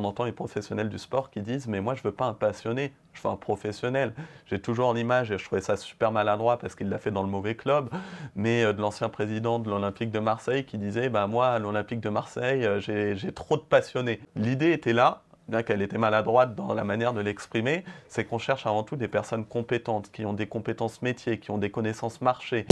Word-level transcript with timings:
On 0.00 0.04
entend 0.04 0.24
les 0.24 0.32
professionnels 0.32 0.88
du 0.88 0.98
sport 0.98 1.28
qui 1.28 1.40
disent 1.40 1.66
Mais 1.66 1.80
moi, 1.80 1.96
je 1.96 2.02
veux 2.04 2.12
pas 2.12 2.26
un 2.26 2.32
passionné, 2.32 2.92
je 3.14 3.20
veux 3.20 3.30
un 3.30 3.36
professionnel. 3.36 4.14
J'ai 4.46 4.60
toujours 4.60 4.94
l'image, 4.94 5.32
et 5.32 5.38
je 5.38 5.44
trouvais 5.44 5.60
ça 5.60 5.76
super 5.76 6.12
maladroit 6.12 6.56
parce 6.56 6.76
qu'il 6.76 6.88
l'a 6.88 6.98
fait 6.98 7.10
dans 7.10 7.24
le 7.24 7.28
mauvais 7.28 7.56
club, 7.56 7.90
mais 8.36 8.62
euh, 8.62 8.72
de 8.72 8.80
l'ancien 8.80 9.08
président 9.08 9.58
de 9.58 9.68
l'Olympique 9.68 10.12
de 10.12 10.20
Marseille 10.20 10.64
qui 10.64 10.78
disait 10.78 11.08
bah, 11.08 11.26
Moi, 11.26 11.48
à 11.48 11.58
l'Olympique 11.58 11.98
de 11.98 12.10
Marseille, 12.10 12.64
euh, 12.64 12.78
j'ai 12.80 13.32
trop 13.32 13.56
de 13.56 13.62
passionnés. 13.62 14.20
L'idée 14.36 14.70
était 14.70 14.92
là, 14.92 15.22
bien 15.48 15.64
qu'elle 15.64 15.82
était 15.82 15.98
maladroite 15.98 16.54
dans 16.54 16.74
la 16.74 16.84
manière 16.84 17.12
de 17.12 17.20
l'exprimer, 17.20 17.84
c'est 18.06 18.24
qu'on 18.24 18.38
cherche 18.38 18.66
avant 18.66 18.84
tout 18.84 18.94
des 18.94 19.08
personnes 19.08 19.44
compétentes, 19.44 20.12
qui 20.12 20.24
ont 20.24 20.32
des 20.32 20.46
compétences 20.46 21.02
métiers, 21.02 21.40
qui 21.40 21.50
ont 21.50 21.58
des 21.58 21.70
connaissances 21.70 22.20
marché. 22.20 22.66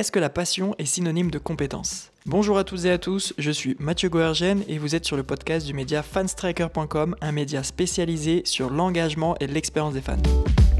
Est-ce 0.00 0.12
que 0.12 0.18
la 0.18 0.30
passion 0.30 0.74
est 0.78 0.86
synonyme 0.86 1.30
de 1.30 1.36
compétence? 1.36 2.10
Bonjour 2.24 2.56
à 2.56 2.64
toutes 2.64 2.86
et 2.86 2.90
à 2.90 2.96
tous, 2.96 3.34
je 3.36 3.50
suis 3.50 3.76
Mathieu 3.78 4.08
Goergen 4.08 4.62
et 4.66 4.78
vous 4.78 4.94
êtes 4.94 5.04
sur 5.04 5.14
le 5.14 5.22
podcast 5.22 5.66
du 5.66 5.74
média 5.74 6.02
fanstriker.com, 6.02 7.16
un 7.20 7.32
média 7.32 7.62
spécialisé 7.62 8.40
sur 8.46 8.70
l'engagement 8.70 9.36
et 9.40 9.46
l'expérience 9.46 9.92
des 9.92 10.00
fans. 10.00 10.16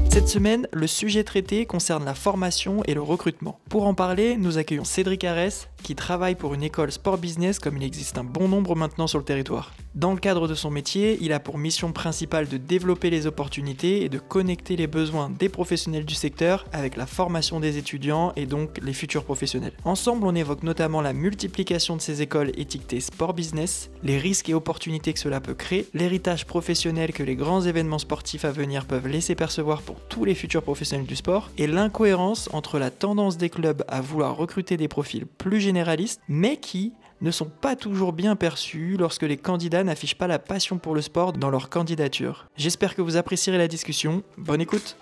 Cette 0.09 0.27
semaine, 0.27 0.67
le 0.73 0.87
sujet 0.87 1.23
traité 1.23 1.67
concerne 1.67 2.03
la 2.03 2.15
formation 2.15 2.81
et 2.85 2.95
le 2.95 3.01
recrutement. 3.03 3.59
Pour 3.69 3.85
en 3.85 3.93
parler, 3.93 4.37
nous 4.37 4.57
accueillons 4.57 4.85
Cédric 4.85 5.23
Arès, 5.23 5.69
qui 5.83 5.93
travaille 5.93 6.33
pour 6.33 6.55
une 6.55 6.63
école 6.63 6.91
sport 6.91 7.19
business 7.19 7.59
comme 7.59 7.77
il 7.77 7.83
existe 7.83 8.17
un 8.17 8.23
bon 8.23 8.47
nombre 8.47 8.75
maintenant 8.75 9.05
sur 9.05 9.19
le 9.19 9.23
territoire. 9.23 9.71
Dans 9.93 10.13
le 10.13 10.19
cadre 10.19 10.47
de 10.47 10.55
son 10.55 10.71
métier, 10.71 11.17
il 11.19 11.33
a 11.33 11.41
pour 11.41 11.57
mission 11.57 11.91
principale 11.91 12.47
de 12.47 12.55
développer 12.55 13.09
les 13.09 13.27
opportunités 13.27 14.05
et 14.05 14.09
de 14.09 14.19
connecter 14.19 14.77
les 14.77 14.87
besoins 14.87 15.29
des 15.29 15.49
professionnels 15.49 16.05
du 16.05 16.15
secteur 16.15 16.65
avec 16.71 16.95
la 16.95 17.05
formation 17.05 17.59
des 17.59 17.77
étudiants 17.77 18.31
et 18.37 18.45
donc 18.45 18.79
les 18.81 18.93
futurs 18.93 19.25
professionnels. 19.25 19.73
Ensemble, 19.83 20.25
on 20.25 20.33
évoque 20.33 20.63
notamment 20.63 21.01
la 21.01 21.11
multiplication 21.11 21.97
de 21.97 22.01
ces 22.01 22.21
écoles 22.21 22.53
étiquetées 22.57 23.01
sport 23.01 23.33
business, 23.33 23.91
les 24.01 24.17
risques 24.17 24.47
et 24.47 24.53
opportunités 24.53 25.11
que 25.11 25.19
cela 25.19 25.41
peut 25.41 25.55
créer, 25.55 25.85
l'héritage 25.93 26.45
professionnel 26.45 27.11
que 27.11 27.23
les 27.23 27.35
grands 27.35 27.61
événements 27.61 27.99
sportifs 27.99 28.45
à 28.45 28.51
venir 28.51 28.85
peuvent 28.85 29.09
laisser 29.09 29.35
percevoir 29.35 29.81
pour 29.81 29.99
tous 30.07 30.23
les 30.23 30.35
futurs 30.35 30.63
professionnels 30.63 31.05
du 31.05 31.17
sport 31.17 31.49
et 31.57 31.67
l'incohérence 31.67 32.49
entre 32.53 32.79
la 32.79 32.91
tendance 32.91 33.37
des 33.37 33.49
clubs 33.49 33.83
à 33.89 33.99
vouloir 33.99 34.37
recruter 34.37 34.77
des 34.77 34.87
profils 34.87 35.25
plus 35.25 35.59
généralistes 35.59 36.21
mais 36.29 36.55
qui 36.55 36.93
ne 37.21 37.29
sont 37.31 37.49
pas 37.49 37.75
toujours 37.75 38.13
bien 38.13 38.35
perçus 38.35 38.97
lorsque 38.97 39.23
les 39.23 39.37
candidats 39.37 39.83
n'affichent 39.83 40.17
pas 40.17 40.27
la 40.27 40.39
passion 40.39 40.79
pour 40.79 40.95
le 40.95 41.01
sport 41.01 41.33
dans 41.33 41.51
leur 41.51 41.69
candidature. 41.69 42.47
J'espère 42.57 42.95
que 42.95 43.01
vous 43.01 43.15
apprécierez 43.15 43.59
la 43.59 43.67
discussion. 43.67 44.23
Bonne 44.37 44.61
écoute 44.61 44.97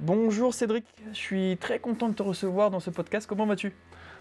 Bonjour 0.00 0.54
Cédric, 0.54 0.84
je 1.12 1.18
suis 1.18 1.56
très 1.60 1.78
content 1.78 2.08
de 2.08 2.14
te 2.14 2.22
recevoir 2.22 2.70
dans 2.70 2.80
ce 2.80 2.90
podcast. 2.90 3.26
Comment 3.26 3.46
vas-tu? 3.46 3.74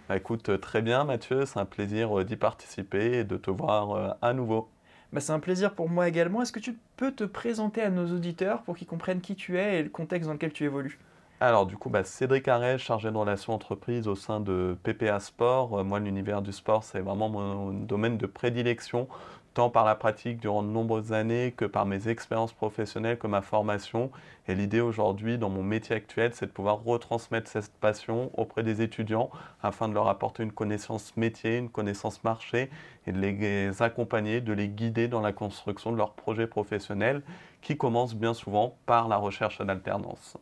Bah, 0.10 0.18
écoute, 0.18 0.50
euh, 0.50 0.58
très 0.58 0.82
bien 0.82 1.04
Mathieu, 1.04 1.46
c'est 1.46 1.60
un 1.60 1.66
plaisir 1.66 2.20
euh, 2.20 2.24
d'y 2.24 2.36
participer 2.36 3.20
et 3.20 3.24
de 3.24 3.38
te 3.38 3.50
voir 3.50 3.92
euh, 3.92 4.10
à 4.22 4.34
nouveau. 4.34 4.70
Bah, 5.14 5.22
c'est 5.22 5.32
un 5.32 5.40
plaisir 5.40 5.74
pour 5.74 5.90
moi 5.90 6.08
également. 6.08 6.42
Est-ce 6.42 6.52
que 6.52 6.60
tu 6.60 6.78
peux 6.98 7.12
te 7.12 7.24
présenter 7.24 7.82
à 7.82 7.90
nos 7.90 8.14
auditeurs 8.14 8.64
pour 8.64 8.76
qu'ils 8.76 8.88
comprennent 8.88 9.22
qui 9.22 9.36
tu 9.36 9.58
es 9.58 9.80
et 9.80 9.84
le 9.84 9.90
contexte 9.90 10.28
dans 10.28 10.34
lequel 10.34 10.52
tu 10.52 10.64
évolues? 10.64 11.00
Alors 11.42 11.66
du 11.66 11.76
coup, 11.76 11.90
bah, 11.90 12.04
Cédric 12.04 12.48
Arès, 12.48 12.80
chargé 12.80 13.12
de 13.12 13.18
relations 13.18 13.54
entreprises 13.54 14.08
au 14.08 14.16
sein 14.16 14.40
de 14.40 14.78
PPA 14.84 15.20
Sport. 15.20 15.84
Moi, 15.84 16.00
l'univers 16.00 16.42
du 16.42 16.54
sport, 16.54 16.84
c'est 16.84 17.02
vraiment 17.02 17.30
mon 17.30 17.72
domaine 17.72 18.18
de 18.18 18.26
prédilection 18.26 19.08
tant 19.56 19.70
par 19.70 19.86
la 19.86 19.96
pratique 19.96 20.38
durant 20.38 20.62
de 20.62 20.68
nombreuses 20.68 21.14
années 21.14 21.54
que 21.56 21.64
par 21.64 21.86
mes 21.86 22.10
expériences 22.10 22.52
professionnelles, 22.52 23.18
que 23.18 23.26
ma 23.26 23.42
formation. 23.42 24.12
Et 24.48 24.54
l'idée 24.54 24.82
aujourd'hui, 24.82 25.38
dans 25.38 25.50
mon 25.50 25.64
métier 25.64 25.96
actuel, 25.96 26.32
c'est 26.34 26.46
de 26.46 26.52
pouvoir 26.52 26.84
retransmettre 26.84 27.50
cette 27.50 27.72
passion 27.72 28.30
auprès 28.38 28.64
des 28.64 28.82
étudiants 28.82 29.32
afin 29.64 29.88
de 29.88 29.94
leur 29.94 30.10
apporter 30.10 30.44
une 30.44 30.52
connaissance 30.52 31.16
métier, 31.16 31.58
une 31.58 31.70
connaissance 31.70 32.24
marché 32.26 32.70
et 33.08 33.14
de 33.14 33.20
les 33.20 33.82
accompagner, 33.82 34.42
de 34.42 34.52
les 34.52 34.68
guider 34.68 35.08
dans 35.08 35.22
la 35.22 35.32
construction 35.32 35.94
de 35.94 35.98
leur 35.98 36.14
projet 36.14 36.48
professionnel 36.48 37.22
qui 37.62 37.78
commence 37.78 38.14
bien 38.14 38.34
souvent 38.34 38.76
par 38.86 39.08
la 39.08 39.16
recherche 39.16 39.62
d'alternance. 39.62 40.38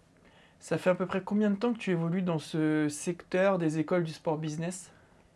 Ça 0.60 0.80
fait 0.80 0.90
à 0.90 0.96
peu 0.96 1.06
près 1.06 1.22
combien 1.22 1.52
de 1.52 1.56
temps 1.56 1.74
que 1.74 1.78
tu 1.78 1.92
évolues 1.92 2.24
dans 2.24 2.40
ce 2.40 2.90
secteur 2.90 3.60
des 3.60 3.78
écoles 3.78 4.04
du 4.06 4.12
sport 4.12 4.38
business? 4.38 4.92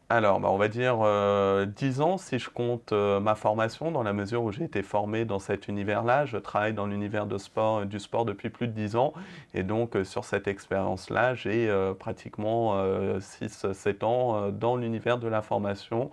Alors, 0.09 0.39
bah, 0.39 0.47
on 0.49 0.57
va 0.57 0.69
dire 0.69 0.99
euh, 1.01 1.65
10 1.65 1.99
ans 1.99 2.17
si 2.17 2.39
je 2.39 2.49
compte 2.49 2.93
euh, 2.93 3.19
ma 3.19 3.35
formation, 3.35 3.91
dans 3.91 4.03
la 4.03 4.13
mesure 4.13 4.41
où 4.41 4.53
j'ai 4.53 4.63
été 4.63 4.81
formé 4.81 5.25
dans 5.25 5.39
cet 5.39 5.67
univers-là. 5.67 6.25
Je 6.25 6.37
travaille 6.37 6.73
dans 6.73 6.85
l'univers 6.85 7.25
du 7.27 7.37
sport 7.37 8.25
depuis 8.25 8.49
plus 8.49 8.67
de 8.67 8.71
10 8.71 8.95
ans. 8.95 9.11
Et 9.53 9.63
donc, 9.63 9.97
euh, 9.97 10.05
sur 10.05 10.23
cette 10.23 10.47
expérience-là, 10.47 11.35
j'ai 11.35 11.69
euh, 11.69 11.93
pratiquement 11.93 12.77
6-7 13.19 14.05
ans 14.05 14.49
dans 14.51 14.77
l'univers 14.77 15.17
de 15.17 15.27
la 15.27 15.41
formation 15.41 16.09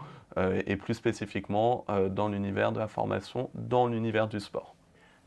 et 0.67 0.77
plus 0.77 0.95
spécifiquement 0.95 1.85
dans 2.11 2.29
l'univers 2.29 2.73
de 2.73 2.81
la 2.81 2.89
formation, 2.89 3.51
dans 3.55 3.87
l'univers 3.87 4.27
du 4.27 4.41
sport. 4.41 4.74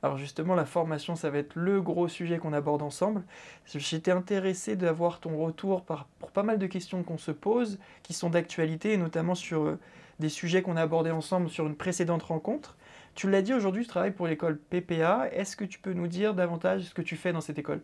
Alors 0.08 0.18
justement, 0.18 0.56
la 0.56 0.64
formation, 0.64 1.18
ça 1.18 1.30
va 1.30 1.40
être 1.40 1.52
le 1.56 1.82
gros 1.82 2.08
sujet 2.08 2.38
qu'on 2.38 2.54
aborde 2.54 2.82
ensemble. 2.82 3.24
J'étais 3.66 4.12
intéressé 4.12 4.78
d'avoir 4.78 5.20
ton 5.20 5.38
retour 5.38 5.84
pour 5.84 6.32
pas 6.32 6.44
mal 6.44 6.60
de 6.60 6.66
questions 6.66 7.04
qu'on 7.04 7.18
se 7.18 7.32
pose, 7.32 7.78
qui 8.04 8.14
sont 8.14 8.30
d'actualité, 8.30 8.94
et 8.94 8.98
notamment 8.98 9.36
sur 9.36 9.64
euh, 9.64 9.78
des 10.20 10.30
sujets 10.30 10.62
qu'on 10.62 10.78
a 10.78 10.82
abordés 10.82 11.12
ensemble 11.12 11.50
sur 11.50 11.68
une 11.68 11.76
précédente 11.76 12.24
rencontre. 12.24 12.78
Tu 13.16 13.30
l'as 13.30 13.42
dit 13.42 13.54
aujourd'hui, 13.54 13.84
tu 13.84 13.90
travailles 13.90 14.12
pour 14.14 14.28
l'école 14.28 14.58
PPA. 14.58 15.28
Est-ce 15.34 15.58
que 15.58 15.66
tu 15.66 15.78
peux 15.78 15.92
nous 15.92 16.08
dire 16.08 16.34
davantage 16.34 16.84
ce 16.84 16.94
que 16.94 17.02
tu 17.02 17.18
fais 17.18 17.34
dans 17.34 17.42
cette 17.42 17.60
école? 17.60 17.82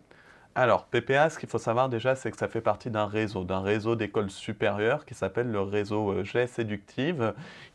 Alors, 0.54 0.86
PPA, 0.86 1.28
ce 1.28 1.38
qu'il 1.38 1.48
faut 1.48 1.58
savoir 1.58 1.90
déjà, 1.90 2.14
c'est 2.14 2.30
que 2.30 2.38
ça 2.38 2.48
fait 2.48 2.62
partie 2.62 2.88
d'un 2.88 3.06
réseau, 3.06 3.44
d'un 3.44 3.60
réseau 3.60 3.96
d'écoles 3.96 4.30
supérieures 4.30 5.04
qui 5.04 5.12
s'appelle 5.12 5.50
le 5.50 5.60
réseau 5.60 6.12
euh, 6.12 6.24
GES 6.24 6.60
Éductive, 6.60 7.34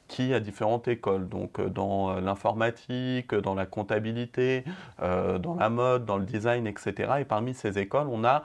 qui 0.10 0.34
a 0.34 0.40
différentes 0.42 0.88
écoles, 0.90 1.30
donc 1.30 1.60
euh, 1.60 1.70
dans 1.70 2.10
euh, 2.10 2.20
l'informatique, 2.20 3.34
dans 3.34 3.56
la 3.56 3.66
comptabilité, 3.66 4.66
euh, 5.02 5.38
dans 5.38 5.56
la 5.56 5.70
mode, 5.70 6.06
dans 6.06 6.18
le 6.18 6.26
design, 6.26 6.68
etc. 6.68 7.14
Et 7.20 7.26
parmi 7.26 7.54
ces 7.54 7.78
écoles, 7.78 8.08
on 8.12 8.26
a 8.26 8.42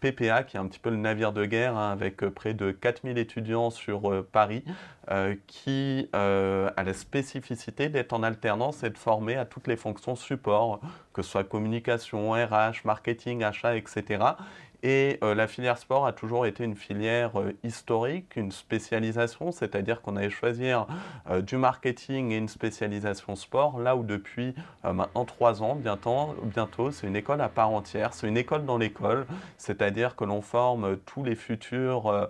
PPA, 0.00 0.44
qui 0.44 0.56
est 0.56 0.60
un 0.60 0.66
petit 0.66 0.78
peu 0.78 0.90
le 0.90 0.96
navire 0.96 1.32
de 1.32 1.44
guerre, 1.44 1.76
hein, 1.76 1.90
avec 1.90 2.18
près 2.28 2.54
de 2.54 2.70
4000 2.70 3.18
étudiants 3.18 3.70
sur 3.70 4.24
Paris, 4.30 4.64
qui 5.48 6.08
a 6.12 6.82
la 6.84 6.94
spécificité 6.94 7.88
d'être 7.88 8.12
en 8.12 8.22
alternance 8.22 8.84
et 8.84 8.90
de 8.90 8.98
former 8.98 9.36
à 9.36 9.44
toutes 9.44 9.66
les 9.66 9.76
fonctions 9.76 10.14
support, 10.14 10.80
que 11.12 11.22
ce 11.22 11.30
soit 11.30 11.44
communication, 11.44 12.32
RH, 12.32 12.84
marketing, 12.84 13.42
achat, 13.42 13.76
etc. 13.76 14.24
Et 14.82 15.18
euh, 15.22 15.34
la 15.34 15.46
filière 15.46 15.76
sport 15.76 16.06
a 16.06 16.12
toujours 16.12 16.46
été 16.46 16.64
une 16.64 16.74
filière 16.74 17.38
euh, 17.38 17.52
historique, 17.64 18.36
une 18.36 18.50
spécialisation, 18.50 19.52
c'est-à-dire 19.52 20.00
qu'on 20.00 20.16
allait 20.16 20.30
choisir 20.30 20.86
euh, 21.28 21.42
du 21.42 21.56
marketing 21.56 22.30
et 22.30 22.38
une 22.38 22.48
spécialisation 22.48 23.36
sport, 23.36 23.78
là 23.78 23.96
où 23.96 24.02
depuis 24.02 24.54
maintenant 24.82 25.24
trois 25.24 25.62
ans, 25.62 25.74
bientôt, 25.74 26.34
bientôt 26.42 26.90
c'est 26.90 27.06
une 27.06 27.16
école 27.16 27.40
à 27.40 27.48
part 27.48 27.70
entière, 27.70 28.14
c'est 28.14 28.26
une 28.26 28.36
école 28.36 28.64
dans 28.64 28.78
l'école, 28.78 29.26
c'est-à-dire 29.58 30.16
que 30.16 30.24
l'on 30.24 30.40
forme 30.40 30.96
tous 31.06 31.22
les 31.22 31.34
futurs 31.34 32.28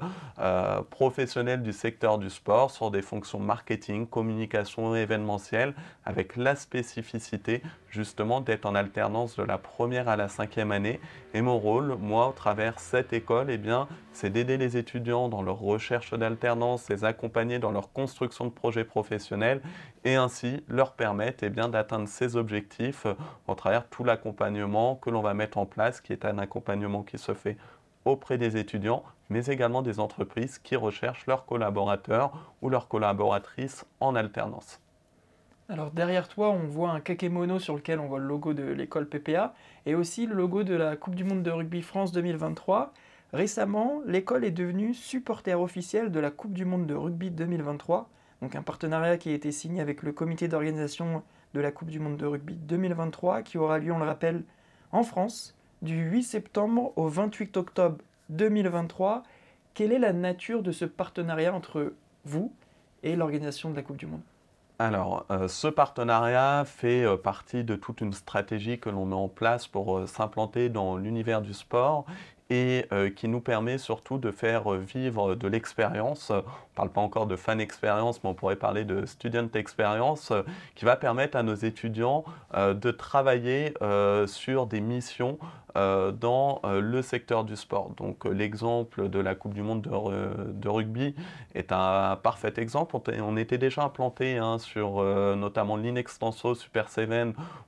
professionnels 0.91 1.63
du 1.63 1.73
secteur 1.73 2.19
du 2.19 2.31
sport 2.31 2.71
sur 2.71 2.91
des 2.91 3.03
fonctions 3.03 3.39
marketing, 3.39 4.07
communication 4.07 4.95
événementielle, 4.95 5.75
avec 6.05 6.37
la 6.37 6.57
spécificité 6.57 7.63
justement 7.91 8.41
d'être 8.41 8.67
en 8.67 8.75
alternance 8.75 9.37
de 9.37 9.43
la 9.43 9.59
première 9.59 10.09
à 10.09 10.17
la 10.17 10.29
cinquième 10.29 10.73
année. 10.73 11.01
Et 11.35 11.43
mon 11.43 11.59
rôle, 11.59 11.97
moi, 12.01 12.33
travers 12.35 12.81
cette 12.81 13.13
école, 13.13 13.51
eh 13.51 13.59
bien, 13.59 13.89
c'est 14.13 14.31
d'aider 14.31 14.57
les 14.57 14.77
étudiants 14.77 15.29
dans 15.29 15.43
leur 15.43 15.59
recherche 15.59 16.15
d'alternance, 16.15 16.89
les 16.89 17.05
accompagner 17.05 17.59
dans 17.59 17.73
leur 17.73 17.93
construction 17.93 18.47
de 18.47 18.51
projets 18.51 18.85
professionnels 18.85 19.61
et 20.05 20.15
ainsi 20.15 20.65
leur 20.69 20.93
permettre 20.93 21.45
eh 21.45 21.51
bien, 21.51 21.69
d'atteindre 21.69 22.09
ces 22.09 22.37
objectifs 22.37 23.07
au 23.47 23.55
travers 23.55 23.89
tout 23.89 24.05
l'accompagnement 24.05 24.97
que 24.97 25.11
l'on 25.11 25.21
va 25.21 25.35
mettre 25.35 25.59
en 25.59 25.67
place, 25.67 26.01
qui 26.01 26.13
est 26.13 26.25
un 26.25 26.39
accompagnement 26.39 27.03
qui 27.03 27.19
se 27.19 27.35
fait 27.35 27.57
auprès 28.05 28.39
des 28.39 28.57
étudiants, 28.57 29.05
mais 29.29 29.47
également 29.47 29.83
des 29.83 30.01
entreprises 30.01 30.59
qui 30.59 30.77
recherchent 30.77 31.27
leurs 31.27 31.45
collaborateurs 31.45 32.33
ou 32.63 32.71
leurs 32.71 32.89
collaboratrices 32.89 33.85
en 34.01 34.15
alternance. 34.15 34.81
Alors 35.71 35.93
derrière 35.93 36.27
toi, 36.27 36.51
on 36.51 36.67
voit 36.67 36.91
un 36.91 36.99
kakemono 36.99 37.61
sur 37.61 37.77
lequel 37.77 38.01
on 38.01 38.09
voit 38.09 38.19
le 38.19 38.27
logo 38.27 38.55
de 38.55 38.65
l'école 38.65 39.09
PPA 39.09 39.55
et 39.87 39.95
aussi 39.95 40.27
le 40.27 40.35
logo 40.35 40.65
de 40.65 40.75
la 40.75 40.97
Coupe 40.97 41.15
du 41.15 41.23
Monde 41.23 41.45
de 41.45 41.51
Rugby 41.53 41.81
France 41.81 42.11
2023. 42.11 42.93
Récemment, 43.33 44.01
l'école 44.05 44.45
est 44.45 44.51
devenue 44.51 44.95
supporter 44.95 45.55
officiel 45.55 46.11
de 46.11 46.19
la 46.19 46.33
Coupe 46.33 46.55
du 46.55 46.65
Monde 46.65 46.89
de 46.89 46.95
Rugby 46.95 47.31
2023, 47.31 48.11
donc 48.43 48.57
un 48.57 48.63
partenariat 48.63 49.17
qui 49.17 49.29
a 49.29 49.33
été 49.33 49.53
signé 49.53 49.81
avec 49.81 50.03
le 50.03 50.11
comité 50.11 50.49
d'organisation 50.49 51.23
de 51.55 51.61
la 51.61 51.71
Coupe 51.71 51.91
du 51.91 52.01
Monde 52.01 52.17
de 52.17 52.27
Rugby 52.27 52.57
2023 52.57 53.43
qui 53.43 53.57
aura 53.57 53.79
lieu, 53.79 53.93
on 53.93 54.01
le 54.01 54.07
rappelle, 54.07 54.43
en 54.91 55.05
France 55.05 55.55
du 55.83 56.03
8 56.03 56.25
septembre 56.25 56.93
au 56.97 57.07
28 57.07 57.57
octobre 57.57 57.99
2023. 58.31 59.23
Quelle 59.75 59.93
est 59.93 60.01
la 60.01 60.13
nature 60.13 60.65
de 60.65 60.73
ce 60.73 60.85
partenariat 60.85 61.55
entre 61.55 61.93
vous 62.25 62.53
et 63.05 63.15
l'organisation 63.15 63.71
de 63.71 63.77
la 63.77 63.83
Coupe 63.83 63.99
du 63.99 64.07
Monde? 64.07 64.23
Alors, 64.81 65.27
euh, 65.31 65.47
ce 65.47 65.69
partenariat 65.69 66.65
fait 66.65 67.05
euh, 67.05 67.19
partie 67.19 67.65
de 67.65 67.77
toute 67.77 68.01
une 68.01 68.15
stratégie 68.15 68.79
que 68.79 68.89
l'on 68.89 69.05
met 69.05 69.15
en 69.15 69.29
place 69.29 69.67
pour 69.67 69.99
euh, 69.99 70.07
s'implanter 70.07 70.71
dans 70.71 70.97
l'univers 70.97 71.43
du 71.43 71.53
sport 71.53 72.07
et 72.53 72.89
qui 73.15 73.29
nous 73.29 73.41
permet 73.41 73.79
surtout 73.79 74.19
de 74.19 74.33
faire 74.33 74.71
vivre 74.73 75.37
de 75.37 75.47
l'expérience. 75.47 76.31
On 76.31 76.39
ne 76.39 76.43
parle 76.75 76.91
pas 76.91 77.01
encore 77.01 77.29
de 77.29 77.37
fan 77.37 77.61
expérience, 77.61 78.25
mais 78.25 78.31
on 78.31 78.35
pourrait 78.35 78.57
parler 78.57 78.85
de 78.85 79.07
student 79.07 79.47
experience, 79.55 80.33
qui 80.75 80.85
va 80.85 80.97
permettre 80.97 81.37
à 81.37 81.45
nos 81.45 81.55
étudiants 81.55 82.25
de 82.53 82.91
travailler 82.91 83.73
sur 84.27 84.67
des 84.67 84.81
missions 84.81 85.39
dans 85.77 86.61
euh, 86.65 86.81
le 86.81 87.03
secteur 87.03 87.45
du 87.45 87.57
sport. 87.57 87.91
Donc 87.97 88.27
euh, 88.27 88.31
l'exemple 88.31 89.09
de 89.09 89.19
la 89.19 89.35
Coupe 89.35 89.55
du 89.55 89.63
Monde 89.63 89.83
de, 89.83 90.69
rugby 90.69 91.15
est 91.55 91.73
un 91.73 92.17
parfait 92.17 92.53
exemple. 92.57 92.97
On, 93.23 93.37
était 93.37 93.59
déjà 93.59 93.85
implanté 93.85 94.39
hein, 94.39 94.59
sur 94.59 95.03
notamment 95.37 95.77
l'Inextenso 95.77 96.55
Super 96.55 96.89
7 96.89 97.11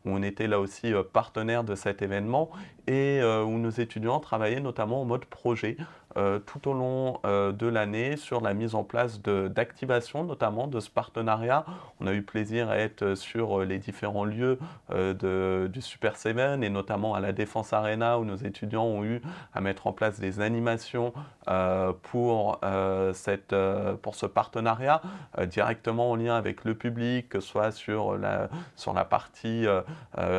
où 0.05 0.11
on 0.11 0.23
était 0.23 0.47
là 0.47 0.61
aussi 0.61 0.93
partenaire 1.13 1.65
de 1.65 1.75
cet 1.75 2.03
événement 2.03 2.51
et 2.87 3.21
où 3.23 3.59
nos 3.59 3.71
étudiants 3.71 4.21
travaillaient 4.21 4.61
notamment 4.61 5.03
en 5.03 5.05
mode 5.05 5.25
projet 5.25 5.77
euh, 6.17 6.39
tout 6.39 6.69
au 6.69 6.75
long 6.75 7.21
euh, 7.25 7.53
de 7.53 7.67
l'année 7.67 8.17
sur 8.17 8.41
la 8.41 8.53
mise 8.53 8.75
en 8.75 8.85
place 8.85 9.21
d'activation, 9.23 10.25
notamment 10.25 10.67
de 10.67 10.79
ce 10.81 10.91
partenariat. 10.91 11.65
On 12.01 12.07
a 12.07 12.13
eu 12.13 12.23
plaisir 12.23 12.69
à 12.69 12.77
être 12.77 13.15
sur 13.15 13.61
euh, 13.61 13.65
les 13.65 13.79
différents 13.79 14.25
lieux 14.25 14.59
du 14.91 15.81
Super 15.81 16.17
Seven 16.17 16.63
et 16.63 16.69
notamment 16.69 17.15
à 17.15 17.21
la 17.21 17.33
Défense 17.33 17.73
Arena 17.73 18.19
où 18.19 18.25
nos 18.25 18.37
étudiants 18.37 18.85
ont 18.85 19.05
eu 19.05 19.23
à 19.55 19.61
mettre 19.61 19.87
en 19.87 19.93
place 19.93 20.21
des 20.21 20.41
animations 20.41 21.13
pour, 22.03 22.61
cette, 23.15 23.55
pour 24.03 24.15
ce 24.15 24.27
partenariat 24.27 25.01
directement 25.47 26.11
en 26.11 26.17
lien 26.17 26.37
avec 26.37 26.65
le 26.65 26.75
public, 26.75 27.29
que 27.29 27.41
ce 27.41 27.49
soit 27.49 27.73
sur 27.73 28.17
la, 28.17 28.49
sur 28.77 28.93
la 28.93 29.05
partie 29.05 29.67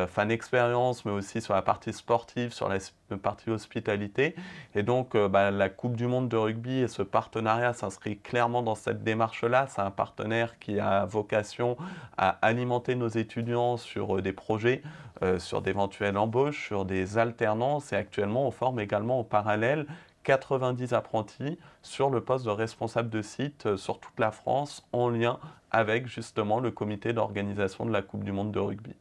fan 0.08 0.30
expérience, 0.30 1.04
mais 1.04 1.12
aussi 1.12 1.40
sur 1.40 1.54
la 1.54 1.62
partie 1.62 1.92
sportive, 1.92 2.52
sur 2.52 2.68
la 2.68 2.78
partie 3.22 3.50
hospitalité. 3.50 4.34
Et 4.74 4.82
donc, 4.82 5.16
bah, 5.16 5.50
la 5.50 5.63
Coupe 5.68 5.96
du 5.96 6.06
Monde 6.06 6.28
de 6.28 6.36
rugby 6.36 6.80
et 6.80 6.88
ce 6.88 7.02
partenariat 7.02 7.72
s'inscrit 7.72 8.18
clairement 8.18 8.62
dans 8.62 8.74
cette 8.74 9.02
démarche-là. 9.02 9.66
C'est 9.68 9.80
un 9.80 9.90
partenaire 9.90 10.58
qui 10.58 10.80
a 10.80 11.04
vocation 11.04 11.76
à 12.16 12.30
alimenter 12.42 12.94
nos 12.94 13.08
étudiants 13.08 13.76
sur 13.76 14.16
euh, 14.16 14.22
des 14.22 14.32
projets, 14.32 14.82
euh, 15.22 15.38
sur 15.38 15.62
d'éventuelles 15.62 16.16
embauches, 16.16 16.66
sur 16.66 16.84
des 16.84 17.18
alternances 17.18 17.92
et 17.92 17.96
actuellement 17.96 18.46
on 18.46 18.50
forme 18.50 18.80
également 18.80 19.20
en 19.20 19.24
parallèle 19.24 19.86
90 20.24 20.92
apprentis 20.92 21.58
sur 21.82 22.10
le 22.10 22.22
poste 22.22 22.46
de 22.46 22.50
responsable 22.50 23.10
de 23.10 23.22
site 23.22 23.66
euh, 23.66 23.76
sur 23.76 24.00
toute 24.00 24.18
la 24.18 24.32
France 24.32 24.86
en 24.92 25.08
lien 25.08 25.38
avec 25.70 26.06
justement 26.06 26.60
le 26.60 26.70
comité 26.70 27.12
d'organisation 27.12 27.84
de 27.86 27.92
la 27.92 28.02
Coupe 28.02 28.24
du 28.24 28.32
Monde 28.32 28.52
de 28.52 28.58
rugby. 28.58 28.94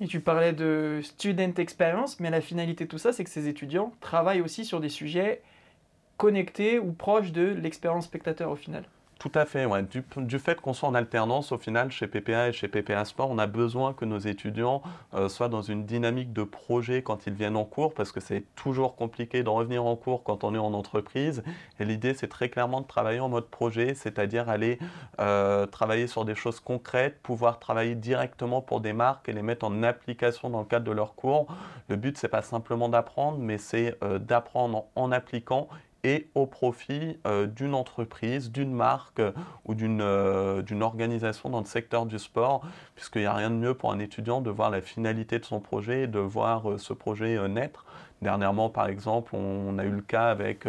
Et 0.00 0.06
tu 0.06 0.20
parlais 0.20 0.52
de 0.52 1.00
student 1.02 1.54
experience, 1.56 2.20
mais 2.20 2.28
la 2.28 2.42
finalité 2.42 2.84
de 2.84 2.90
tout 2.90 2.98
ça, 2.98 3.12
c'est 3.12 3.24
que 3.24 3.30
ces 3.30 3.48
étudiants 3.48 3.92
travaillent 4.00 4.42
aussi 4.42 4.66
sur 4.66 4.80
des 4.80 4.90
sujets 4.90 5.40
connecté 6.16 6.78
ou 6.78 6.92
proche 6.92 7.32
de 7.32 7.44
l'expérience 7.44 8.04
spectateur 8.04 8.50
au 8.50 8.56
final. 8.56 8.84
Tout 9.18 9.32
à 9.34 9.46
fait, 9.46 9.64
ouais. 9.64 9.82
du, 9.82 10.38
fait 10.38 10.60
qu'on 10.60 10.74
soit 10.74 10.90
en 10.90 10.94
alternance, 10.94 11.50
au 11.50 11.56
final, 11.56 11.90
chez 11.90 12.06
PPA 12.06 12.48
et 12.48 12.52
chez 12.52 12.68
PPA 12.68 13.06
Sport, 13.06 13.30
on 13.30 13.38
a 13.38 13.46
besoin 13.46 13.94
que 13.94 14.04
nos 14.04 14.18
étudiants 14.18 14.82
euh, 15.14 15.30
soient 15.30 15.48
dans 15.48 15.62
une 15.62 15.86
dynamique 15.86 16.34
de 16.34 16.44
projet 16.44 17.02
quand 17.02 17.26
ils 17.26 17.32
viennent 17.32 17.56
en 17.56 17.64
cours, 17.64 17.94
parce 17.94 18.12
que 18.12 18.20
c'est 18.20 18.44
toujours 18.56 18.94
compliqué 18.94 19.42
de 19.42 19.48
revenir 19.48 19.86
en 19.86 19.96
cours 19.96 20.22
quand 20.22 20.44
on 20.44 20.54
est 20.54 20.58
en 20.58 20.74
entreprise. 20.74 21.42
Et 21.80 21.86
l'idée, 21.86 22.12
c'est 22.12 22.28
très 22.28 22.50
clairement 22.50 22.82
de 22.82 22.86
travailler 22.86 23.20
en 23.20 23.30
mode 23.30 23.46
projet, 23.46 23.94
c'est-à-dire 23.94 24.50
aller 24.50 24.78
euh, 25.18 25.64
travailler 25.64 26.08
sur 26.08 26.26
des 26.26 26.34
choses 26.34 26.60
concrètes, 26.60 27.18
pouvoir 27.22 27.58
travailler 27.58 27.94
directement 27.94 28.60
pour 28.60 28.82
des 28.82 28.92
marques 28.92 29.30
et 29.30 29.32
les 29.32 29.42
mettre 29.42 29.64
en 29.64 29.82
application 29.82 30.50
dans 30.50 30.60
le 30.60 30.66
cadre 30.66 30.84
de 30.84 30.92
leur 30.92 31.14
cours. 31.14 31.46
Le 31.88 31.96
but, 31.96 32.18
c'est 32.18 32.28
pas 32.28 32.42
simplement 32.42 32.90
d'apprendre, 32.90 33.38
mais 33.38 33.56
c'est 33.56 33.96
euh, 34.04 34.18
d'apprendre 34.18 34.84
en 34.94 35.10
appliquant 35.10 35.68
et 36.06 36.30
au 36.36 36.46
profit 36.46 37.18
euh, 37.26 37.46
d'une 37.46 37.74
entreprise, 37.74 38.52
d'une 38.52 38.72
marque 38.72 39.18
euh, 39.18 39.32
ou 39.64 39.74
euh, 39.74 40.62
d'une 40.62 40.82
organisation 40.84 41.50
dans 41.50 41.58
le 41.58 41.66
secteur 41.66 42.06
du 42.06 42.20
sport, 42.20 42.62
puisqu'il 42.94 43.22
n'y 43.22 43.26
a 43.26 43.34
rien 43.34 43.50
de 43.50 43.56
mieux 43.56 43.74
pour 43.74 43.90
un 43.90 43.98
étudiant 43.98 44.40
de 44.40 44.48
voir 44.48 44.70
la 44.70 44.80
finalité 44.80 45.40
de 45.40 45.44
son 45.44 45.58
projet 45.58 46.02
et 46.02 46.06
de 46.06 46.20
voir 46.20 46.78
ce 46.78 46.92
projet 46.92 47.48
naître. 47.48 47.84
Dernièrement, 48.22 48.70
par 48.70 48.86
exemple, 48.86 49.34
on, 49.34 49.78
a 49.78 49.84
eu 49.84 49.90
le 49.90 50.00
cas 50.00 50.28
avec 50.30 50.66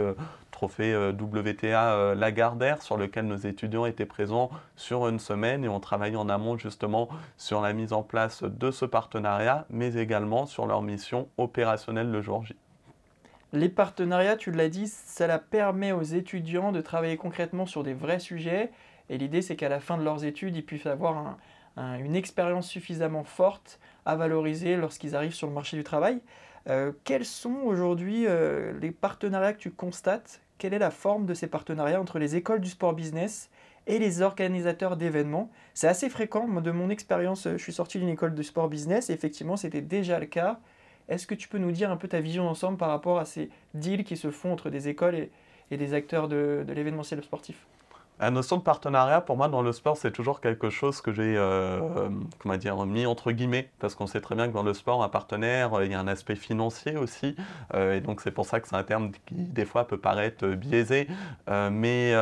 trophée 0.52 0.94
WTA 1.12 2.16
Lagardère 2.16 2.82
sur 2.82 2.98
lequel 2.98 3.26
nos 3.26 3.38
étudiants 3.38 3.86
étaient 3.86 4.06
présents 4.06 4.50
sur 4.76 5.08
une 5.08 5.20
semaine 5.20 5.64
et 5.64 5.70
ont 5.70 5.80
travaillé 5.80 6.18
en 6.18 6.30
amont 6.30 6.58
justement 6.58 7.08
sur 7.38 7.62
la 7.62 7.74
mise 7.74 7.94
en 7.94 8.02
place 8.04 8.44
de 8.44 8.72
ce 8.72 8.86
partenariat, 8.86 9.66
mais 9.70 9.96
également 9.96 10.46
sur 10.46 10.66
leur 10.66 10.82
mission 10.82 11.30
opérationnelle 11.38 12.12
le 12.12 12.22
jour 12.22 12.44
J. 12.44 12.56
Les 13.54 13.70
partenariats, 13.70 14.36
tu 14.36 14.52
l'as 14.52 14.70
dit, 14.70 14.88
ça 14.88 15.40
permet 15.40 15.94
aux 15.94 16.04
étudiants 16.04 16.72
de 16.72 16.82
travailler 16.82 17.16
concrètement 17.16 17.66
sur 17.66 17.84
des 17.84 17.94
vrais 17.94 18.20
sujets. 18.20 18.72
Et 19.10 19.18
l'idée, 19.18 19.42
c'est 19.42 19.56
qu'à 19.56 19.70
la 19.70 19.80
fin 19.80 19.98
de 19.98 20.04
leurs 20.04 20.26
études, 20.26 20.56
ils 20.56 20.66
puissent 20.66 20.86
avoir 20.86 21.38
une 21.78 22.16
expérience 22.16 22.68
suffisamment 22.68 23.24
forte 23.24 23.80
à 24.06 24.16
valoriser 24.16 24.76
lorsqu'ils 24.76 25.16
arrivent 25.16 25.34
sur 25.34 25.48
le 25.48 25.54
marché 25.54 25.78
du 25.78 25.84
travail. 25.84 26.20
Euh, 26.70 26.92
quels 27.06 27.26
sont 27.26 27.62
aujourd'hui 27.64 28.26
euh, 28.28 28.78
les 28.82 28.92
partenariats 28.92 29.54
que 29.54 29.60
tu 29.60 29.72
constates? 29.72 30.42
Quelle 30.58 30.74
est 30.74 30.80
la 30.80 30.92
forme 30.92 31.26
de 31.26 31.34
ces 31.34 31.48
partenariats 31.48 32.02
entre 32.02 32.20
les 32.20 32.36
écoles 32.36 32.60
du 32.60 32.70
sport 32.70 32.94
business 32.94 33.50
et 33.86 34.00
les 34.00 34.22
organisateurs 34.22 34.98
d'événements? 34.98 35.50
C'est 35.74 35.88
assez 35.88 36.10
fréquent. 36.10 36.48
De 36.62 36.72
mon 36.72 36.90
expérience, 36.90 37.48
je 37.48 37.58
suis 37.58 37.72
sorti 37.72 38.00
d'une 38.00 38.10
école 38.10 38.36
de 38.36 38.42
sport 38.42 38.68
business 38.68 39.10
et 39.10 39.14
effectivement, 39.14 39.56
c'était 39.56 39.82
déjà 39.82 40.20
le 40.20 40.26
cas. 40.26 40.60
Est-ce 41.10 41.28
que 41.28 41.36
tu 41.36 41.48
peux 41.48 41.58
nous 41.58 41.72
dire 41.72 41.92
un 41.92 41.98
peu 41.98 42.08
ta 42.08 42.20
vision 42.20 42.48
ensemble 42.50 42.78
par 42.78 42.90
rapport 42.90 43.20
à 43.20 43.26
ces 43.26 43.50
deals 43.74 44.04
qui 44.04 44.18
se 44.18 44.32
font 44.32 44.52
entre 44.52 44.70
des 44.70 44.90
écoles 44.90 45.30
et, 45.72 45.78
des 45.78 45.94
acteurs 45.94 46.28
de 46.28 46.66
l'événementiel 46.68 47.24
sportif? 47.24 47.66
La 48.20 48.32
notion 48.32 48.58
de 48.58 48.64
partenariat, 48.64 49.22
pour 49.22 49.38
moi, 49.38 49.48
dans 49.48 49.62
le 49.62 49.72
sport, 49.72 49.96
c'est 49.96 50.12
toujours 50.12 50.42
quelque 50.42 50.72
chose 50.72 51.02
que 51.02 51.14
j'ai 51.14 51.36
euh, 51.38 52.10
comment 52.40 52.58
dire, 52.58 52.84
mis 52.88 53.06
entre 53.06 53.32
guillemets, 53.32 53.70
parce 53.78 53.94
qu'on 53.94 54.08
sait 54.08 54.22
très 54.22 54.34
bien 54.34 54.48
que 54.48 54.54
dans 54.54 54.64
le 54.64 54.74
sport, 54.74 55.04
un 55.04 55.10
partenaire, 55.10 55.76
euh, 55.76 55.86
il 55.86 55.92
y 55.92 55.96
a 55.96 56.00
un 56.00 56.08
aspect 56.08 56.36
financier 56.36 56.98
aussi, 56.98 57.36
euh, 57.76 57.96
et 57.96 58.02
donc 58.02 58.22
c'est 58.22 58.32
pour 58.32 58.48
ça 58.48 58.60
que 58.60 58.68
c'est 58.68 58.76
un 58.76 58.84
terme 58.84 59.12
qui, 59.28 59.36
des 59.36 59.66
fois, 59.66 59.88
peut 59.88 60.00
paraître 60.00 60.48
biaisé. 60.48 61.08
mais 61.48 62.14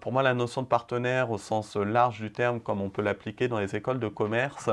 pour 0.00 0.12
moi, 0.12 0.22
la 0.22 0.34
notion 0.34 0.62
de 0.62 0.66
partenaire, 0.66 1.30
au 1.30 1.38
sens 1.38 1.76
large 1.76 2.20
du 2.20 2.30
terme, 2.30 2.60
comme 2.60 2.80
on 2.80 2.90
peut 2.90 3.02
l'appliquer 3.02 3.48
dans 3.48 3.58
les 3.58 3.74
écoles 3.74 3.98
de 3.98 4.08
commerce, 4.08 4.70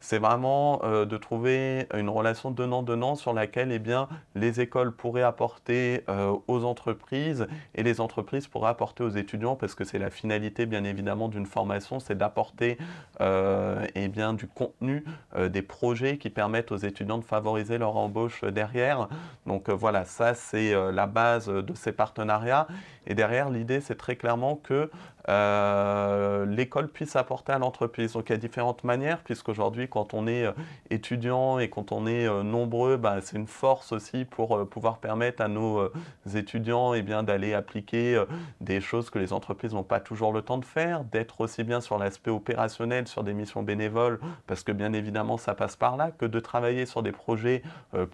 c'est 0.00 0.18
vraiment 0.18 0.80
de 0.84 1.16
trouver 1.16 1.86
une 1.94 2.08
relation 2.08 2.50
donnant-donnant 2.50 3.16
sur 3.16 3.32
laquelle 3.32 3.72
eh 3.72 3.78
bien, 3.78 4.08
les 4.34 4.60
écoles 4.60 4.92
pourraient 4.94 5.22
apporter 5.22 6.04
aux 6.46 6.64
entreprises 6.64 7.46
et 7.74 7.82
les 7.82 8.00
entreprises 8.00 8.46
pourraient 8.46 8.70
apporter 8.70 9.02
aux 9.02 9.10
étudiants, 9.10 9.56
parce 9.56 9.74
que 9.74 9.84
c'est 9.84 9.98
la 10.04 10.10
finalité, 10.10 10.66
bien 10.66 10.84
évidemment, 10.84 11.28
d'une 11.28 11.46
formation, 11.46 11.98
c'est 11.98 12.14
d'apporter 12.14 12.76
euh, 13.22 13.86
eh 13.94 14.08
du 14.08 14.46
contenu, 14.46 15.02
euh, 15.34 15.48
des 15.48 15.62
projets 15.62 16.18
qui 16.18 16.28
permettent 16.28 16.72
aux 16.72 16.76
étudiants 16.76 17.16
de 17.16 17.24
favoriser 17.24 17.78
leur 17.78 17.96
embauche 17.96 18.44
derrière. 18.44 19.08
Donc 19.46 19.70
euh, 19.70 19.72
voilà, 19.72 20.04
ça 20.04 20.34
c'est 20.34 20.74
la 20.92 21.06
base 21.06 21.48
de 21.48 21.74
ces 21.74 21.92
partenariats. 21.92 22.68
Et 23.06 23.14
derrière, 23.14 23.48
l'idée, 23.48 23.80
c'est 23.80 23.96
très 23.96 24.16
clairement 24.16 24.56
que 24.56 24.90
euh, 25.28 26.44
l'école 26.46 26.88
puisse 26.88 27.16
apporter 27.16 27.52
à 27.52 27.58
l'entreprise. 27.58 28.12
Donc 28.12 28.28
il 28.28 28.32
y 28.32 28.34
a 28.34 28.38
différentes 28.38 28.84
manières, 28.84 29.18
puisqu'aujourd'hui, 29.18 29.88
quand 29.88 30.14
on 30.14 30.26
est 30.26 30.44
euh, 30.46 30.52
étudiant 30.90 31.58
et 31.58 31.70
quand 31.70 31.92
on 31.92 32.06
est 32.06 32.26
euh, 32.26 32.42
nombreux, 32.42 32.96
bah, 32.96 33.16
c'est 33.22 33.36
une 33.36 33.46
force 33.46 33.92
aussi 33.92 34.24
pour 34.24 34.68
pouvoir 34.68 34.98
permettre 34.98 35.42
à 35.42 35.48
nos 35.48 35.88
étudiants 36.34 36.94
eh 36.94 37.02
d'aller 37.02 37.54
appliquer 37.54 38.22
des 38.60 38.80
choses 38.80 39.10
que 39.10 39.18
les 39.18 39.32
entreprises 39.32 39.74
n'ont 39.74 39.82
pas 39.82 40.00
toujours 40.00 40.32
le 40.32 40.42
temps 40.42 40.58
de 40.58 40.64
faire, 40.64 41.04
d'être 41.04 41.40
aussi 41.40 41.62
bien 41.62 41.80
sur 41.80 41.98
l'aspect 41.98 42.30
opérationnel, 42.30 43.06
sur 43.06 43.22
des 43.22 43.34
missions 43.34 43.62
bénévoles, 43.62 44.18
parce 44.46 44.62
que 44.62 44.72
bien 44.72 44.92
évidemment 44.92 45.36
ça 45.36 45.54
passe 45.54 45.76
par 45.76 45.96
là, 45.96 46.10
que 46.10 46.24
de 46.24 46.40
travailler 46.40 46.86
sur 46.86 47.02
des 47.02 47.12
projets 47.12 47.62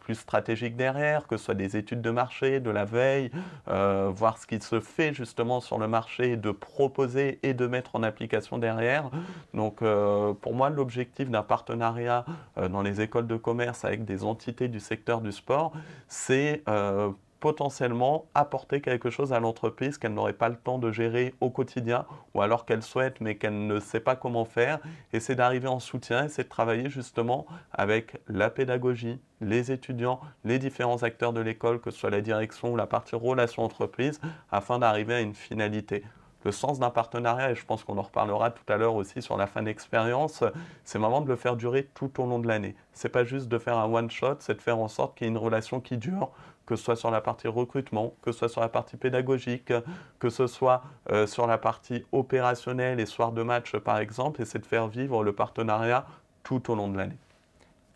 plus 0.02 0.16
stratégiques 0.16 0.76
derrière, 0.76 1.26
que 1.26 1.36
ce 1.36 1.46
soit 1.46 1.54
des 1.54 1.76
études 1.76 2.02
de 2.02 2.10
marché, 2.10 2.60
de 2.60 2.70
la 2.70 2.84
veille, 2.84 3.30
voir 3.66 4.38
ce 4.38 4.46
qui 4.46 4.60
se 4.60 4.80
fait 4.80 5.14
justement 5.14 5.60
sur 5.60 5.78
le 5.78 5.88
marché, 5.88 6.36
de 6.36 6.50
proposer 6.50 7.00
et 7.42 7.54
de 7.54 7.66
mettre 7.66 7.97
en 7.97 8.02
application 8.02 8.59
derrière. 8.59 9.11
Donc 9.54 9.83
euh, 9.83 10.33
pour 10.35 10.54
moi, 10.54 10.71
l'objectif 10.71 11.30
d'un 11.30 11.42
partenariat 11.42 12.25
euh, 12.59 12.69
dans 12.69 12.83
les 12.83 13.00
écoles 13.00 13.26
de 13.26 13.37
commerce 13.37 13.85
avec 13.85 14.04
des 14.04 14.25
entités 14.25 14.69
du 14.69 14.80
secteur 14.80 15.21
du 15.21 15.33
sport, 15.33 15.73
c'est 16.09 16.62
euh, 16.69 17.11
potentiellement 17.40 18.26
apporter 18.35 18.80
quelque 18.80 19.11
chose 19.11 19.33
à 19.33 19.40
l'entreprise 19.40 19.99
qu'elle 19.99 20.14
n'aurait 20.14 20.35
pas 20.35 20.49
le 20.49 20.57
temps 20.57 20.78
de 20.78 20.92
gérer 20.92 21.35
au 21.40 21.50
quotidien 21.50 22.04
ou 22.35 22.42
alors 22.42 22.66
qu'elle 22.66 22.83
souhaite 22.83 23.21
mais 23.21 23.37
qu'elle 23.37 23.66
ne 23.66 23.80
sait 23.80 24.00
pas 24.00 24.14
comment 24.14 24.45
faire. 24.45 24.78
Et 25.12 25.21
c'est 25.21 25.35
d'arriver 25.35 25.69
en 25.69 25.80
soutien 25.80 26.26
et 26.26 26.28
c'est 26.28 26.45
de 26.45 26.49
travailler 26.49 26.90
justement 26.90 27.47
avec 27.73 28.21
la 28.28 28.50
pédagogie, 28.50 29.19
les 29.40 29.73
étudiants, 29.73 30.21
les 30.45 30.59
différents 30.59 31.02
acteurs 31.02 31.33
de 31.33 31.40
l'école, 31.40 31.80
que 31.80 31.90
ce 31.90 31.99
soit 31.99 32.11
la 32.11 32.21
direction 32.21 32.73
ou 32.73 32.76
la 32.76 32.87
partie 32.87 33.16
relation 33.16 33.64
entreprise, 33.64 34.21
afin 34.52 34.78
d'arriver 34.78 35.14
à 35.14 35.21
une 35.21 35.35
finalité 35.35 36.04
le 36.44 36.52
sens 36.52 36.78
d'un 36.78 36.90
partenariat, 36.90 37.50
et 37.50 37.54
je 37.54 37.64
pense 37.64 37.85
qu'on 37.85 37.99
en 37.99 38.02
reparlera 38.02 38.50
tout 38.50 38.64
à 38.73 38.76
l'heure 38.76 38.94
aussi 38.94 39.23
sur 39.23 39.37
la 39.37 39.47
fin 39.47 39.62
d'expérience, 39.62 40.42
c'est 40.85 40.99
vraiment 40.99 41.20
de 41.20 41.28
le 41.28 41.37
faire 41.37 41.56
durer 41.56 41.88
tout 41.94 42.20
au 42.20 42.26
long 42.26 42.38
de 42.38 42.49
l'année. 42.49 42.75
C'est 42.92 43.09
pas 43.09 43.25
juste 43.25 43.49
de 43.49 43.59
faire 43.59 43.76
un 43.76 43.92
one 43.92 44.11
shot, 44.11 44.37
c'est 44.40 44.54
de 44.54 44.62
faire 44.62 44.78
en 44.78 44.88
sorte 44.88 45.16
qu'il 45.16 45.26
y 45.26 45.28
ait 45.28 45.32
une 45.32 45.38
relation 45.38 45.80
qui 45.80 45.97
dure, 45.97 46.30
que 46.66 46.76
ce 46.76 46.85
soit 46.85 46.97
sur 46.97 47.11
la 47.11 47.20
partie 47.20 47.49
recrutement, 47.49 48.14
que 48.23 48.32
ce 48.32 48.38
soit 48.38 48.49
sur 48.49 48.61
la 48.61 48.68
partie 48.68 48.97
pédagogique, 48.97 49.73
que 50.18 50.30
ce 50.30 50.47
soit 50.47 50.82
euh, 51.11 51.26
sur 51.26 51.47
la 51.47 51.59
partie 51.59 52.04
opérationnelle 52.12 53.00
et 53.00 53.06
soir 53.06 53.32
de 53.32 53.42
match 53.42 53.76
par 53.76 53.99
exemple, 53.99 54.40
et 54.40 54.44
c'est 54.44 54.61
de 54.61 54.66
faire 54.66 54.87
vivre 54.87 55.25
le 55.25 55.32
partenariat 55.32 56.06
tout 56.42 56.70
au 56.70 56.75
long 56.75 56.88
de 56.88 56.97
l'année. 56.97 57.18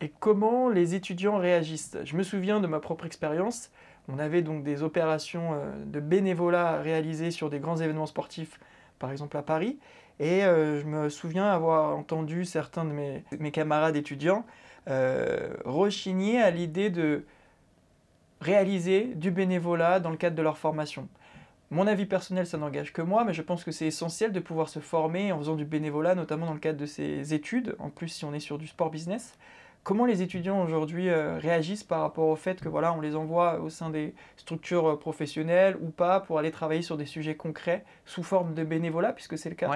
Et 0.01 0.11
comment 0.19 0.67
les 0.67 0.93
étudiants 0.93 1.37
réagissent? 1.37 1.97
Je 2.03 2.17
me 2.17 2.23
souviens 2.23 2.59
de 2.59 2.67
ma 2.67 2.79
propre 2.79 3.05
expérience. 3.05 3.71
On 4.07 4.19
avait 4.19 4.41
donc 4.41 4.63
des 4.63 4.83
opérations 4.83 5.53
euh, 5.53 5.71
de 5.85 5.99
bénévolat 5.99 6.81
réalisées 6.81 7.31
sur 7.31 7.49
des 7.49 7.59
grands 7.59 7.77
événements 7.77 8.05
sportifs, 8.05 8.59
par 8.99 9.11
exemple 9.11 9.37
à 9.37 9.41
Paris. 9.41 9.77
Et 10.19 10.43
euh, 10.43 10.79
je 10.79 10.85
me 10.85 11.09
souviens 11.09 11.47
avoir 11.47 11.97
entendu 11.97 12.45
certains 12.45 12.85
de 12.85 12.91
mes, 12.91 13.51
camarades 13.51 13.95
étudiants 13.95 14.45
euh, 14.87 15.55
rechigner 15.65 16.39
à 16.39 16.51
l'idée 16.51 16.89
de 16.89 17.25
réaliser 18.41 19.15
du 19.15 19.31
bénévolat 19.31 19.99
dans 19.99 20.11
le 20.11 20.17
cadre 20.17 20.35
de 20.35 20.41
leur 20.41 20.57
formation. 20.57 21.07
Mon 21.71 21.87
avis 21.87 22.05
personnel, 22.05 22.45
ça 22.45 22.59
n'engage 22.59 22.93
que 22.93 23.01
moi, 23.01 23.23
mais 23.25 23.33
je 23.33 23.41
pense 23.41 23.63
que 23.63 23.71
c'est 23.71 23.87
essentiel 23.87 24.31
de 24.31 24.39
pouvoir 24.39 24.69
se 24.69 24.79
former 24.79 25.31
en 25.31 25.39
faisant 25.39 25.55
du 25.55 25.65
bénévolat, 25.65 26.13
notamment 26.13 26.45
dans 26.45 26.53
le 26.53 26.59
cadre 26.59 26.79
de 26.79 26.85
ses 26.85 27.33
études, 27.33 27.75
en 27.79 27.89
plus 27.89 28.09
si 28.09 28.23
on 28.23 28.33
est 28.33 28.39
sur 28.39 28.59
du 28.59 28.67
sport 28.67 28.91
business. 28.91 29.33
Comment 29.85 30.07
les 30.07 30.23
étudiants 30.23 30.63
aujourd'hui 30.63 31.09
euh, 31.09 31.37
réagissent 31.37 31.83
par 31.83 32.01
rapport 32.01 32.27
au 32.27 32.35
fait 32.35 32.59
que 32.59 32.67
voilà, 32.67 32.91
on 32.91 33.01
les 33.01 33.15
envoie 33.15 33.59
au 33.59 33.69
sein 33.69 33.91
des 33.91 34.15
structures 34.35 34.87
euh, 34.87 34.95
professionnelles 34.97 35.77
ou 35.79 35.91
pas 35.91 36.19
pour 36.19 36.39
aller 36.39 36.49
travailler 36.49 36.81
sur 36.81 36.97
des 36.97 37.05
sujets 37.05 37.35
concrets 37.35 37.85
sous 38.03 38.23
forme 38.23 38.55
de 38.55 38.63
bénévolat, 38.63 39.13
puisque 39.13 39.37
c'est 39.37 39.49
le 39.49 39.55
cas? 39.55 39.69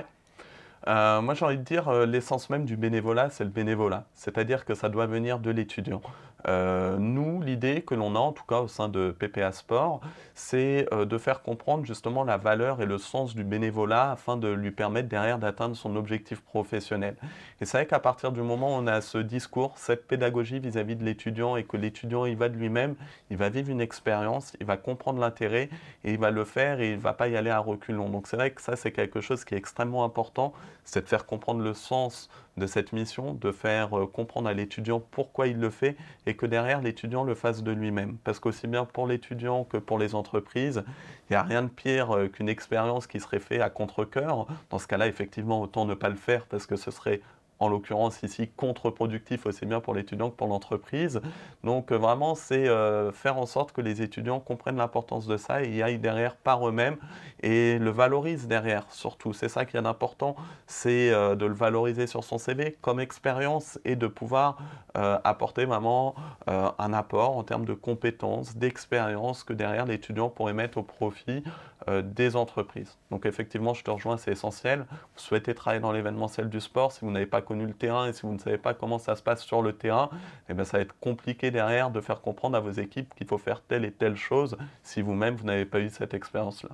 Euh, 0.87 1.21
moi, 1.21 1.35
j'ai 1.35 1.45
envie 1.45 1.59
de 1.59 1.63
dire, 1.63 1.91
l'essence 2.07 2.49
même 2.49 2.65
du 2.65 2.75
bénévolat, 2.75 3.29
c'est 3.29 3.43
le 3.43 3.51
bénévolat. 3.51 4.05
C'est-à-dire 4.15 4.65
que 4.65 4.73
ça 4.73 4.89
doit 4.89 5.05
venir 5.05 5.37
de 5.37 5.51
l'étudiant. 5.51 6.01
Euh, 6.47 6.97
nous, 6.97 7.41
l'idée 7.41 7.81
que 7.81 7.95
l'on 7.95 8.15
a, 8.15 8.19
en 8.19 8.31
tout 8.31 8.45
cas 8.47 8.59
au 8.59 8.67
sein 8.67 8.87
de 8.87 9.11
PPA 9.11 9.51
Sport, 9.51 10.01
c'est 10.35 10.87
euh, 10.93 11.05
de 11.05 11.17
faire 11.17 11.41
comprendre 11.41 11.85
justement 11.85 12.23
la 12.23 12.37
valeur 12.37 12.81
et 12.81 12.85
le 12.85 12.97
sens 12.97 13.35
du 13.35 13.43
bénévolat 13.43 14.11
afin 14.11 14.37
de 14.37 14.47
lui 14.47 14.71
permettre 14.71 15.09
derrière 15.09 15.37
d'atteindre 15.37 15.75
son 15.75 15.95
objectif 15.95 16.41
professionnel. 16.41 17.15
Et 17.59 17.65
c'est 17.65 17.77
vrai 17.77 17.87
qu'à 17.87 17.99
partir 17.99 18.31
du 18.31 18.41
moment 18.41 18.77
où 18.77 18.79
on 18.81 18.87
a 18.87 19.01
ce 19.01 19.17
discours, 19.17 19.73
cette 19.77 20.07
pédagogie 20.07 20.59
vis-à-vis 20.59 20.95
de 20.95 21.03
l'étudiant 21.03 21.57
et 21.57 21.63
que 21.63 21.75
l'étudiant 21.75 22.25
y 22.25 22.35
va 22.35 22.47
de 22.47 22.55
lui-même, 22.55 22.95
il 23.29 23.37
va 23.37 23.49
vivre 23.49 23.69
une 23.69 23.81
expérience, 23.81 24.53
il 24.61 24.65
va 24.65 24.77
comprendre 24.77 25.19
l'intérêt 25.19 25.69
et 26.05 26.13
il 26.13 26.19
va 26.19 26.31
le 26.31 26.45
faire 26.45 26.79
et 26.79 26.91
il 26.91 26.97
ne 26.97 27.01
va 27.01 27.13
pas 27.13 27.27
y 27.27 27.35
aller 27.35 27.49
à 27.49 27.59
reculons. 27.59 28.09
Donc 28.09 28.27
c'est 28.27 28.37
vrai 28.37 28.51
que 28.51 28.61
ça, 28.61 28.75
c'est 28.75 28.91
quelque 28.91 29.19
chose 29.19 29.43
qui 29.43 29.55
est 29.55 29.57
extrêmement 29.57 30.05
important, 30.05 30.53
c'est 30.85 31.01
de 31.01 31.07
faire 31.07 31.25
comprendre 31.25 31.61
le 31.61 31.73
sens 31.73 32.29
de 32.59 32.67
cette 32.67 32.93
mission, 32.93 33.33
de 33.33 33.51
faire 33.51 33.97
euh, 33.97 34.05
comprendre 34.05 34.47
à 34.47 34.53
l'étudiant 34.53 34.99
pourquoi 34.99 35.47
il 35.47 35.57
le 35.57 35.69
fait 35.69 35.95
et 36.25 36.35
que 36.35 36.45
derrière 36.45 36.81
l'étudiant 36.81 37.23
le 37.23 37.33
fasse 37.33 37.63
de 37.63 37.71
lui-même. 37.71 38.17
Parce 38.23 38.39
qu'aussi 38.39 38.67
bien 38.67 38.85
pour 38.85 39.07
l'étudiant 39.07 39.63
que 39.63 39.77
pour 39.77 39.97
les 39.97 40.13
entreprises, 40.13 40.83
il 41.29 41.33
n'y 41.33 41.37
a 41.37 41.43
rien 41.43 41.63
de 41.63 41.69
pire 41.69 42.15
euh, 42.15 42.27
qu'une 42.27 42.49
expérience 42.49 43.07
qui 43.07 43.19
serait 43.19 43.39
faite 43.39 43.61
à 43.61 43.69
contre-coeur. 43.69 44.47
Dans 44.69 44.77
ce 44.77 44.87
cas-là, 44.87 45.07
effectivement, 45.07 45.61
autant 45.61 45.85
ne 45.85 45.95
pas 45.95 46.09
le 46.09 46.15
faire 46.15 46.45
parce 46.45 46.67
que 46.67 46.75
ce 46.75 46.91
serait 46.91 47.21
en 47.59 47.67
l'occurrence 47.67 48.23
ici 48.23 48.49
contre-productif 48.55 49.45
aussi 49.45 49.65
bien 49.65 49.81
pour 49.81 49.93
l'étudiant 49.93 50.29
que 50.29 50.35
pour 50.35 50.47
l'entreprise. 50.47 51.21
Donc 51.63 51.91
euh, 51.91 51.97
vraiment, 51.97 52.35
c'est 52.35 52.67
euh, 52.67 53.11
faire 53.11 53.37
en 53.37 53.45
sorte 53.45 53.73
que 53.73 53.81
les 53.81 54.01
étudiants 54.01 54.39
comprennent 54.39 54.77
l'importance 54.77 55.27
de 55.27 55.37
ça 55.37 55.63
et 55.63 55.69
y 55.69 55.83
aillent 55.83 55.99
derrière 55.99 56.35
par 56.35 56.67
eux-mêmes 56.67 56.97
et 57.43 57.77
le 57.77 57.89
valorisent 57.89 58.47
derrière 58.47 58.85
surtout. 58.89 59.33
C'est 59.33 59.49
ça 59.49 59.65
qui 59.65 59.75
est 59.75 59.85
important, 59.85 60.35
c'est 60.67 61.11
euh, 61.11 61.35
de 61.35 61.45
le 61.45 61.53
valoriser 61.53 62.07
sur 62.07 62.23
son 62.23 62.37
CV 62.37 62.77
comme 62.81 62.99
expérience 62.99 63.79
et 63.85 63.95
de 63.95 64.07
pouvoir 64.07 64.57
apporter 64.95 65.65
vraiment 65.65 66.15
un 66.47 66.93
apport 66.93 67.37
en 67.37 67.43
termes 67.43 67.63
de 67.63 67.73
compétences, 67.73 68.57
d'expérience 68.57 69.43
que 69.43 69.53
derrière 69.53 69.85
l'étudiant 69.85 70.29
pourrait 70.29 70.53
mettre 70.53 70.79
au 70.79 70.83
profit 70.83 71.43
des 71.87 72.35
entreprises. 72.35 72.97
Donc 73.11 73.25
effectivement, 73.25 73.73
je 73.73 73.83
te 73.83 73.91
rejoins, 73.91 74.17
c'est 74.17 74.31
essentiel. 74.31 74.85
Vous 74.89 75.21
souhaitez 75.21 75.53
travailler 75.53 75.79
dans 75.79 75.91
l'événementiel 75.91 76.49
du 76.49 76.59
sport, 76.59 76.91
si 76.91 77.01
vous 77.01 77.11
n'avez 77.11 77.27
pas 77.27 77.41
connu 77.49 77.65
le 77.65 77.73
terrain 77.73 78.07
et 78.07 78.13
si 78.13 78.21
vous 78.21 78.33
ne 78.33 78.37
savez 78.37 78.59
pas 78.59 78.75
comment 78.75 78.99
ça 78.99 79.15
se 79.15 79.23
passe 79.23 79.43
sur 79.43 79.63
le 79.63 79.73
terrain, 79.73 80.11
eh 80.49 80.53
bien, 80.53 80.63
ça 80.63 80.77
va 80.77 80.83
être 80.83 80.95
compliqué 80.99 81.49
derrière 81.49 81.89
de 81.89 81.99
faire 81.99 82.21
comprendre 82.21 82.55
à 82.55 82.59
vos 82.59 82.69
équipes 82.69 83.11
qu'il 83.15 83.25
faut 83.25 83.39
faire 83.39 83.63
telle 83.63 83.85
et 83.85 83.91
telle 83.91 84.15
chose 84.15 84.55
si 84.83 85.01
vous-même 85.01 85.35
vous, 85.35 85.45
n'avez 85.45 85.65
pas 85.65 85.79
eu 85.79 85.89
cette 85.89 86.13
expérience-là. 86.13 86.69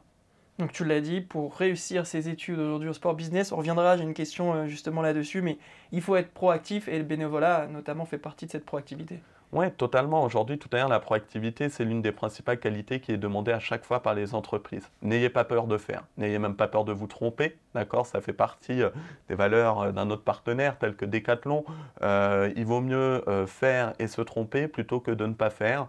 Donc 0.59 0.73
tu 0.73 0.83
l'as 0.83 0.99
dit, 0.99 1.21
pour 1.21 1.55
réussir 1.55 2.05
ses 2.05 2.27
études 2.27 2.59
aujourd'hui 2.59 2.89
au 2.89 2.93
sport 2.93 3.13
business, 3.13 3.53
on 3.53 3.57
reviendra, 3.57 3.95
j'ai 3.95 4.03
une 4.03 4.13
question 4.13 4.53
euh, 4.53 4.67
justement 4.67 5.01
là-dessus, 5.01 5.41
mais 5.41 5.57
il 5.93 6.01
faut 6.01 6.17
être 6.17 6.31
proactif 6.31 6.89
et 6.89 6.97
le 6.97 7.05
bénévolat 7.05 7.67
notamment 7.67 8.05
fait 8.05 8.17
partie 8.17 8.45
de 8.45 8.51
cette 8.51 8.65
proactivité. 8.65 9.21
Oui, 9.51 9.71
totalement. 9.71 10.23
Aujourd'hui, 10.23 10.57
tout 10.57 10.69
à 10.73 10.77
l'heure, 10.77 10.89
la 10.89 10.99
proactivité, 10.99 11.69
c'est 11.69 11.85
l'une 11.85 12.01
des 12.01 12.11
principales 12.11 12.59
qualités 12.59 12.99
qui 12.99 13.11
est 13.11 13.17
demandée 13.17 13.51
à 13.51 13.59
chaque 13.59 13.85
fois 13.85 14.01
par 14.01 14.13
les 14.13 14.33
entreprises. 14.33 14.89
N'ayez 15.01 15.29
pas 15.29 15.43
peur 15.43 15.67
de 15.67 15.77
faire. 15.77 16.03
N'ayez 16.17 16.39
même 16.39 16.55
pas 16.55 16.67
peur 16.67 16.83
de 16.83 16.91
vous 16.91 17.07
tromper. 17.07 17.57
D'accord? 17.73 18.05
Ça 18.05 18.21
fait 18.21 18.33
partie 18.33 18.81
euh, 18.81 18.89
des 19.29 19.35
valeurs 19.35 19.81
euh, 19.81 19.91
d'un 19.91 20.09
autre 20.09 20.23
partenaire 20.23 20.77
tel 20.77 20.95
que 20.95 21.05
Decathlon. 21.05 21.63
Euh, 22.01 22.51
il 22.55 22.65
vaut 22.65 22.81
mieux 22.81 23.23
faire 23.47 23.93
et 23.99 24.07
se 24.07 24.21
tromper 24.21 24.67
plutôt 24.67 24.99
que 24.99 25.11
de 25.11 25.25
ne 25.25 25.33
pas 25.33 25.49
faire, 25.49 25.87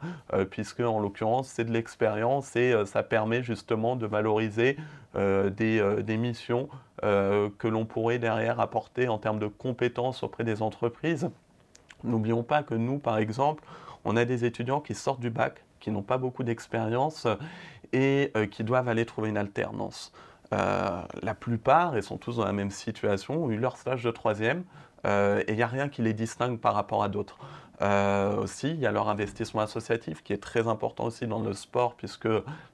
puisque 0.50 0.80
en 0.80 0.98
l'occurrence, 0.98 1.48
c'est 1.48 1.64
de 1.64 1.72
l'expérience 1.72 2.54
et 2.56 2.74
ça 2.84 3.02
permet 3.02 3.42
justement 3.42 3.96
de 3.96 4.06
valoriser 4.06 4.76
des, 5.14 6.02
des, 6.02 6.16
missions 6.16 6.68
que 7.02 7.68
l'on 7.68 7.84
pourrait 7.84 8.18
derrière 8.18 8.60
apporter 8.60 9.08
en 9.08 9.18
termes 9.18 9.38
de 9.38 9.46
compétences 9.46 10.22
auprès 10.22 10.44
des 10.44 10.62
entreprises. 10.62 11.30
N'oublions 12.06 12.42
pas 12.42 12.62
que 12.62 12.74
nous, 12.74 12.98
par 12.98 13.18
exemple, 13.18 13.64
on 14.04 14.16
a 14.16 14.24
des 14.24 14.44
étudiants 14.44 14.80
qui 14.80 14.94
sortent 14.94 15.20
du 15.20 15.30
bac, 15.30 15.64
qui 15.80 15.90
n'ont 15.90 16.02
pas 16.02 16.18
beaucoup 16.18 16.44
d'expérience 16.44 17.26
et 17.92 18.30
euh, 18.36 18.46
qui 18.46 18.64
doivent 18.64 18.88
aller 18.88 19.04
trouver 19.04 19.28
une 19.28 19.38
alternance. 19.38 20.12
Euh, 20.52 21.02
la 21.22 21.34
plupart, 21.34 21.96
et 21.96 22.02
sont 22.02 22.18
tous 22.18 22.36
dans 22.36 22.44
la 22.44 22.52
même 22.52 22.70
situation, 22.70 23.44
ont 23.44 23.50
eu 23.50 23.56
leur 23.56 23.76
stage 23.76 24.04
de 24.04 24.10
troisième 24.10 24.60
euh, 24.60 24.62
et 25.04 25.44
il 25.48 25.56
n'y 25.56 25.62
a 25.62 25.68
rien 25.68 25.88
qui 25.88 26.02
les 26.02 26.14
distingue 26.14 26.58
par 26.58 26.74
rapport 26.74 27.04
à 27.04 27.08
d'autres. 27.08 27.38
Euh, 27.82 28.36
aussi, 28.36 28.70
il 28.70 28.80
y 28.80 28.86
a 28.86 28.92
leur 28.92 29.08
investissement 29.08 29.60
associatif 29.60 30.22
qui 30.22 30.32
est 30.32 30.42
très 30.42 30.66
important 30.66 31.04
aussi 31.04 31.26
dans 31.26 31.40
le 31.40 31.52
sport, 31.52 31.94
puisque 31.94 32.28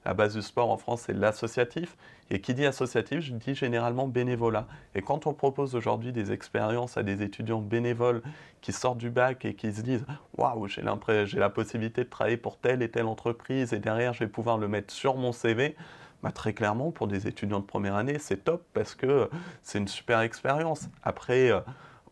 la 0.05 0.13
base 0.13 0.35
du 0.35 0.41
sport 0.41 0.71
en 0.71 0.77
France, 0.77 1.03
c'est 1.05 1.13
l'associatif. 1.13 1.97
Et 2.29 2.39
qui 2.39 2.53
dit 2.53 2.65
associatif, 2.65 3.19
je 3.19 3.33
dis 3.33 3.53
généralement 3.53 4.07
bénévolat. 4.07 4.65
Et 4.95 5.01
quand 5.01 5.27
on 5.27 5.33
propose 5.33 5.75
aujourd'hui 5.75 6.13
des 6.13 6.31
expériences 6.31 6.97
à 6.97 7.03
des 7.03 7.21
étudiants 7.21 7.59
bénévoles 7.59 8.21
qui 8.61 8.71
sortent 8.71 8.97
du 8.97 9.09
bac 9.09 9.43
et 9.45 9.55
qui 9.55 9.73
se 9.73 9.81
disent 9.81 10.05
Waouh, 10.37 10.67
j'ai 10.67 10.81
la 10.81 11.49
possibilité 11.49 12.05
de 12.05 12.09
travailler 12.09 12.37
pour 12.37 12.57
telle 12.57 12.81
et 12.81 12.89
telle 12.89 13.07
entreprise, 13.07 13.73
et 13.73 13.79
derrière, 13.79 14.13
je 14.13 14.19
vais 14.19 14.29
pouvoir 14.29 14.57
le 14.57 14.67
mettre 14.67 14.93
sur 14.93 15.15
mon 15.15 15.31
CV. 15.33 15.75
Bah, 16.23 16.31
très 16.31 16.53
clairement, 16.53 16.91
pour 16.91 17.07
des 17.07 17.27
étudiants 17.27 17.59
de 17.59 17.65
première 17.65 17.95
année, 17.95 18.17
c'est 18.17 18.45
top 18.45 18.63
parce 18.73 18.95
que 18.95 19.29
c'est 19.61 19.79
une 19.79 19.89
super 19.89 20.21
expérience. 20.21 20.87
Après, 21.03 21.51
euh, 21.51 21.59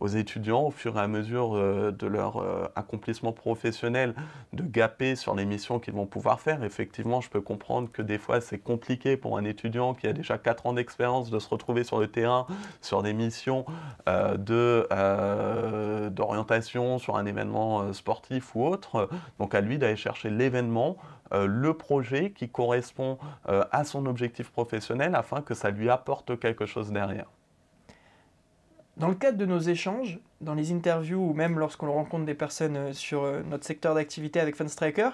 aux 0.02 0.08
étudiants 0.08 0.64
au 0.64 0.72
fur 0.72 0.98
et 0.98 1.00
à 1.00 1.08
mesure 1.08 1.56
euh, 1.56 1.92
de 1.92 2.08
leur 2.08 2.38
euh, 2.38 2.66
accomplissement 2.76 3.32
professionnel 3.32 4.16
de 4.52 4.64
gaper 4.64 5.16
sur 5.16 5.36
les 5.36 5.46
missions 5.46 5.80
qu'ils 5.80 5.94
vont 5.94 6.08
pouvoir 6.08 6.42
faire. 6.42 6.64
Effectivement, 6.64 7.22
je 7.22 7.30
peux 7.30 7.40
comprendre 7.40 7.90
que 7.92 8.02
des 8.02 8.18
fois 8.18 8.42
c'est 8.42 8.58
compliqué 8.58 9.16
pour 9.16 9.38
un 9.38 9.46
étudiant 9.46 9.94
qui 9.94 10.08
a 10.08 10.14
déjà 10.14 10.40
4 10.40 10.66
ans 10.66 10.74
d'expérience 10.74 11.30
de 11.30 11.38
se 11.38 11.48
retrouver 11.48 11.84
sur 11.84 12.00
le 12.00 12.08
terrain 12.08 12.48
sur 12.82 13.04
des 13.04 13.14
missions 13.14 13.66
euh, 14.10 14.38
d'orientation 16.10 16.98
sur 16.98 17.16
un 17.16 17.26
événement 17.28 17.94
sportif 17.94 18.56
ou 18.56 18.66
autre. 18.66 19.08
Donc 19.38 19.54
à 19.54 19.62
lui 19.62 19.78
d'aller 19.78 19.96
chercher 19.96 20.32
l'événement 20.32 20.98
le 21.32 21.74
projet 21.76 22.32
qui 22.32 22.50
correspond 22.50 23.20
à 23.46 23.84
son 23.84 24.08
objectif 24.08 24.50
professionnel 24.50 25.14
afin 25.16 25.42
que 25.42 25.54
ça 25.54 25.70
lui 25.70 25.90
apporte 25.90 26.40
quelque 26.40 26.66
chose 26.66 26.92
derrière. 26.92 27.28
Dans 29.02 29.08
le 29.08 29.16
cadre 29.16 29.40
de 29.40 29.48
nos 29.48 29.58
échanges, 29.58 30.20
dans 30.42 30.54
les 30.54 30.72
interviews 30.72 31.32
ou 31.32 31.34
même 31.34 31.58
lorsqu'on 31.58 31.92
rencontre 31.92 32.24
des 32.24 32.36
personnes 32.36 32.78
euh, 32.78 32.94
sur 32.94 33.24
euh, 33.24 33.42
notre 33.50 33.66
secteur 33.66 33.96
d'activité 33.96 34.40
avec 34.40 34.56
Funstriker, 34.56 35.10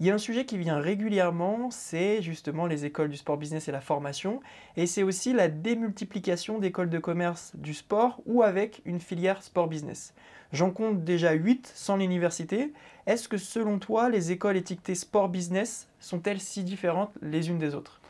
il 0.00 0.06
y 0.06 0.10
a 0.10 0.14
un 0.14 0.18
sujet 0.18 0.46
qui 0.46 0.56
vient 0.56 0.78
régulièrement, 0.78 1.70
c'est 1.70 2.22
justement 2.22 2.64
les 2.64 2.86
écoles 2.86 3.10
du 3.10 3.18
sport 3.18 3.36
business 3.36 3.68
et 3.68 3.72
la 3.72 3.82
formation, 3.82 4.40
et 4.78 4.86
c'est 4.86 5.02
aussi 5.02 5.34
la 5.34 5.48
démultiplication 5.48 6.58
d'écoles 6.58 6.88
de 6.88 6.98
commerce 6.98 7.52
du 7.56 7.74
sport 7.74 8.22
ou 8.24 8.42
avec 8.42 8.80
une 8.86 9.00
filière 9.00 9.42
sport 9.42 9.68
business. 9.68 10.14
J'en 10.54 10.70
compte 10.70 11.04
déjà 11.04 11.32
8 11.32 11.70
sans 11.74 11.98
l'université. 11.98 12.72
Est-ce 13.06 13.28
que 13.28 13.36
selon 13.36 13.78
toi, 13.78 14.08
les 14.08 14.32
écoles 14.32 14.56
étiquetées 14.56 14.94
sport 14.94 15.28
business 15.28 15.88
sont-elles 16.00 16.40
si 16.40 16.64
différentes 16.64 17.12
les 17.20 17.50
unes 17.50 17.58
des 17.58 17.74
autres? 17.74 18.00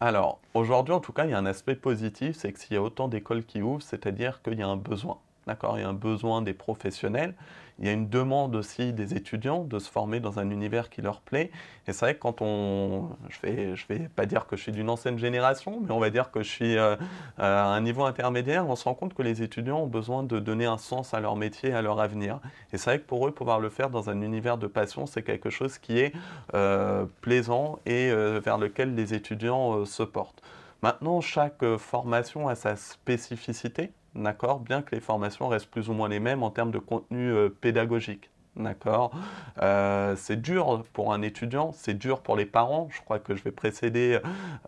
Alors, 0.00 0.40
aujourd'hui, 0.52 0.92
en 0.94 1.00
tout 1.00 1.12
cas, 1.12 1.24
il 1.24 1.30
y 1.30 1.34
a 1.34 1.38
un 1.38 1.46
aspect 1.46 1.74
positif, 1.74 2.36
c'est 2.36 2.52
que 2.52 2.58
s'il 2.60 2.74
y 2.74 2.76
a 2.76 2.82
autant 2.82 3.08
d'écoles 3.08 3.44
qui 3.44 3.62
ouvrent, 3.62 3.82
c'est-à-dire 3.82 4.42
qu'il 4.42 4.58
y 4.58 4.62
a 4.62 4.68
un 4.68 4.76
besoin. 4.76 5.18
d'accord? 5.46 5.78
Il 5.78 5.82
y 5.82 5.84
a 5.84 5.88
un 5.88 5.94
besoin 5.94 6.42
des 6.42 6.52
professionnels. 6.52 7.34
Il 7.78 7.86
y 7.86 7.88
a 7.90 7.92
une 7.92 8.08
demande 8.08 8.56
aussi 8.56 8.94
des 8.94 9.14
étudiants 9.14 9.64
de 9.64 9.78
se 9.78 9.90
former 9.90 10.18
dans 10.18 10.38
un 10.38 10.50
univers 10.50 10.88
qui 10.88 11.02
leur 11.02 11.20
plaît. 11.20 11.50
Et 11.86 11.92
c'est 11.92 12.06
vrai 12.06 12.14
que 12.14 12.20
quand 12.20 12.40
on, 12.40 13.10
je 13.28 13.38
vais, 13.42 13.74
vais 13.88 14.08
pas 14.08 14.24
dire 14.24 14.46
que 14.46 14.56
je 14.56 14.62
suis 14.62 14.72
d'une 14.72 14.88
ancienne 14.88 15.18
génération, 15.18 15.80
mais 15.82 15.92
on 15.92 15.98
va 15.98 16.08
dire 16.08 16.30
que 16.30 16.42
je 16.42 16.48
suis 16.48 16.78
euh, 16.78 16.96
à 17.36 17.66
un 17.66 17.80
niveau 17.82 18.04
intermédiaire, 18.04 18.66
on 18.66 18.76
se 18.76 18.84
rend 18.84 18.94
compte 18.94 19.12
que 19.12 19.22
les 19.22 19.42
étudiants 19.42 19.80
ont 19.80 19.86
besoin 19.86 20.22
de 20.22 20.38
donner 20.38 20.64
un 20.64 20.78
sens 20.78 21.12
à 21.12 21.20
leur 21.20 21.36
métier, 21.36 21.74
à 21.74 21.82
leur 21.82 22.00
avenir. 22.00 22.40
Et 22.72 22.78
c'est 22.78 22.90
vrai 22.90 22.98
que 22.98 23.06
pour 23.06 23.26
eux, 23.28 23.30
pouvoir 23.30 23.60
le 23.60 23.68
faire 23.68 23.90
dans 23.90 24.08
un 24.08 24.22
univers 24.22 24.56
de 24.56 24.66
passion, 24.66 25.04
c'est 25.04 25.22
quelque 25.22 25.50
chose 25.50 25.76
qui 25.76 25.98
est 25.98 26.14
euh, 26.54 27.04
plaisant 27.20 27.78
et 27.84 28.10
euh, 28.10 28.40
vers 28.42 28.56
lequel 28.56 28.94
les 28.94 29.12
étudiants 29.12 29.84
se 29.84 30.02
portent. 30.02 30.42
Maintenant, 30.82 31.20
chaque 31.20 31.64
formation 31.76 32.48
a 32.48 32.54
sa 32.54 32.76
spécificité 32.76 33.92
d'accord 34.16 34.60
Bien 34.60 34.82
que 34.82 34.94
les 34.94 35.00
formations 35.00 35.48
restent 35.48 35.70
plus 35.70 35.88
ou 35.88 35.92
moins 35.92 36.08
les 36.08 36.20
mêmes 36.20 36.42
en 36.42 36.50
termes 36.50 36.70
de 36.70 36.78
contenu 36.78 37.30
euh, 37.30 37.48
pédagogique. 37.48 38.30
D'accord 38.56 39.12
euh, 39.60 40.14
C'est 40.16 40.40
dur 40.40 40.82
pour 40.94 41.12
un 41.12 41.20
étudiant, 41.20 41.72
c'est 41.72 41.92
dur 41.92 42.22
pour 42.22 42.36
les 42.36 42.46
parents. 42.46 42.88
Je 42.90 43.02
crois 43.02 43.18
que 43.18 43.36
je 43.36 43.44
vais 43.44 43.50
précéder 43.50 44.18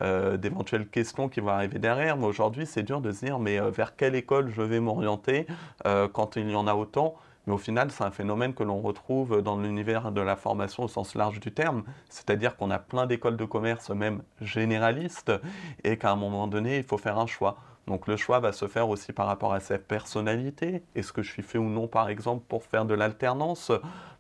euh, 0.03 0.37
d'éventuelles 0.37 0.87
questions 0.87 1.31
qui 1.31 1.41
vont 1.41 1.49
arriver 1.49 1.79
derrière, 1.79 2.19
mais 2.19 2.27
aujourd'hui, 2.27 2.67
c'est 2.67 2.83
dur 2.83 3.01
de 3.01 3.13
se 3.13 3.25
dire 3.25 3.39
mais 3.39 3.59
vers 3.71 3.97
quelle 3.97 4.15
école 4.15 4.51
je 4.51 4.61
vais 4.61 4.79
m'orienter 4.79 5.47
quand 6.13 6.37
il 6.37 6.51
y 6.51 6.55
en 6.55 6.67
a 6.67 6.75
autant. 6.75 7.17
Mais 7.49 7.55
au 7.55 7.59
final, 7.59 7.91
c'est 7.91 8.05
un 8.05 8.11
phénomène 8.11 8.53
que 8.53 8.63
l'on 8.63 8.83
retrouve 8.83 9.41
dans 9.41 9.59
l'univers 9.59 10.13
de 10.13 10.21
la 10.21 10.37
formation 10.37 10.83
au 10.83 10.89
sens 10.89 11.15
large 11.15 11.41
du 11.41 11.51
terme. 11.51 11.83
C'est-à-dire 12.11 12.59
qu'on 12.59 12.71
a 12.71 12.79
plein 12.79 13.07
d'écoles 13.07 13.39
de 13.39 13.47
commerce, 13.47 13.89
même 13.89 14.23
généralistes, 14.43 15.33
et 15.83 15.97
qu'à 15.97 16.11
un 16.11 16.17
moment 16.17 16.47
donné, 16.47 16.77
il 16.77 16.85
faut 16.85 16.99
faire 16.99 17.19
un 17.19 17.27
choix. 17.27 17.57
Donc 17.89 18.07
le 18.07 18.19
choix 18.19 18.39
va 18.39 18.53
se 18.53 18.69
faire 18.69 18.91
aussi 18.91 19.13
par 19.15 19.27
rapport 19.27 19.55
à 19.55 19.61
sa 19.61 19.79
personnalité. 19.79 20.83
Est-ce 20.95 21.11
que 21.11 21.23
je 21.23 21.33
suis 21.33 21.43
fait 21.43 21.57
ou 21.57 21.71
non, 21.71 21.89
par 21.89 22.11
exemple, 22.11 22.45
pour 22.47 22.63
faire 22.63 22.85
de 22.85 22.93
l'alternance 22.93 23.73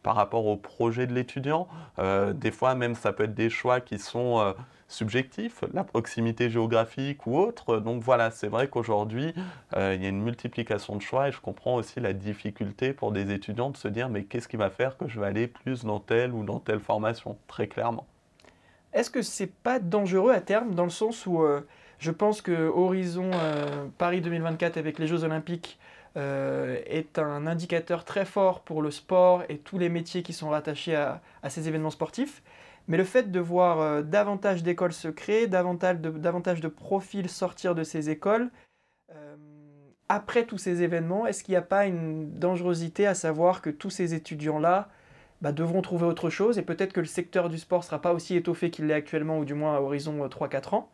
par 0.03 0.17
rapport 0.17 0.47
au 0.47 0.57
projet 0.57 1.07
de 1.07 1.13
l'étudiant? 1.13 1.69
Euh, 1.99 2.33
Des 2.33 2.51
fois, 2.51 2.75
même, 2.75 2.95
ça 2.95 3.13
peut 3.13 3.25
être 3.25 3.35
des 3.35 3.51
choix 3.51 3.81
qui 3.83 3.99
sont 3.99 4.41
euh, 4.41 4.55
subjectifs, 4.89 5.65
la 5.75 5.85
proximité 5.85 6.49
géographique 6.49 7.27
ou 7.27 7.37
autre. 7.37 7.77
Donc 7.77 8.03
voilà, 8.03 8.31
c'est 8.31 8.49
vrai 8.49 8.69
qu'aujourd'hui, 8.69 9.35
euh, 9.77 9.95
il 9.95 10.03
y 10.03 10.07
a 10.07 10.09
une 10.09 10.23
multiplication 10.23 10.97
de 10.97 11.03
choix 11.03 11.29
et 11.29 11.33
je 11.33 11.41
comprends 11.41 11.75
aussi 11.75 12.01
la 12.01 12.15
difficulté 12.15 12.95
pour 12.95 13.13
des 13.13 13.31
étudiants 13.35 13.69
de 13.69 13.77
se 13.77 13.89
dire 13.89 14.09
mais 14.09 14.25
qu'est-ce 14.25 14.49
qui 14.49 14.57
va 14.57 14.71
faire 14.71 14.97
que 14.97 15.07
je 15.09 15.21
vais 15.21 15.27
aller 15.27 15.47
plus 15.47 15.85
dans 15.85 16.01
telle 16.01 16.33
ou 16.33 16.43
dans 16.43 16.59
telle 16.59 16.81
formation, 16.81 17.37
très 17.49 17.69
clairement. 17.69 18.07
Est-ce 18.95 19.11
que 19.11 19.21
c'est 19.21 19.53
pas 19.53 19.79
dangereux 19.79 20.33
à 20.33 20.41
terme 20.41 20.75
dans 20.75 20.85
le 20.85 20.91
sens 20.91 21.27
où 21.27 21.45
je 21.99 22.11
pense 22.11 22.43
que 22.43 22.69
Horizon 22.69 23.31
euh, 23.35 23.87
Paris 23.99 24.21
2024 24.21 24.77
avec 24.77 24.99
les 24.99 25.07
Jeux 25.07 25.25
Olympiques 25.25 25.79
euh, 26.17 26.81
est 26.87 27.19
un 27.19 27.47
indicateur 27.47 28.05
très 28.05 28.25
fort 28.25 28.61
pour 28.61 28.83
le 28.83 28.91
sport 28.91 29.43
et 29.49 29.59
tous 29.59 29.79
les 29.79 29.89
métiers 29.89 30.23
qui 30.23 30.33
sont 30.33 30.51
rattachés 30.51 30.95
à, 30.95 31.21
ces 31.49 31.69
événements 31.69 31.91
sportifs. 31.91 32.43
Mais 32.87 32.97
le 32.97 33.05
fait 33.05 33.31
de 33.31 33.41
voir 33.41 33.81
euh, 33.81 34.03
davantage 34.03 34.63
d'écoles 34.63 34.93
se 34.93 35.09
créer, 35.09 35.47
davantage 35.49 36.01
de, 36.01 36.69
profils 36.69 37.29
sortir 37.29 37.75
de 37.75 37.83
ces 37.85 38.11
écoles, 38.11 38.51
après 40.11 40.47
tous 40.47 40.57
ces 40.57 40.83
événements, 40.83 41.27
est-ce 41.27 41.45
qu'il 41.45 41.53
n'y 41.53 41.59
a 41.59 41.63
pas 41.63 41.85
une 41.85 42.39
dangerosité 42.39 43.07
à 43.07 43.15
savoir 43.15 43.61
que 43.61 43.69
tous 43.69 43.91
ces 43.91 44.15
étudiants-là 44.15 44.89
bah, 45.43 45.53
devront 45.53 45.83
trouver 45.83 46.07
autre 46.07 46.31
chose 46.31 46.57
et 46.57 46.63
peut-être 46.63 46.95
que 46.95 47.01
le 47.01 47.07
secteur 47.07 47.51
du 47.51 47.59
sport 47.59 47.81
ne 47.81 47.85
sera 47.85 48.01
pas 48.01 48.15
aussi 48.15 48.35
étoffé 48.35 48.71
qu'il 48.71 48.87
l'est 48.87 48.95
actuellement 48.95 49.39
ou 49.39 49.45
du 49.45 49.53
moins 49.53 49.77
à 49.77 49.81
horizon 49.81 50.27
3-4 50.27 50.77
ans? 50.77 50.91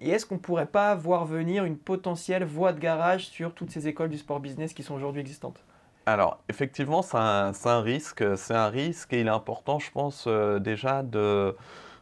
Et 0.00 0.10
est-ce 0.10 0.26
qu'on 0.26 0.38
pourrait 0.38 0.66
pas 0.66 0.94
voir 0.94 1.24
venir 1.24 1.64
une 1.64 1.76
potentielle 1.78 2.44
voie 2.44 2.72
de 2.72 2.78
garage 2.78 3.26
sur 3.26 3.54
toutes 3.54 3.70
ces 3.70 3.88
écoles 3.88 4.10
du 4.10 4.18
sport 4.18 4.40
business 4.40 4.74
qui 4.74 4.82
sont 4.82 4.94
aujourd'hui 4.94 5.20
existantes? 5.20 5.64
Alors, 6.06 6.38
effectivement, 6.48 7.02
c'est 7.02 7.16
un, 7.16 7.80
risque. 7.80 8.24
C'est 8.36 8.54
un 8.54 8.68
risque 8.68 9.12
et 9.12 9.20
il 9.20 9.26
est 9.26 9.30
important, 9.30 9.78
je 9.78 9.90
pense, 9.90 10.24
euh, 10.28 10.58
déjà 10.58 11.02
de... 11.02 11.56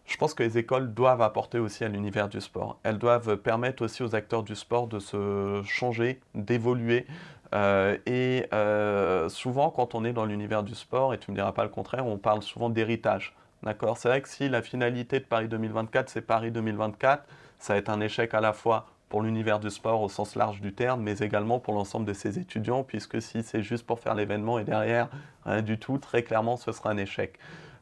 Je 0.07 0.19
pense 0.19 0.35
que 0.35 0.43
les 0.43 0.59
écoles 0.59 0.93
doivent 0.93 1.23
apporter 1.23 1.59
aussi 1.59 1.83
à 1.83 1.89
l'univers 1.89 2.29
du 2.29 2.43
sport. 2.43 2.79
Elles 2.83 2.99
doivent 2.99 3.39
permettre 3.39 3.83
aussi 3.83 4.03
aux 4.03 4.15
acteurs 4.15 4.43
du 4.43 4.55
sport 4.55 4.87
de 4.87 4.99
se 4.99 5.63
changer, 5.65 6.21
d'évoluer. 6.35 7.07
Euh, 7.55 7.97
et 8.05 8.47
euh, 8.53 9.31
souvent, 9.31 9.71
quand 9.71 9.95
on 9.95 10.05
est 10.05 10.13
dans 10.13 10.27
l'univers 10.27 10.63
du 10.63 10.75
sport, 10.75 11.15
et 11.15 11.19
tu 11.19 11.31
ne 11.31 11.37
me 11.37 11.41
diras 11.41 11.53
pas 11.53 11.63
le 11.63 11.71
contraire, 11.71 12.07
on 12.07 12.19
parle 12.19 12.43
souvent 12.43 12.69
d'héritage. 12.69 13.35
D'accord? 13.63 13.97
C'est 13.97 14.09
vrai 14.09 14.21
que 14.21 14.29
si 14.29 14.51
la 14.51 14.61
finalité 14.61 15.21
de 15.21 15.25
Paris 15.25 15.49
2024, 15.49 16.11
c'est 16.11 16.21
Paris 16.21 16.51
2024, 16.51 17.25
ça 17.65 17.73
va 17.73 17.79
être 17.79 17.89
un 17.89 18.01
échec 18.01 18.35
à 18.35 18.43
la 18.43 18.53
fois 18.53 18.85
pour 19.09 19.23
l'univers 19.23 19.59
du 19.59 19.71
sport 19.71 20.03
au 20.03 20.11
sens 20.11 20.37
large 20.37 20.61
du 20.61 20.75
terme, 20.75 21.01
mais 21.01 21.17
également 21.21 21.59
pour 21.59 21.73
l'ensemble 21.73 22.05
de 22.05 22.13
ses 22.13 22.39
étudiants, 22.39 22.83
puisque 22.83 23.23
si 23.23 23.43
c'est 23.43 23.63
juste 23.63 23.87
pour 23.87 24.01
faire 24.01 24.15
l'événement 24.15 24.59
et 24.59 24.65
derrière 24.65 25.09
rien 25.47 25.63
du 25.63 25.79
tout, 25.79 25.97
très 25.97 26.23
clairement, 26.25 26.59
ce 26.59 26.73
sera 26.73 26.91
un 26.91 26.99
échec. 26.99 27.39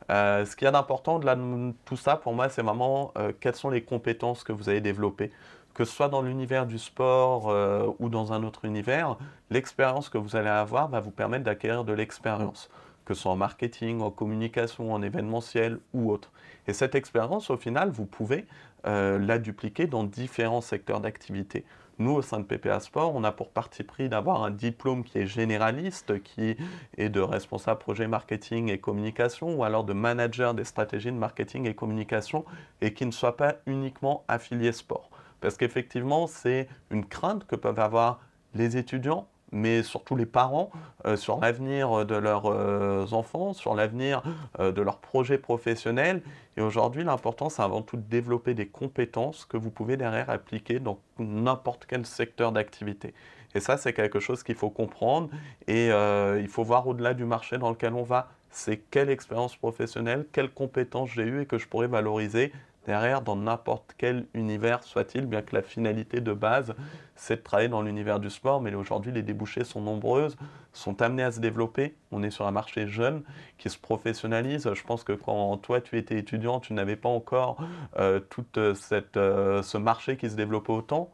Euh, 0.08 0.44
ce 0.44 0.54
qu'il 0.54 0.66
y 0.66 0.68
a 0.68 0.70
d'important 0.70 1.18
de 1.18 1.72
tout 1.84 1.96
ça, 1.96 2.14
pour 2.14 2.32
moi, 2.32 2.48
c'est 2.48 2.62
vraiment 2.62 3.10
euh, 3.18 3.32
quelles 3.40 3.56
sont 3.56 3.70
les 3.70 3.82
compétences 3.82 4.44
que 4.44 4.52
vous 4.52 4.68
avez 4.68 4.80
développées. 4.80 5.32
Que 5.74 5.84
ce 5.84 5.92
soit 5.92 6.08
dans 6.08 6.22
l'univers 6.22 6.64
du 6.66 6.78
sport 6.78 7.50
euh, 7.50 7.88
ou 7.98 8.08
dans 8.08 8.32
un 8.32 8.44
autre 8.44 8.64
univers, 8.64 9.16
l'expérience 9.50 10.08
que 10.08 10.18
vous 10.18 10.36
allez 10.36 10.48
avoir 10.48 10.86
va 10.90 11.00
vous 11.00 11.10
permettre 11.10 11.42
d'acquérir 11.42 11.82
de 11.82 11.92
l'expérience, 11.92 12.70
que 13.04 13.14
ce 13.14 13.22
soit 13.22 13.32
en 13.32 13.36
marketing, 13.36 14.00
en 14.00 14.12
communication, 14.12 14.94
en 14.94 15.02
événementiel 15.02 15.80
ou 15.92 16.12
autre. 16.12 16.30
Et 16.68 16.72
cette 16.72 16.94
expérience, 16.94 17.50
au 17.50 17.56
final, 17.56 17.90
vous 17.90 18.06
pouvez 18.06 18.46
euh, 18.86 19.18
la 19.18 19.38
dupliquer 19.38 19.86
dans 19.86 20.04
différents 20.04 20.60
secteurs 20.60 21.00
d'activité. 21.00 21.64
Nous, 21.98 22.12
au 22.12 22.22
sein 22.22 22.40
de 22.40 22.44
PPA 22.44 22.80
Sport, 22.80 23.14
on 23.14 23.22
a 23.22 23.32
pour 23.32 23.50
parti 23.50 23.84
pris 23.84 24.08
d'avoir 24.08 24.42
un 24.42 24.50
diplôme 24.50 25.04
qui 25.04 25.18
est 25.18 25.26
généraliste, 25.26 26.22
qui 26.22 26.56
est 26.96 27.08
de 27.08 27.20
responsable 27.20 27.78
projet 27.78 28.08
marketing 28.08 28.70
et 28.70 28.78
communication, 28.78 29.54
ou 29.54 29.64
alors 29.64 29.84
de 29.84 29.92
manager 29.92 30.54
des 30.54 30.64
stratégies 30.64 31.12
de 31.12 31.16
marketing 31.16 31.66
et 31.66 31.74
communication, 31.74 32.44
et 32.80 32.94
qui 32.94 33.06
ne 33.06 33.12
soit 33.12 33.36
pas 33.36 33.56
uniquement 33.66 34.24
affilié 34.26 34.72
sport. 34.72 35.10
Parce 35.40 35.56
qu'effectivement, 35.56 36.26
c'est 36.26 36.68
une 36.90 37.04
crainte 37.04 37.46
que 37.46 37.56
peuvent 37.56 37.80
avoir 37.80 38.20
les 38.54 38.76
étudiants 38.76 39.28
mais 39.52 39.82
surtout 39.82 40.16
les 40.16 40.26
parents, 40.26 40.70
euh, 41.04 41.16
sur 41.16 41.38
l'avenir 41.38 42.06
de 42.06 42.14
leurs 42.14 42.46
euh, 42.46 43.06
enfants, 43.12 43.52
sur 43.52 43.74
l'avenir 43.74 44.22
euh, 44.58 44.72
de 44.72 44.82
leurs 44.82 44.98
projets 44.98 45.38
professionnels. 45.38 46.22
Et 46.56 46.62
aujourd'hui, 46.62 47.04
l'important, 47.04 47.50
c'est 47.50 47.62
avant 47.62 47.82
tout 47.82 47.96
de 47.96 48.02
développer 48.02 48.54
des 48.54 48.66
compétences 48.66 49.44
que 49.44 49.56
vous 49.56 49.70
pouvez 49.70 49.96
derrière 49.96 50.30
appliquer 50.30 50.80
dans 50.80 50.98
n'importe 51.18 51.86
quel 51.86 52.06
secteur 52.06 52.50
d'activité. 52.50 53.14
Et 53.54 53.60
ça, 53.60 53.76
c'est 53.76 53.92
quelque 53.92 54.18
chose 54.18 54.42
qu'il 54.42 54.54
faut 54.54 54.70
comprendre 54.70 55.28
et 55.68 55.88
il 55.88 56.48
faut 56.48 56.64
voir 56.64 56.88
au-delà 56.88 57.12
du 57.12 57.26
marché 57.26 57.58
dans 57.58 57.68
lequel 57.68 57.92
on 57.92 58.02
va. 58.02 58.30
C'est 58.50 58.78
quelle 58.90 59.10
expérience 59.10 59.56
professionnelle, 59.56 60.26
quelles 60.32 60.50
compétences 60.50 61.10
j'ai 61.10 61.24
eues 61.24 61.42
et 61.42 61.46
que 61.46 61.58
je 61.58 61.68
pourrais 61.68 61.86
valoriser 61.86 62.50
derrière 62.86 63.22
dans 63.22 63.36
n'importe 63.36 63.94
quel 63.96 64.26
univers 64.34 64.82
soit-il, 64.82 65.26
bien 65.26 65.42
que 65.42 65.54
la 65.54 65.62
finalité 65.62 66.20
de 66.20 66.32
base, 66.32 66.74
c'est 67.14 67.36
de 67.36 67.42
travailler 67.42 67.68
dans 67.68 67.82
l'univers 67.82 68.20
du 68.20 68.30
sport, 68.30 68.60
mais 68.60 68.74
aujourd'hui 68.74 69.12
les 69.12 69.22
débouchés 69.22 69.64
sont 69.64 69.80
nombreuses, 69.80 70.36
sont 70.72 71.02
amenés 71.02 71.22
à 71.22 71.32
se 71.32 71.40
développer. 71.40 71.94
On 72.10 72.22
est 72.22 72.30
sur 72.30 72.46
un 72.46 72.50
marché 72.50 72.86
jeune 72.86 73.22
qui 73.58 73.70
se 73.70 73.78
professionnalise. 73.78 74.72
Je 74.72 74.82
pense 74.84 75.04
que 75.04 75.12
quand 75.12 75.56
toi 75.58 75.80
tu 75.80 75.98
étais 75.98 76.18
étudiant, 76.18 76.60
tu 76.60 76.72
n'avais 76.72 76.96
pas 76.96 77.08
encore 77.08 77.56
euh, 77.98 78.20
tout 78.20 78.44
euh, 78.56 78.74
euh, 79.16 79.62
ce 79.62 79.78
marché 79.78 80.16
qui 80.16 80.28
se 80.30 80.36
développait 80.36 80.72
autant. 80.72 81.10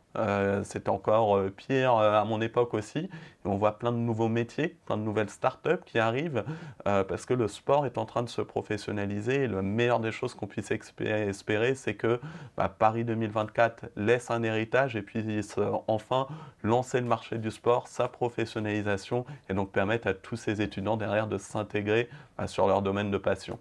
C'était 0.64 0.88
encore 0.88 1.40
pire 1.56 1.92
à 1.92 2.24
mon 2.24 2.40
époque 2.40 2.74
aussi. 2.74 3.08
On 3.44 3.56
voit 3.56 3.78
plein 3.78 3.92
de 3.92 3.98
nouveaux 3.98 4.26
métiers, 4.26 4.76
plein 4.84 4.96
de 4.96 5.02
nouvelles 5.02 5.30
startups 5.30 5.84
qui 5.86 6.00
arrivent 6.00 6.42
parce 6.84 7.24
que 7.24 7.34
le 7.34 7.46
sport 7.46 7.86
est 7.86 7.98
en 7.98 8.04
train 8.04 8.24
de 8.24 8.28
se 8.28 8.42
professionnaliser. 8.42 9.44
Et 9.44 9.46
la 9.46 9.62
meilleure 9.62 10.00
des 10.00 10.10
choses 10.10 10.34
qu'on 10.34 10.48
puisse 10.48 10.72
espérer, 10.72 11.74
c'est 11.76 11.94
que 11.94 12.20
bah, 12.56 12.68
Paris 12.68 13.04
2024 13.04 13.90
laisse 13.94 14.32
un 14.32 14.42
héritage 14.42 14.96
et 14.96 15.02
puisse 15.02 15.54
enfin 15.86 16.26
lancer 16.64 17.00
le 17.00 17.06
marché 17.06 17.38
du 17.38 17.52
sport, 17.52 17.86
sa 17.86 18.08
professionnalisation 18.08 19.24
et 19.48 19.54
donc 19.54 19.72
permettre 19.72 20.08
à 20.08 20.14
tous 20.14 20.36
ces 20.36 20.62
étudiants 20.62 20.96
derrière 20.96 21.26
de 21.26 21.38
s'intégrer 21.38 22.08
euh, 22.40 22.46
sur 22.46 22.66
leur 22.66 22.82
domaine 22.82 23.10
de 23.10 23.18
passion. 23.18 23.58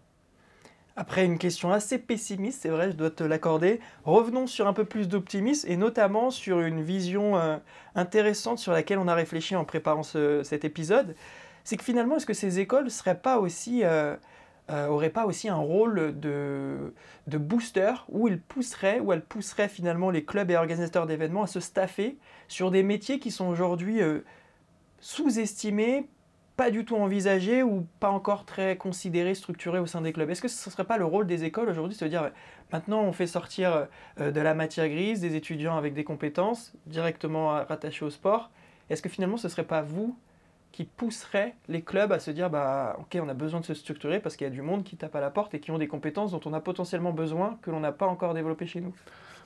Après 1.00 1.26
une 1.26 1.38
question 1.38 1.72
assez 1.72 2.00
pessimiste, 2.00 2.64
c'est 2.64 2.70
vrai, 2.70 2.90
je 2.90 2.96
dois 2.96 3.12
te 3.12 3.24
l'accorder, 3.24 3.80
revenons 4.04 4.48
sur 4.48 4.66
un 4.66 4.74
peu 4.74 4.84
plus 4.84 5.08
d'optimisme 5.08 5.70
et 5.70 5.78
notamment 5.78 6.32
sur 6.32 6.60
une 6.60 6.82
vision 6.82 7.38
euh, 7.38 7.58
intéressante 7.94 8.58
sur 8.58 8.72
laquelle 8.72 8.98
on 8.98 9.08
a 9.08 9.14
réfléchi 9.14 9.56
en 9.56 9.64
préparant 9.64 10.02
cet 10.02 10.66
épisode. 10.66 11.16
C'est 11.64 11.78
que 11.78 11.84
finalement, 11.84 12.16
est-ce 12.16 12.26
que 12.26 12.34
ces 12.34 12.60
écoles 12.60 12.90
seraient 12.90 13.20
pas 13.20 13.38
aussi 13.38 13.82
euh, 13.84 14.16
euh, 14.72 15.10
pas 15.10 15.28
aussi 15.28 15.50
un 15.50 15.58
rôle 15.58 16.20
de, 16.20 16.96
de 17.28 17.38
booster 17.38 17.94
où 18.10 18.28
il 18.28 18.42
pousserait, 18.42 19.00
où 19.00 19.14
elle 19.14 19.22
pousserait 19.22 19.70
finalement 19.70 20.10
les 20.10 20.26
clubs 20.26 20.50
et 20.50 20.58
organisateurs 20.58 21.06
d'événements 21.06 21.44
à 21.44 21.48
se 21.48 21.60
staffer 21.60 22.18
sur 22.48 22.72
des 22.72 22.82
métiers 22.82 23.20
qui 23.20 23.30
sont 23.30 23.46
aujourd'hui 23.46 24.02
sous-estimés, 25.00 26.08
pas 26.56 26.72
du 26.72 26.86
tout 26.86 26.96
envisagés 26.96 27.62
ou 27.62 27.86
pas 28.00 28.10
encore 28.10 28.44
très 28.46 28.78
considérés, 28.78 29.36
structurés 29.36 29.80
au 29.80 29.86
sein 29.86 30.02
des 30.02 30.12
clubs. 30.12 30.30
Est-ce 30.30 30.42
que 30.42 30.48
ce 30.48 30.70
ne 30.70 30.72
serait 30.72 30.86
pas 30.86 30.98
le 30.98 31.06
rôle 31.06 31.28
des 31.28 31.44
écoles 31.44 31.70
aujourd'hui 31.70 31.94
de 31.94 32.00
se 32.00 32.06
dire 32.06 32.32
maintenant 32.72 33.02
on 33.04 33.14
fait 33.14 33.28
sortir 33.28 33.88
euh, 34.20 34.32
de 34.32 34.42
la 34.42 34.56
matière 34.56 34.90
grise 34.90 35.22
des 35.22 35.36
étudiants 35.36 35.78
avec 35.78 35.94
des 35.94 36.04
compétences 36.04 36.74
directement 36.88 37.50
rattachées 37.50 38.06
au 38.06 38.10
sport? 38.10 38.50
Est-ce 38.90 39.02
que 39.02 39.10
finalement 39.10 39.38
ce 39.38 39.48
ne 39.48 39.52
serait 39.52 39.66
pas 39.66 39.84
vous 39.84 40.18
qui 40.72 40.84
pousserait 40.84 41.56
les 41.68 41.82
clubs 41.82 42.12
à 42.12 42.20
se 42.20 42.32
dire 42.32 42.50
bah 42.50 42.98
ok 43.00 43.18
on 43.22 43.30
a 43.30 43.34
besoin 43.34 43.60
de 43.60 43.66
se 43.66 43.74
structurer 43.74 44.20
parce 44.20 44.36
qu'il 44.36 44.46
y 44.46 44.50
a 44.50 44.54
du 44.54 44.62
monde 44.62 44.84
qui 44.84 44.98
tape 44.98 45.16
à 45.16 45.22
la 45.22 45.30
porte 45.30 45.54
et 45.54 45.60
qui 45.60 45.72
ont 45.72 45.78
des 45.78 45.88
compétences 45.88 46.32
dont 46.32 46.42
on 46.46 46.54
a 46.54 46.60
potentiellement 46.60 47.12
besoin 47.12 47.58
que 47.62 47.72
l'on 47.72 47.80
n'a 47.80 47.92
pas 47.92 48.08
encore 48.08 48.34
développées 48.34 48.68
chez 48.68 48.82
nous? 48.82 48.94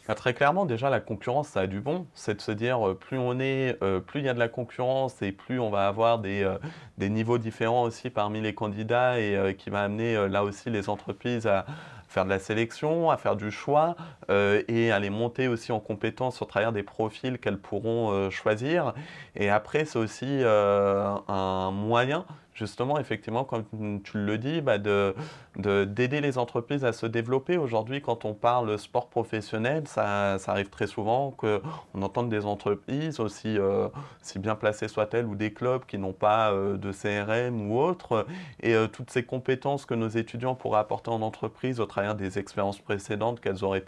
Bah, 0.07 0.15
très 0.15 0.33
clairement, 0.33 0.65
déjà, 0.65 0.89
la 0.89 0.99
concurrence, 0.99 1.49
ça 1.49 1.61
a 1.61 1.67
du 1.67 1.79
bon. 1.79 2.05
C'est 2.15 2.35
de 2.35 2.41
se 2.41 2.51
dire, 2.51 2.85
euh, 2.85 2.95
plus 2.95 3.17
on 3.17 3.39
est, 3.39 3.77
euh, 3.81 3.99
plus 3.99 4.19
il 4.19 4.25
y 4.25 4.29
a 4.29 4.33
de 4.33 4.39
la 4.39 4.47
concurrence 4.49 5.21
et 5.21 5.31
plus 5.31 5.59
on 5.59 5.69
va 5.69 5.87
avoir 5.87 6.19
des, 6.19 6.43
euh, 6.43 6.57
niveaux 6.97 7.37
différents 7.37 7.83
aussi 7.83 8.09
parmi 8.09 8.41
les 8.41 8.53
candidats 8.53 9.19
et 9.19 9.55
qui 9.57 9.69
va 9.69 9.83
amener 9.83 10.27
là 10.27 10.43
aussi 10.43 10.69
les 10.69 10.89
entreprises 10.89 11.47
à 11.47 11.65
faire 12.07 12.25
de 12.25 12.29
la 12.29 12.39
sélection, 12.39 13.09
à 13.09 13.17
faire 13.17 13.35
du 13.35 13.51
choix 13.51 13.95
et 14.29 14.91
à 14.91 14.99
les 14.99 15.09
monter 15.09 15.47
aussi 15.47 15.71
en 15.71 15.79
compétences 15.79 16.41
au 16.43 16.45
travers 16.45 16.71
des 16.71 16.83
profils 16.83 17.39
qu'elles 17.39 17.57
pourront 17.57 18.29
choisir. 18.29 18.93
Et 19.35 19.49
après, 19.49 19.85
c'est 19.85 19.97
aussi 19.97 20.43
un 20.45 21.71
moyen 21.71 22.25
justement, 22.53 22.99
effectivement, 22.99 23.43
comme 23.43 23.65
tu 24.03 24.17
le 24.17 24.37
dis, 24.37 24.61
bah 24.61 24.77
de, 24.77 25.15
d'aider 25.57 26.21
les 26.21 26.37
entreprises 26.37 26.85
à 26.85 26.93
se 26.93 27.05
développer. 27.05 27.57
Aujourd'hui, 27.57 28.01
quand 28.01 28.25
on 28.25 28.33
parle 28.33 28.77
sport 28.77 29.07
professionnel, 29.07 29.87
ça, 29.87 30.37
arrive 30.47 30.69
très 30.69 30.87
souvent 30.87 31.31
qu'on 31.31 31.61
entende 32.01 32.29
des 32.29 32.45
entreprises, 32.45 33.19
aussi, 33.19 33.57
euh, 33.57 33.87
si 34.21 34.39
bien 34.39 34.55
placées 34.55 34.87
soient-elles, 34.87 35.25
ou 35.25 35.35
des 35.35 35.53
clubs 35.53 35.85
qui 35.85 35.97
n'ont 35.97 36.13
pas 36.13 36.51
euh, 36.51 36.77
de 36.77 36.91
CRM 36.91 37.69
ou 37.69 37.79
autre, 37.79 38.25
et 38.61 38.75
euh, 38.75 38.87
toutes 38.87 39.11
ces 39.11 39.23
compétences 39.23 39.85
que 39.85 39.93
nos 39.93 40.09
étudiants 40.09 40.55
pourraient 40.55 40.79
apporter 40.79 41.09
en 41.09 41.21
entreprise 41.21 41.79
au 41.79 41.85
travers 41.85 42.15
des 42.15 42.37
expériences 42.37 42.79
précédentes 42.79 43.39
qu'elles 43.39 43.63
auraient 43.63 43.81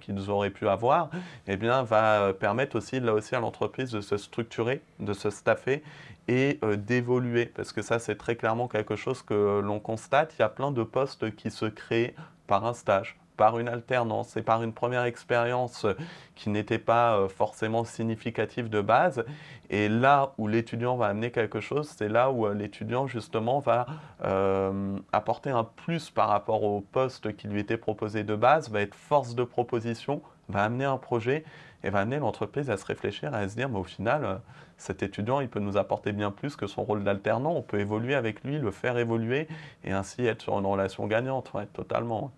qu'ils 0.00 0.30
auraient 0.30 0.50
pu 0.50 0.68
avoir, 0.68 1.10
eh 1.46 1.56
bien, 1.56 1.82
va 1.82 2.32
permettre 2.32 2.76
aussi, 2.76 3.00
là 3.00 3.14
aussi, 3.14 3.34
à 3.34 3.40
l'entreprise 3.40 3.90
de 3.90 4.00
se 4.00 4.16
structurer, 4.16 4.82
de 5.00 5.12
se 5.12 5.30
staffer 5.30 5.82
et 6.28 6.60
d'évoluer. 6.76 7.46
Parce 7.46 7.72
que 7.72 7.82
ça, 7.82 7.98
c'est 7.98 8.16
très 8.16 8.36
clairement 8.36 8.68
quelque 8.68 8.96
chose 8.96 9.22
que 9.22 9.60
l'on 9.60 9.80
constate. 9.80 10.34
Il 10.38 10.42
y 10.42 10.44
a 10.44 10.48
plein 10.48 10.70
de 10.70 10.82
postes 10.82 11.34
qui 11.34 11.50
se 11.50 11.66
créent 11.66 12.14
par 12.46 12.64
un 12.64 12.74
stage, 12.74 13.18
par 13.36 13.58
une 13.58 13.68
alternance 13.68 14.36
et 14.36 14.42
par 14.42 14.62
une 14.62 14.72
première 14.72 15.04
expérience 15.04 15.86
qui 16.34 16.50
n'était 16.50 16.78
pas 16.78 17.16
euh, 17.16 17.28
forcément 17.28 17.84
significative 17.84 18.68
de 18.68 18.80
base. 18.80 19.24
Et 19.70 19.88
là 19.88 20.32
où 20.38 20.48
l'étudiant 20.48 20.96
va 20.96 21.06
amener 21.06 21.30
quelque 21.30 21.60
chose, 21.60 21.92
c'est 21.96 22.08
là 22.08 22.30
où 22.30 22.46
euh, 22.46 22.54
l'étudiant 22.54 23.06
justement 23.06 23.58
va 23.58 23.86
euh, 24.24 24.96
apporter 25.12 25.50
un 25.50 25.64
plus 25.64 26.10
par 26.10 26.28
rapport 26.28 26.62
au 26.62 26.80
poste 26.80 27.34
qui 27.36 27.48
lui 27.48 27.60
était 27.60 27.76
proposé 27.76 28.22
de 28.22 28.36
base, 28.36 28.70
va 28.70 28.82
être 28.82 28.94
force 28.94 29.34
de 29.34 29.44
proposition, 29.44 30.22
va 30.52 30.62
amener 30.62 30.84
un 30.84 30.98
projet 30.98 31.44
et 31.82 31.90
va 31.90 32.00
amener 32.00 32.18
l'entreprise 32.18 32.70
à 32.70 32.76
se 32.76 32.84
réfléchir, 32.84 33.34
à 33.34 33.48
se 33.48 33.56
dire, 33.56 33.68
mais 33.68 33.78
au 33.78 33.84
final, 33.84 34.40
cet 34.76 35.02
étudiant, 35.02 35.40
il 35.40 35.48
peut 35.48 35.58
nous 35.58 35.76
apporter 35.76 36.12
bien 36.12 36.30
plus 36.30 36.54
que 36.54 36.68
son 36.68 36.84
rôle 36.84 37.02
d'alternant. 37.02 37.52
On 37.52 37.62
peut 37.62 37.80
évoluer 37.80 38.14
avec 38.14 38.44
lui, 38.44 38.58
le 38.58 38.70
faire 38.70 38.98
évoluer 38.98 39.48
et 39.82 39.92
ainsi 39.92 40.24
être 40.24 40.42
sur 40.42 40.56
une 40.58 40.66
relation 40.66 41.06
gagnante, 41.08 41.50
totalement. 41.72 42.30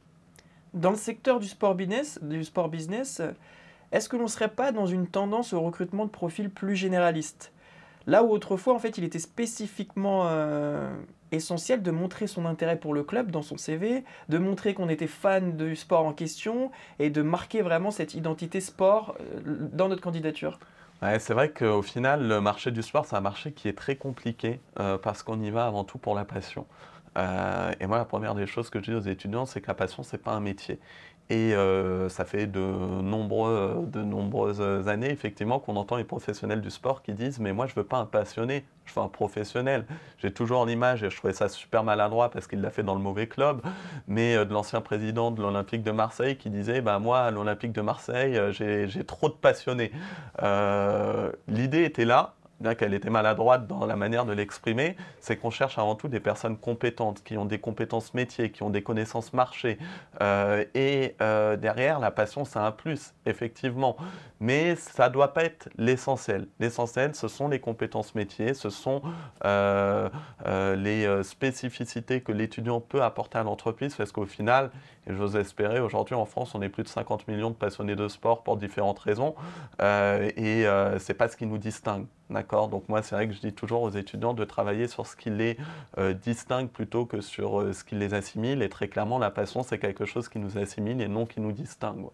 Dans 0.72 0.90
le 0.90 0.96
secteur 0.96 1.40
du 1.40 1.46
sport 1.46 1.74
business, 1.74 2.18
du 2.22 2.42
sport 2.42 2.70
business 2.70 3.20
est-ce 3.94 4.09
que 4.09 4.16
l'on 4.16 4.24
ne 4.24 4.29
serait 4.29 4.48
pas 4.48 4.72
dans 4.72 4.87
une 4.87 5.07
tendance 5.07 5.53
au 5.53 5.61
recrutement 5.61 6.05
de 6.05 6.11
profils 6.11 6.50
plus 6.50 6.74
généralistes? 6.74 7.53
Là 8.09 8.24
où 8.24 8.31
autrefois, 8.33 8.74
en 8.74 8.81
fait, 8.81 8.98
il 8.98 9.05
était 9.05 9.20
spécifiquement 9.20 10.24
euh, 10.27 10.92
essentiel 11.35 11.83
de 11.83 11.90
montrer 11.90 12.27
son 12.27 12.47
intérêt 12.47 12.77
pour 12.77 12.94
le 12.94 13.03
club 13.03 13.31
dans 13.31 13.42
son 13.42 13.57
CV, 13.57 14.05
de 14.29 14.38
montrer 14.38 14.75
qu'on 14.75 14.88
était 14.88 15.07
fan 15.07 15.57
du 15.57 15.77
sport 15.77 16.07
en 16.07 16.12
question 16.12 16.70
et 16.99 17.11
de 17.11 17.23
marquer 17.23 17.62
vraiment 17.62 17.90
cette 17.90 18.14
identité 18.14 18.61
sport 18.61 19.16
euh, 19.20 19.40
dans 19.73 19.88
notre 19.88 20.03
candidature 20.03 20.59
c'est 21.18 21.35
vrai 21.35 21.51
qu'au 21.51 21.83
final, 21.83 22.27
le 22.27 22.40
marché 22.40 22.70
du 22.70 22.83
sport, 22.83 23.05
c'est 23.07 23.16
un 23.16 23.20
marché 23.20 23.53
qui 23.53 23.68
est 23.68 23.77
très 23.77 23.97
compliqué 23.97 24.61
euh, 24.81 24.99
parce 24.99 25.23
qu'on 25.23 25.40
y 25.40 25.51
va 25.51 25.66
avant 25.66 25.85
tout 25.85 25.99
pour 25.99 26.14
la 26.14 26.25
passion. 26.25 26.66
Euh, 27.16 27.73
et 27.79 27.87
moi, 27.87 27.99
la 27.99 28.05
première 28.05 28.35
des 28.35 28.47
choses 28.47 28.70
que 28.70 28.81
je 28.81 28.90
dis 28.90 28.94
aux 28.94 29.09
étudiants, 29.09 29.47
c'est 29.47 29.61
que 29.61 29.68
la 29.68 29.75
passion, 29.75 30.03
c'est 30.03 30.18
pas 30.18 30.33
un 30.33 30.40
métier. 30.40 30.81
Et 31.31 31.55
euh, 31.55 32.11
ça 32.11 32.27
fait 32.27 32.47
de, 32.47 32.61
nombreuses 32.61 34.61
années, 34.89 35.11
effectivement, 35.11 35.59
qu'on 35.59 35.77
entend 35.77 35.97
les 35.97 36.05
professionnels 36.05 36.61
du 36.61 36.71
sport 36.71 37.03
qui 37.03 37.15
disent 37.15 37.41
Mais 37.41 37.55
moi, 37.55 37.67
je 37.67 37.75
veux 37.75 37.85
pas 37.85 37.97
un 37.97 38.05
passionné, 38.05 38.67
je 38.85 38.93
veux 38.93 39.01
un 39.01 39.09
professionnel. 39.09 39.87
J'ai 40.19 40.33
toujours 40.33 40.67
l'image, 40.67 41.03
et 41.03 41.09
je 41.09 41.17
trouvais 41.17 41.33
ça 41.33 41.49
super 41.49 41.83
maladroit 41.83 42.31
parce 42.31 42.47
qu'il 42.47 42.61
l'a 42.61 42.71
fait 42.71 42.83
dans 42.83 42.95
le 42.95 43.01
mauvais 43.01 43.27
club, 43.27 43.63
mais 44.07 44.37
euh, 44.37 44.45
de 44.45 44.53
l'ancien 44.53 44.83
président 44.83 45.31
de 45.31 45.41
l'Olympique 45.41 45.83
de 45.83 45.93
Marseille 45.93 46.37
qui 46.37 46.51
disait 46.51 46.83
bah, 46.83 46.99
Moi, 46.99 47.19
à 47.19 47.31
l'Olympique 47.31 47.73
de 47.73 47.81
Marseille, 47.81 48.37
euh, 48.37 48.53
j'ai 48.53 49.05
trop 49.05 49.31
de 49.31 49.35
passionnés. 49.35 49.93
L'idée 51.49 51.85
était 51.85 52.05
là, 52.05 52.35
bien 52.61 52.75
qu'elle 52.75 52.95
était 52.95 53.11
maladroite 53.11 53.67
dans 53.67 53.87
la 53.87 53.97
manière 53.97 54.25
de 54.25 54.33
l'exprimer, 54.33 54.97
c'est 55.21 55.37
qu'on 55.37 55.51
cherche 55.51 55.79
avant 55.79 55.95
tout 55.95 56.09
des 56.09 56.21
personnes 56.21 56.57
compétentes, 56.57 57.23
qui 57.25 57.37
ont 57.37 57.45
des 57.45 57.59
compétences 57.59 58.14
métiers, 58.14 58.51
qui 58.51 58.62
ont 58.62 58.71
des 58.71 58.83
connaissances 58.83 59.33
marché. 59.33 59.79
Euh, 60.21 60.64
et 60.75 61.14
euh, 61.21 61.57
derrière, 61.57 61.99
la 61.99 62.11
passion, 62.11 62.45
c'est 62.45 62.59
un 62.59 62.71
plus, 62.71 63.14
effectivement. 63.27 63.97
Mais 64.40 64.77
ça 64.77 65.09
ne 65.09 65.14
doit 65.14 65.33
pas 65.33 65.45
être 65.45 65.69
l'essentiel. 65.77 66.49
L'essentiel, 66.61 67.14
ce 67.14 67.29
sont 67.29 67.49
les 67.49 67.61
compétences 67.61 68.14
métiers, 68.14 68.55
ce 68.55 68.71
sont 68.71 69.03
euh, 69.45 70.09
les 70.77 71.23
spécificités 71.23 72.21
que 72.21 72.33
l'étudiant 72.33 72.81
peut 72.81 73.03
apporter 73.03 73.38
à 73.38 73.43
l'entreprise, 73.43 73.95
parce 73.95 74.12
qu'au 74.12 74.27
final, 74.27 74.71
j'ose 75.07 75.37
espérer, 75.37 75.81
aujourd'hui 75.81 76.14
en 76.14 76.25
France, 76.25 76.55
on 76.55 76.62
est 76.62 76.69
plus 76.69 76.83
de 76.83 76.88
50 76.88 77.29
millions 77.29 77.51
de 77.51 77.57
passionnés 77.57 77.97
de 77.97 78.09
sport 78.09 78.43
pour 78.43 78.57
différentes 78.57 78.99
raisons. 78.99 79.35
et 79.81 80.64
ce 80.64 81.09
n'est 81.09 81.17
pas 81.17 81.29
ce 81.29 81.37
qui 81.37 81.47
nous 81.47 81.59
distingue. 81.59 82.07
D'accord? 82.31 82.69
Donc 82.69 82.88
moi, 82.88 83.03
c'est 83.03 83.14
vrai 83.14 83.29
que 83.29 83.35
je 83.35 83.40
dis 83.40 83.53
toujours 83.53 83.83
aux 83.83 83.90
étudiants 83.90 84.33
de 84.33 84.45
travailler 84.45 84.88
sur 84.88 85.07
ce 85.07 85.14
qui 85.14 85.31
les 85.31 85.59
euh, 85.99 86.14
distingue 86.14 86.69
plutôt 86.69 87.05
que 87.05 87.21
sur 87.21 87.61
euh, 87.61 87.73
ce 87.73 87.85
qui 87.85 87.97
les 87.97 88.14
assimile. 88.14 88.62
Et 88.62 88.69
très 88.69 88.88
clairement, 88.88 89.19
la 89.19 89.31
passion, 89.31 89.62
c'est 89.62 89.79
quelque 89.79 90.07
chose 90.07 90.29
qui 90.29 90.38
nous 90.38 90.57
assimile 90.57 91.01
et 91.01 91.09
non 91.09 91.27
qui 91.27 91.40
nous 91.40 91.53
distingue. 91.53 92.07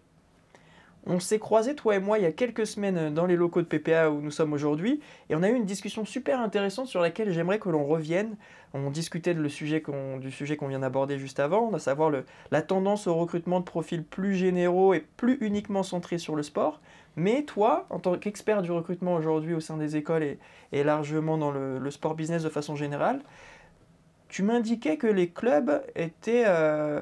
On 1.07 1.19
s'est 1.19 1.39
croisés, 1.39 1.73
toi 1.73 1.95
et 1.95 1.99
moi, 1.99 2.19
il 2.19 2.23
y 2.23 2.27
a 2.27 2.31
quelques 2.31 2.67
semaines 2.67 3.11
dans 3.11 3.25
les 3.25 3.35
locaux 3.35 3.63
de 3.63 3.67
PPA 3.67 4.11
où 4.11 4.21
nous 4.21 4.29
sommes 4.29 4.53
aujourd'hui, 4.53 4.99
et 5.29 5.35
on 5.35 5.41
a 5.41 5.49
eu 5.49 5.55
une 5.55 5.65
discussion 5.65 6.05
super 6.05 6.39
intéressante 6.39 6.85
sur 6.87 7.01
laquelle 7.01 7.31
j'aimerais 7.31 7.57
que 7.57 7.69
l'on 7.69 7.85
revienne. 7.85 8.35
On 8.75 8.91
discutait 8.91 9.33
du 9.33 9.49
sujet 9.49 9.81
qu'on 9.81 10.67
vient 10.67 10.79
d'aborder 10.79 11.17
juste 11.17 11.39
avant, 11.39 11.73
à 11.73 11.79
savoir 11.79 12.11
la 12.51 12.61
tendance 12.61 13.07
au 13.07 13.15
recrutement 13.15 13.59
de 13.59 13.65
profils 13.65 14.03
plus 14.03 14.35
généraux 14.35 14.93
et 14.93 14.99
plus 15.17 15.39
uniquement 15.41 15.81
centrés 15.81 16.19
sur 16.19 16.35
le 16.35 16.43
sport. 16.43 16.79
Mais 17.15 17.43
toi, 17.43 17.87
en 17.89 17.99
tant 17.99 18.15
qu'expert 18.17 18.61
du 18.61 18.71
recrutement 18.71 19.15
aujourd'hui 19.15 19.55
au 19.55 19.59
sein 19.59 19.77
des 19.77 19.97
écoles 19.97 20.37
et, 20.71 20.83
largement 20.83 21.37
dans 21.37 21.51
le, 21.51 21.89
sport 21.89 22.13
business 22.13 22.43
de 22.43 22.49
façon 22.49 22.75
générale, 22.75 23.21
tu 24.29 24.43
m'indiquais 24.43 24.97
que 24.97 25.07
les 25.07 25.29
clubs 25.29 25.81
étaient... 25.95 26.43
Euh, 26.45 27.01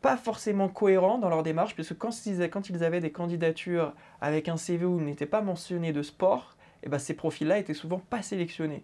pas 0.00 0.16
forcément 0.16 0.68
cohérents 0.68 1.18
dans 1.18 1.28
leur 1.28 1.42
démarche, 1.42 1.74
puisque 1.74 1.96
quand 1.98 2.26
ils, 2.26 2.48
quand 2.50 2.70
ils 2.70 2.82
avaient 2.84 3.00
des 3.00 3.12
candidatures 3.12 3.92
avec 4.20 4.48
un 4.48 4.56
CV 4.56 4.84
où 4.84 4.98
il 4.98 5.04
n'était 5.04 5.26
pas 5.26 5.42
mentionné 5.42 5.92
de 5.92 6.02
sport, 6.02 6.56
et 6.82 6.86
eh 6.86 6.88
ben 6.88 6.98
ces 6.98 7.14
profils-là 7.14 7.58
étaient 7.58 7.74
souvent 7.74 7.98
pas 7.98 8.22
sélectionnés. 8.22 8.82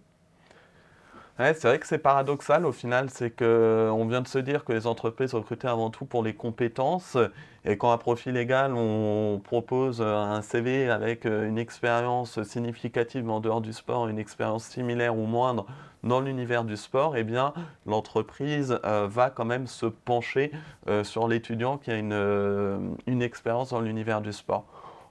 c'est 1.38 1.64
vrai 1.64 1.78
que 1.78 1.86
c'est 1.86 1.96
paradoxal 1.96 2.66
au 2.66 2.72
final, 2.72 3.08
c'est 3.08 3.30
qu'on 3.30 4.06
vient 4.06 4.20
de 4.20 4.28
se 4.28 4.38
dire 4.38 4.64
que 4.64 4.72
les 4.74 4.86
entreprises 4.86 5.32
recrutaient 5.32 5.68
avant 5.68 5.88
tout 5.88 6.04
pour 6.04 6.22
les 6.22 6.34
compétences, 6.34 7.16
et 7.64 7.78
quand 7.78 7.92
un 7.92 7.98
profil 7.98 8.36
égal, 8.36 8.74
on 8.74 9.40
propose 9.42 10.02
un 10.02 10.42
CV 10.42 10.90
avec 10.90 11.24
une 11.24 11.56
expérience 11.56 12.42
significative 12.42 13.30
en 13.30 13.40
dehors 13.40 13.62
du 13.62 13.72
sport, 13.72 14.08
une 14.08 14.18
expérience 14.18 14.64
similaire 14.64 15.16
ou 15.16 15.24
moindre 15.24 15.66
dans 16.06 16.20
l'univers 16.20 16.64
du 16.64 16.76
sport, 16.76 17.16
eh 17.16 17.24
bien, 17.24 17.52
l'entreprise 17.84 18.78
euh, 18.84 19.06
va 19.08 19.30
quand 19.30 19.44
même 19.44 19.66
se 19.66 19.86
pencher 19.86 20.52
euh, 20.88 21.04
sur 21.04 21.28
l'étudiant 21.28 21.78
qui 21.78 21.90
a 21.90 21.96
une, 21.96 22.12
euh, 22.12 22.78
une 23.06 23.22
expérience 23.22 23.70
dans 23.70 23.80
l'univers 23.80 24.20
du 24.20 24.32
sport. 24.32 24.64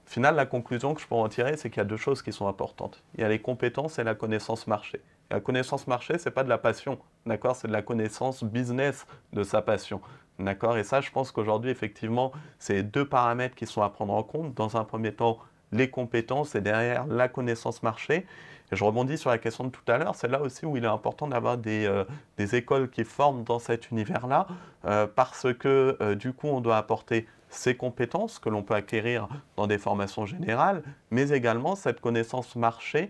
Au 0.06 0.08
final, 0.08 0.36
la 0.36 0.46
conclusion 0.46 0.94
que 0.94 1.00
je 1.00 1.06
peux 1.06 1.14
en 1.14 1.28
tirer, 1.28 1.56
c'est 1.56 1.68
qu'il 1.68 1.78
y 1.78 1.80
a 1.80 1.84
deux 1.84 1.96
choses 1.96 2.22
qui 2.22 2.32
sont 2.32 2.48
importantes. 2.48 3.02
Il 3.14 3.20
y 3.20 3.24
a 3.24 3.28
les 3.28 3.40
compétences 3.40 3.98
et 3.98 4.04
la 4.04 4.14
connaissance 4.14 4.66
marché. 4.66 5.00
la 5.30 5.40
connaissance 5.40 5.86
marché, 5.88 6.18
ce 6.18 6.28
n'est 6.28 6.32
pas 6.32 6.44
de 6.44 6.48
la 6.48 6.58
passion, 6.58 6.98
d'accord? 7.26 7.56
C'est 7.56 7.66
de 7.66 7.72
la 7.72 7.82
connaissance 7.82 8.44
business 8.44 9.06
de 9.32 9.42
sa 9.42 9.62
passion. 9.62 10.00
D'accord? 10.38 10.76
Et 10.78 10.84
ça, 10.84 11.00
je 11.00 11.10
pense 11.10 11.32
qu'aujourd'hui, 11.32 11.70
effectivement, 11.70 12.30
c'est 12.58 12.84
deux 12.84 13.04
paramètres 13.04 13.56
qui 13.56 13.66
sont 13.66 13.82
à 13.82 13.90
prendre 13.90 14.14
en 14.14 14.22
compte. 14.22 14.54
Dans 14.54 14.76
un 14.76 14.84
premier 14.84 15.12
temps, 15.12 15.38
les 15.72 15.90
compétences 15.90 16.54
et 16.54 16.60
derrière 16.60 17.06
la 17.06 17.28
connaissance 17.28 17.82
marché. 17.82 18.26
Je 18.72 18.82
rebondis 18.82 19.16
sur 19.16 19.30
la 19.30 19.38
question 19.38 19.64
de 19.64 19.70
tout 19.70 19.84
à 19.86 19.96
l'heure, 19.96 20.16
c'est 20.16 20.28
là 20.28 20.40
aussi 20.40 20.66
où 20.66 20.76
il 20.76 20.84
est 20.84 20.88
important 20.88 21.28
d'avoir 21.28 21.56
des, 21.56 21.86
euh, 21.86 22.04
écoles 22.38 22.90
qui 22.90 23.04
forment 23.04 23.44
dans 23.44 23.60
cet 23.60 23.90
univers-là, 23.90 24.48
euh, 24.84 25.06
parce 25.06 25.46
que 25.54 25.96
euh, 26.00 26.14
du 26.16 26.32
coup, 26.32 26.48
on 26.48 26.60
doit 26.60 26.76
apporter 26.76 27.26
ces 27.48 27.76
compétences 27.76 28.40
que 28.40 28.48
l'on 28.48 28.64
peut 28.64 28.74
acquérir 28.74 29.28
dans 29.56 29.68
des 29.68 29.78
formations 29.78 30.26
générales, 30.26 30.82
mais 31.12 31.30
également 31.30 31.76
cette 31.76 32.00
connaissance 32.00 32.56
marché 32.56 33.08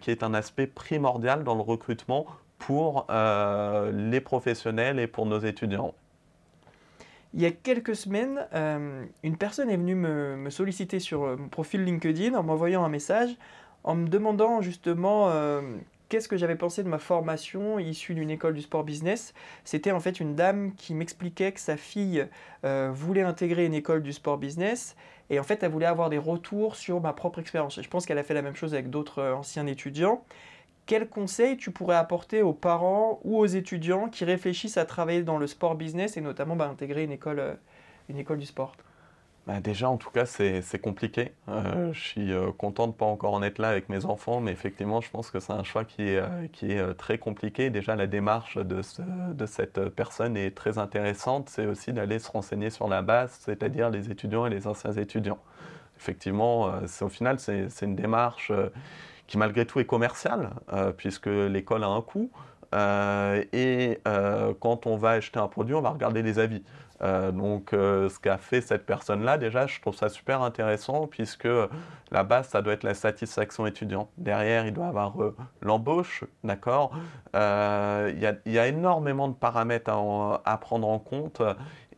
qui 0.00 0.10
est 0.10 0.24
un 0.24 0.34
aspect 0.34 0.66
primordial 0.66 1.44
dans 1.44 1.54
le 1.54 1.62
recrutement 1.62 2.26
pour 2.58 3.06
les 3.08 4.20
professionnels 4.20 4.98
et 4.98 5.06
pour 5.06 5.24
nos 5.24 5.38
étudiants. 5.38 5.94
Il 7.32 7.40
y 7.40 7.46
a 7.46 7.52
quelques 7.52 7.94
semaines, 7.94 8.44
une 9.22 9.36
personne 9.38 9.70
est 9.70 9.76
venue 9.76 9.94
me 9.94 10.50
solliciter 10.50 10.98
sur 10.98 11.20
mon 11.38 11.48
profil 11.48 11.84
LinkedIn 11.84 12.34
en 12.34 12.42
m'envoyant 12.42 12.84
un 12.84 12.90
message 12.90 13.36
en 13.86 13.94
me 13.94 14.08
demandant 14.08 14.60
justement 14.60 15.32
qu'est-ce 16.08 16.28
que 16.28 16.36
j'avais 16.36 16.56
pensé 16.56 16.82
de 16.82 16.88
ma 16.88 16.98
formation 16.98 17.78
issue 17.78 18.14
d'une 18.14 18.30
école 18.30 18.54
du 18.54 18.60
sport 18.60 18.84
business. 18.84 19.32
C'était 19.64 19.92
en 19.92 20.00
fait 20.00 20.20
une 20.20 20.34
dame 20.34 20.74
qui 20.76 20.92
m'expliquait 20.92 21.52
que 21.52 21.60
sa 21.60 21.76
fille 21.76 22.26
voulait 22.64 23.22
intégrer 23.22 23.64
une 23.64 23.74
école 23.74 24.02
du 24.02 24.12
sport 24.12 24.38
business 24.38 24.96
et 25.30 25.40
en 25.40 25.44
fait 25.44 25.62
elle 25.62 25.70
voulait 25.70 25.86
avoir 25.86 26.10
des 26.10 26.18
retours 26.18 26.76
sur 26.76 27.00
ma 27.00 27.12
propre 27.12 27.38
expérience. 27.38 27.80
Je 27.80 27.88
pense 27.88 28.06
qu'elle 28.06 28.18
a 28.18 28.24
fait 28.24 28.34
la 28.34 28.42
même 28.42 28.56
chose 28.56 28.74
avec 28.74 28.90
d'autres 28.90 29.22
anciens 29.22 29.66
étudiants 29.66 30.22
quels 30.86 31.08
conseils 31.08 31.56
tu 31.56 31.70
pourrais 31.72 31.96
apporter 31.96 32.42
aux 32.42 32.52
parents 32.52 33.20
ou 33.24 33.38
aux 33.38 33.46
étudiants 33.46 34.08
qui 34.08 34.24
réfléchissent 34.24 34.76
à 34.78 34.86
travailler 34.86 35.22
dans 35.22 35.38
le 35.38 35.46
sport 35.46 35.74
business 35.74 36.16
et 36.16 36.20
notamment 36.20 36.56
bah, 36.56 36.68
intégrer 36.68 37.04
une 37.04 37.12
école, 37.12 37.40
euh, 37.40 37.54
une 38.08 38.18
école 38.18 38.38
du 38.38 38.46
sport? 38.46 38.76
Bah 39.46 39.60
déjà, 39.60 39.88
en 39.88 39.96
tout 39.96 40.10
cas, 40.10 40.26
c'est 40.26 40.80
compliqué. 40.80 41.32
Euh, 41.48 41.92
je 41.92 42.00
suis 42.00 42.32
euh, 42.32 42.50
content 42.50 42.88
de 42.88 42.92
ne 42.92 42.96
pas 42.96 43.06
encore 43.06 43.32
en 43.32 43.42
être 43.42 43.58
là 43.58 43.68
avec 43.68 43.88
mes 43.88 44.04
enfants, 44.04 44.40
mais 44.40 44.50
effectivement, 44.50 45.00
je 45.00 45.08
pense 45.08 45.30
que 45.30 45.38
c'est 45.38 45.52
un 45.52 45.62
choix 45.62 45.84
qui 45.84 46.02
est, 46.02 46.22
est 46.62 46.94
très 46.94 47.18
compliqué. 47.18 47.70
Déjà, 47.70 47.94
la 47.94 48.08
démarche 48.08 48.58
de, 48.58 48.82
cette 49.46 49.88
personne 49.90 50.36
est 50.36 50.50
très 50.56 50.78
intéressante. 50.78 51.48
C'est 51.48 51.66
aussi 51.66 51.92
d'aller 51.92 52.18
se 52.18 52.30
renseigner 52.30 52.70
sur 52.70 52.88
la 52.88 53.02
base, 53.02 53.38
c'est-à-dire 53.40 53.90
les 53.90 54.10
étudiants 54.10 54.46
et 54.46 54.50
les 54.50 54.66
anciens 54.66 54.92
étudiants. 54.92 55.38
Effectivement, 55.96 56.72
au 57.00 57.08
final, 57.08 57.38
c'est 57.38 57.82
une 57.82 57.96
démarche 57.96 58.52
qui 59.26 59.38
malgré 59.38 59.66
tout 59.66 59.80
est 59.80 59.84
commercial, 59.84 60.50
euh, 60.72 60.92
puisque 60.92 61.26
l'école 61.26 61.84
a 61.84 61.88
un 61.88 62.02
coût. 62.02 62.30
Euh, 62.74 63.44
et 63.52 64.00
euh, 64.06 64.52
quand 64.60 64.86
on 64.86 64.96
va 64.96 65.10
acheter 65.10 65.38
un 65.38 65.48
produit, 65.48 65.74
on 65.74 65.80
va 65.80 65.90
regarder 65.90 66.22
les 66.22 66.38
avis. 66.38 66.62
Donc 67.00 67.68
ce 67.72 68.18
qu'a 68.18 68.38
fait 68.38 68.60
cette 68.60 68.86
personne-là, 68.86 69.38
déjà, 69.38 69.66
je 69.66 69.80
trouve 69.80 69.94
ça 69.94 70.08
super 70.08 70.42
intéressant, 70.42 71.06
puisque 71.06 71.48
la 72.10 72.24
base, 72.24 72.48
ça 72.48 72.62
doit 72.62 72.72
être 72.72 72.84
la 72.84 72.94
satisfaction 72.94 73.66
étudiante. 73.66 74.08
Derrière, 74.16 74.66
il 74.66 74.72
doit 74.72 74.86
avoir 74.86 75.14
l'embauche, 75.62 76.24
d'accord? 76.44 76.92
Il 77.34 78.34
y, 78.46 78.58
a 78.58 78.66
énormément 78.66 79.28
de 79.28 79.34
paramètres 79.34 79.90
à 79.90 80.58
prendre 80.58 80.88
en 80.88 80.98
compte. 80.98 81.42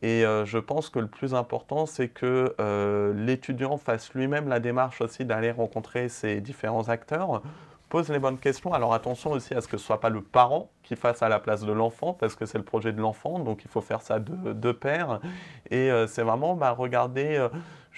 Et 0.02 0.24
euh, 0.24 0.44
je 0.44 0.58
pense 0.58 0.90
que 0.90 0.98
le 0.98 1.08
plus 1.08 1.34
important, 1.34 1.86
c'est 1.86 2.08
que 2.08 2.54
euh, 2.60 3.12
l'étudiant 3.14 3.76
fasse 3.78 4.14
lui-même 4.14 4.48
la 4.48 4.60
démarche 4.60 5.00
aussi 5.00 5.24
d'aller 5.24 5.50
rencontrer 5.50 6.08
ces 6.08 6.40
différents 6.40 6.88
acteurs, 6.88 7.42
pose 7.88 8.08
les 8.10 8.18
bonnes 8.18 8.38
questions. 8.38 8.72
Alors 8.72 8.94
attention 8.94 9.32
aussi 9.32 9.54
à 9.54 9.60
ce 9.60 9.68
que 9.68 9.76
ce 9.76 9.82
ne 9.82 9.86
soit 9.86 10.00
pas 10.00 10.10
le 10.10 10.22
parent 10.22 10.70
qui 10.82 10.96
fasse 10.96 11.22
à 11.22 11.28
la 11.28 11.38
place 11.38 11.62
de 11.62 11.72
l'enfant, 11.72 12.12
parce 12.14 12.34
que 12.34 12.46
c'est 12.46 12.58
le 12.58 12.64
projet 12.64 12.92
de 12.92 13.00
l'enfant, 13.00 13.38
donc 13.38 13.62
il 13.64 13.70
faut 13.70 13.80
faire 13.80 14.00
ça 14.00 14.18
de, 14.18 14.52
de 14.52 14.72
pair. 14.72 15.20
Et 15.70 15.90
euh, 15.90 16.06
c'est 16.06 16.22
vraiment 16.22 16.54
bah, 16.54 16.70
regarder 16.70 17.48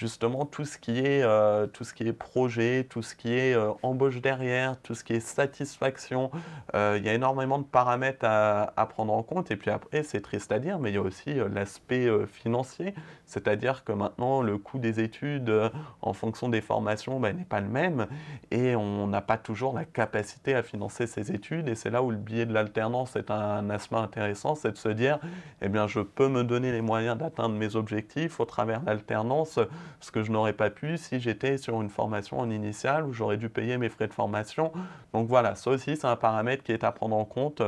justement 0.01 0.47
tout 0.47 0.65
ce 0.65 0.79
qui 0.79 0.99
est, 0.99 1.23
euh, 1.23 1.67
tout 1.67 1.85
ce 1.85 1.93
qui 1.93 2.09
est 2.09 2.15
projet, 2.15 2.87
tout 2.89 3.03
ce 3.03 3.15
qui 3.15 3.35
est 3.35 3.55
euh, 3.55 3.73
embauche 3.83 4.23
derrière, 4.23 4.81
tout 4.81 4.95
ce 4.95 5.05
qui 5.05 5.13
est 5.13 5.21
satisfaction. 5.21 6.31
Euh, 6.75 6.97
il 6.99 7.05
y 7.05 7.11
a 7.11 7.13
énormément 7.13 7.59
de 7.59 7.65
paramètres 7.65 8.25
à, 8.25 8.87
prendre 8.89 9.13
en 9.13 9.23
compte. 9.23 9.51
Et 9.51 9.57
puis 9.57 9.71
après, 9.71 10.03
c'est 10.03 10.23
triste 10.23 10.53
à 10.53 10.59
dire, 10.59 10.79
mais 10.79 10.91
il 10.91 10.95
y 10.95 10.97
a 10.97 11.03
aussi 11.03 11.35
l'aspect 11.53 12.09
financier. 12.27 12.95
C'est-à-dire 13.27 13.85
que 13.85 13.93
maintenant, 13.93 14.41
le 14.41 14.57
coût 14.57 14.79
des 14.79 15.01
études 15.01 15.53
en 16.01 16.13
fonction 16.15 16.49
des 16.49 16.63
formations 16.63 17.21
ben, 17.21 17.37
n'est 17.37 17.45
pas 17.45 17.61
le 17.61 17.69
même. 17.69 18.07
Et 18.51 18.75
on 18.77 19.07
n'a 19.07 19.21
pas 19.21 19.37
toujours 19.37 19.75
la 19.75 19.85
capacité 19.85 20.55
à 20.55 20.63
financer 20.63 21.07
ces 21.07 21.31
études. 21.31 21.69
Et 21.69 21.75
c'est 21.75 21.91
là 21.91 22.03
où 22.03 22.11
le 22.11 22.17
biais 22.17 22.47
de 22.47 22.55
l'alternance 22.55 23.17
est 23.17 23.31
un, 23.31 23.69
aspect 23.69 23.97
intéressant, 23.97 24.55
c'est 24.55 24.73
de 24.73 24.79
se 24.79 24.89
dire, 24.89 25.19
eh 25.61 25.69
bien, 25.69 25.87
je 25.87 26.01
peux 26.01 26.29
me 26.29 26.43
donner 26.43 26.73
les 26.73 26.81
moyens 26.81 27.19
d'atteindre 27.19 27.55
mes 27.55 27.77
objectifs 27.77 28.41
au 28.41 28.47
travers 28.47 28.83
l'alternance 28.83 29.59
ce 29.99 30.11
que 30.11 30.23
je 30.23 30.31
n'aurais 30.31 30.53
pas 30.53 30.71
pu 30.71 30.97
si 30.97 31.21
j'étais 31.21 31.59
sur 31.59 31.81
une 31.81 31.91
formation 31.91 32.39
en 32.39 32.51
initiale 32.51 33.05
où 33.05 33.13
j'aurais 33.13 33.37
dû 33.37 33.49
payer 33.49 33.79
mes 33.79 33.89
frais 33.89 34.09
de 34.09 34.15
formation. 34.15 34.73
Donc 35.13 35.29
voilà, 35.29 35.55
ça 35.55 35.71
aussi 35.71 35.97
c'est 35.97 36.07
un 36.07 36.17
paramètre 36.17 36.63
qui 36.63 36.73
est 36.73 36.85
à 36.85 36.93
prendre 36.93 37.17
en 37.17 37.25
compte 37.25 37.63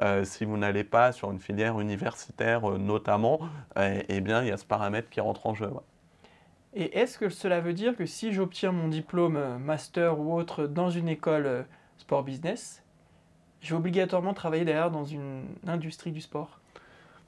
euh, 0.00 0.24
si 0.24 0.44
vous 0.44 0.56
n'allez 0.56 0.84
pas 0.84 1.12
sur 1.12 1.30
une 1.30 1.38
filière 1.38 1.78
universitaire 1.80 2.68
euh, 2.70 2.78
notamment, 2.78 3.40
euh, 3.78 4.02
eh 4.08 4.20
bien 4.20 4.42
il 4.42 4.48
y 4.48 4.52
a 4.52 4.56
ce 4.56 4.64
paramètre 4.64 5.08
qui 5.08 5.20
rentre 5.20 5.46
en 5.46 5.54
jeu. 5.54 5.70
Et 6.74 6.98
est-ce 6.98 7.18
que 7.18 7.28
cela 7.28 7.60
veut 7.60 7.72
dire 7.72 7.96
que 7.96 8.06
si 8.06 8.32
j'obtiens 8.32 8.72
mon 8.72 8.88
diplôme 8.88 9.58
master 9.58 10.18
ou 10.18 10.34
autre 10.34 10.66
dans 10.66 10.90
une 10.90 11.08
école 11.08 11.66
sport 11.96 12.22
business, 12.22 12.82
je 13.60 13.70
vais 13.70 13.76
obligatoirement 13.76 14.34
travailler 14.34 14.64
derrière 14.64 14.90
dans 14.90 15.04
une 15.04 15.44
industrie 15.66 16.12
du 16.12 16.20
sport? 16.20 16.57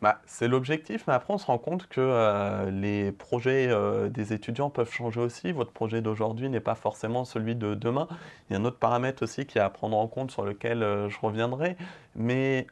Bah, 0.01 0.23
c'est 0.25 0.49
l'objectif, 0.49 1.05
mais 1.07 1.13
après 1.13 1.35
on 1.35 1.39
se 1.39 1.45
rend 1.45 1.59
compte 1.59 1.87
que 1.87 2.01
euh, 2.01 2.71
les 2.71 3.13
projets 3.13 3.69
euh, 3.69 4.09
des 4.09 4.33
étudiants 4.33 4.71
peuvent 4.71 4.91
changer 4.91 5.21
aussi. 5.21 5.53
Votre 5.53 5.73
projet 5.73 6.01
d'aujourd'hui 6.01 6.49
n'est 6.49 6.61
pas 6.61 6.75
forcément 6.75 7.27
celui 7.27 7.55
de 7.55 7.75
demain. 7.75 8.09
Il 8.49 8.55
y 8.55 8.57
a 8.57 8.61
un 8.61 8.65
autre 8.65 8.79
paramètre 8.79 9.23
aussi 9.23 9.45
qui 9.45 9.59
est 9.59 9.61
à 9.61 9.69
prendre 9.69 9.99
en 9.99 10.09
compte 10.09 10.31
sur 10.31 10.45
lequel 10.45 10.83
euh, 10.83 11.11
je 11.11 11.19
reviendrai. 11.21 11.77
Mais 12.17 12.67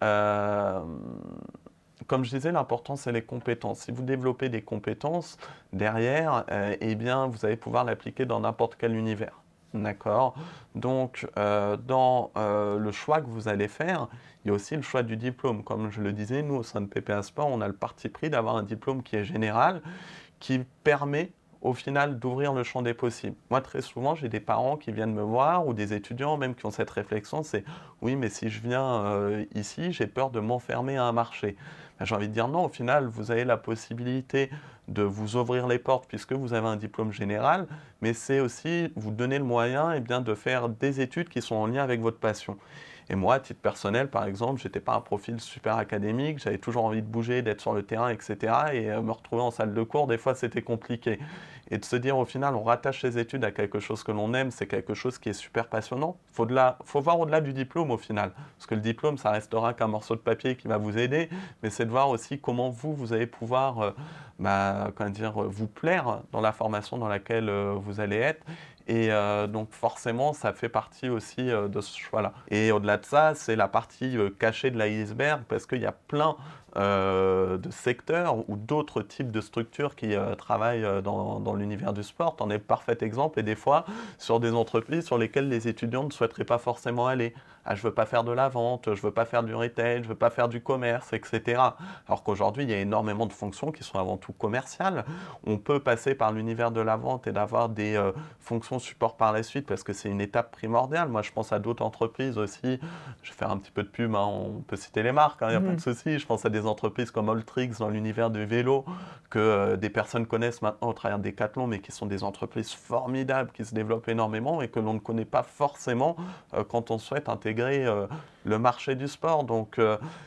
comme 2.07 2.25
je 2.25 2.31
disais, 2.35 2.53
l'important 2.53 2.97
c'est 2.97 3.13
les 3.13 3.23
compétences. 3.23 3.81
Si 3.81 3.93
vous 3.93 4.03
développez 4.03 4.49
des 4.49 4.63
compétences 4.63 5.37
derrière, 5.75 6.45
eh 6.81 6.95
bien 6.95 7.27
vous 7.27 7.45
allez 7.45 7.57
pouvoir 7.57 7.85
l'appliquer 7.85 8.25
dans 8.25 8.41
n'importe 8.41 8.77
quel 8.79 8.95
univers. 8.97 9.43
D'accord 9.83 10.35
Donc, 10.75 11.27
euh, 11.39 11.77
dans 11.77 12.31
euh, 12.37 12.79
le 12.79 12.91
choix 12.93 13.21
que 13.21 13.27
vous 13.29 13.49
allez 13.49 13.69
faire, 13.69 14.09
il 14.45 14.49
y 14.49 14.51
a 14.51 14.55
aussi 14.55 14.77
le 14.77 14.83
choix 14.83 15.03
du 15.03 15.17
diplôme. 15.17 15.63
Comme 15.65 15.91
je 15.91 16.01
le 16.01 16.13
disais, 16.13 16.43
nous, 16.43 16.57
au 16.57 16.63
sein 16.63 16.81
de 16.81 16.87
PPA 16.87 17.23
Sport, 17.23 17.49
on 17.49 17.61
a 17.61 17.69
le 17.69 17.75
parti 17.75 18.09
pris 18.09 18.31
d'avoir 18.31 18.57
un 18.57 18.63
diplôme 18.63 19.03
qui 19.03 19.17
est 19.17 19.25
général, 19.25 19.83
qui 20.41 20.61
permet 20.85 21.33
au 21.61 21.75
final 21.75 22.19
d'ouvrir 22.19 22.53
le 22.53 22.63
champ 22.63 22.83
des 22.83 22.95
possibles. 22.95 23.37
Moi, 23.51 23.61
très 23.61 23.83
souvent, 23.83 24.15
j'ai 24.15 24.29
des 24.29 24.41
parents 24.41 24.77
qui 24.77 24.93
viennent 24.93 25.15
me 25.15 25.23
voir 25.23 25.67
ou 25.67 25.75
des 25.75 25.93
étudiants 25.93 26.37
même 26.37 26.55
qui 26.55 26.67
ont 26.67 26.71
cette 26.71 26.91
réflexion, 26.91 27.43
c'est 27.43 27.65
oui, 28.01 28.17
mais 28.17 28.29
si 28.29 28.49
je 28.49 28.61
viens 28.61 29.05
euh, 29.05 29.45
ici, 29.55 29.93
j'ai 29.93 30.07
peur 30.07 30.31
de 30.31 30.41
m'enfermer 30.41 30.97
à 30.97 31.05
un 31.05 31.13
marché. 31.13 31.57
Ben, 31.99 32.05
j'ai 32.05 32.15
envie 32.15 32.29
de 32.29 32.33
dire 32.33 32.49
non, 32.49 32.65
au 32.65 32.69
final, 32.69 33.07
vous 33.07 33.31
avez 33.31 33.45
la 33.45 33.57
possibilité 33.57 34.51
de 34.87 35.03
vous 35.03 35.37
ouvrir 35.37 35.67
les 35.67 35.79
portes 35.79 36.07
puisque 36.09 36.33
vous 36.33 36.55
avez 36.55 36.67
un 36.67 36.77
diplôme 36.77 37.13
général, 37.13 37.67
mais 38.01 38.13
c'est 38.15 38.41
aussi 38.41 38.91
vous 38.97 39.11
donner 39.11 39.39
le 39.39 39.45
moyen 39.45 39.93
eh 39.93 40.01
bien, 40.01 40.21
de 40.21 40.35
faire 40.35 40.69
des 40.69 41.01
études 41.01 41.29
qui 41.29 41.43
sont 41.43 41.57
en 41.57 41.67
lien 41.67 41.83
avec 41.83 42.01
votre 42.01 42.19
passion. 42.19 42.57
Et 43.11 43.15
moi, 43.15 43.35
à 43.35 43.41
titre 43.41 43.61
personnel, 43.61 44.09
par 44.09 44.25
exemple, 44.25 44.61
j'étais 44.61 44.81
pas 44.81 44.95
un 44.95 45.01
profil 45.01 45.41
super 45.41 45.77
académique, 45.77 46.41
j'avais 46.41 46.59
toujours 46.59 46.85
envie 46.85 47.01
de 47.01 47.07
bouger, 47.07 47.41
d'être 47.41 47.61
sur 47.61 47.73
le 47.73 47.83
terrain, 47.83 48.11
etc. 48.11 48.37
Et 48.73 48.91
euh, 48.91 49.01
me 49.01 49.13
retrouver 49.13 49.43
en 49.43 49.51
salle 49.51 49.73
de 49.73 49.83
cours, 49.83 50.07
des 50.07 50.19
fois, 50.19 50.35
c'était 50.35 50.61
compliqué. 50.61 51.19
Et 51.71 51.79
de 51.79 51.85
se 51.85 51.97
dire, 51.97 52.19
au 52.19 52.25
final, 52.25 52.55
on 52.55 52.63
rattache 52.63 53.01
ses 53.03 53.19
études 53.19 53.45
à 53.45 53.51
quelque 53.51 53.79
chose 53.81 54.03
que 54.03 54.13
l'on 54.13 54.33
aime, 54.35 54.51
c'est 54.51 54.67
quelque 54.67 54.95
chose 54.95 55.19
qui 55.19 55.31
est 55.31 55.35
super 55.35 55.69
passionnant. 55.69 56.17
Il 56.31 56.35
faut, 56.35 56.47
faut 56.85 57.01
voir 57.01 57.19
au-delà 57.21 57.41
du 57.41 57.53
diplôme, 57.53 57.91
au 57.91 57.99
final. 57.99 58.33
Parce 58.57 58.67
que 58.67 58.75
le 58.75 58.81
diplôme, 58.81 59.17
ça 59.19 59.31
restera 59.31 59.75
qu'un 59.75 59.89
morceau 59.89 60.15
de 60.15 60.21
papier 60.21 60.57
qui 60.57 60.69
va 60.69 60.77
vous 60.77 60.97
aider, 60.99 61.29
mais 61.63 61.71
c'est 61.71 61.85
de 61.87 61.91
voir 61.91 62.11
aussi 62.11 62.39
comment 62.39 62.71
vous, 62.71 62.95
vous 62.95 63.13
allez 63.13 63.27
pouvoir 63.27 63.81
euh, 63.81 63.91
bah, 64.39 64.91
dire, 65.09 65.33
vous 65.33 65.67
plaire 65.67 66.21
dans 66.33 66.41
la 66.41 66.53
formation 66.53 66.99
dans 66.99 67.09
laquelle 67.09 67.49
euh, 67.49 67.75
vous 67.75 68.01
allez 68.01 68.17
être 68.17 68.45
et 68.89 69.13
euh, 69.13 69.47
donc 69.47 69.69
forcément, 69.73 70.33
ça 70.33 70.55
fait 70.55 70.71
partie 70.71 71.11
aussi 71.11 71.51
euh, 71.51 71.69
de 71.69 71.83
ce 71.83 71.97
choix-là. 71.99 72.33
Et 72.51 72.73
au-delà 72.73 72.97
de 72.97 73.05
ça, 73.05 73.35
c'est 73.35 73.55
la 73.55 73.69
partie 73.69 74.17
euh, 74.17 74.31
cachée 74.31 74.71
de 74.71 74.79
l'iceberg 74.79 75.43
parce 75.47 75.67
qu'il 75.67 75.83
y 75.83 75.87
a 75.87 75.93
plein 75.93 76.37
de 76.77 77.71
secteurs 77.71 78.49
ou 78.49 78.55
d'autres 78.55 79.03
types 79.03 79.33
de 79.33 79.41
structures 79.41 79.97
qui 79.97 80.15
travaillent 80.37 80.87
dans, 81.03 81.55
l'univers 81.57 81.93
du 81.93 82.05
sport. 82.05 82.37
On 82.39 82.51
est 82.51 82.61
parfait 82.61 82.99
exemple 83.01 83.41
et 83.41 83.43
des 83.43 83.57
fois 83.57 83.85
sur 84.17 84.39
des 84.39 84.53
entreprises 84.53 85.05
sur 85.05 85.19
lesquelles 85.19 85.49
les 85.49 85.67
étudiants 85.67 86.05
ne 86.05 86.13
souhaiteraient 86.13 86.45
pas 86.45 86.59
forcément 86.59 87.09
aller. 87.09 87.35
Ah, 87.71 87.75
je 87.75 87.81
ne 87.81 87.89
veux 87.89 87.95
pas 87.95 88.07
faire 88.07 88.25
de 88.25 88.33
la 88.33 88.49
vente, 88.49 88.87
je 88.87 88.91
ne 88.93 88.97
veux 88.97 89.11
pas 89.11 89.27
faire 89.27 89.43
du 89.43 89.55
retail, 89.55 89.99
je 89.99 90.03
ne 90.05 90.09
veux 90.09 90.15
pas 90.15 90.31
faire 90.31 90.49
du 90.49 90.63
commerce, 90.63 91.13
etc. 91.13 91.61
Alors 92.07 92.23
qu'aujourd'hui, 92.23 92.65
il 92.65 92.71
y 92.71 92.73
a 92.73 92.81
énormément 92.81 93.27
de 93.27 93.33
fonctions 93.35 93.73
qui 93.73 93.85
sont 93.85 93.99
avant 93.99 94.17
tout 94.17 94.33
commerciales. 94.33 95.05
On 95.47 95.59
peut 95.59 95.79
passer 95.79 96.15
par 96.15 96.33
l'univers 96.33 96.71
de 96.71 96.81
la 96.81 96.97
vente 96.97 97.27
et 97.27 97.33
d'avoir 97.33 97.69
des 97.69 98.01
fonctions 98.41 98.79
support 98.79 99.19
par 99.19 99.33
la 99.33 99.43
suite 99.43 99.67
parce 99.67 99.83
que 99.83 99.93
c'est 99.93 100.09
une 100.09 100.23
étape 100.23 100.51
primordiale. 100.51 101.09
Moi, 101.09 101.21
je 101.21 101.31
pense 101.31 101.53
à 101.53 101.59
d'autres 101.59 101.85
entreprises 101.85 102.39
aussi. 102.39 102.81
Je 103.23 103.31
vais 103.31 103.37
faire 103.37 103.51
un 103.51 103.59
petit 103.59 103.71
peu 103.71 103.83
de 103.83 103.89
pub, 103.89 104.15
hein. 104.15 104.25
on 104.25 104.63
peut 104.63 104.77
citer 104.77 105.03
les 105.03 105.13
marques, 105.13 105.41
il 105.43 105.45
hein, 105.45 105.51
n'y 105.51 105.57
a 105.57 105.61
pas 105.61 105.67
de 105.67 105.73
mhm. 105.73 105.79
souci. 105.79 106.19
Je 106.19 106.27
pense 106.27 106.47
à 106.47 106.49
des 106.49 106.67
entreprises 106.67 107.11
comme 107.11 107.29
Alltrix 107.29 107.73
dans 107.79 107.91
l'univers 107.91 108.31
du 108.31 108.47
vélo 108.47 108.87
que 109.29 109.39
euh, 109.39 109.77
des 109.77 109.91
personnes 109.91 110.27
connaissent 110.27 110.63
maintenant 110.63 110.89
au 110.89 110.93
travers 110.95 111.19
des 111.19 111.33
Decathlon, 111.33 111.67
mais 111.67 111.81
qui 111.81 111.93
sont 111.93 112.07
des 112.07 112.25
entreprises 112.25 112.73
formidables, 112.73 113.51
qui 113.53 113.65
se 113.65 113.75
développent 113.75 114.09
énormément 114.09 114.63
et 114.63 114.69
que 114.69 114.81
l'on 114.81 114.95
ne 114.95 114.99
connaît 114.99 115.27
pas 115.27 115.43
forcément 115.43 116.17
euh, 116.55 116.65
quand 116.65 116.91
on 116.91 116.99
souhaite 116.99 117.29
intégrer 117.29 117.58
euh, 117.61 118.07
le 118.45 118.59
marché 118.59 118.95
du 118.95 119.09
sport. 119.09 119.45
Donc, 119.45 119.81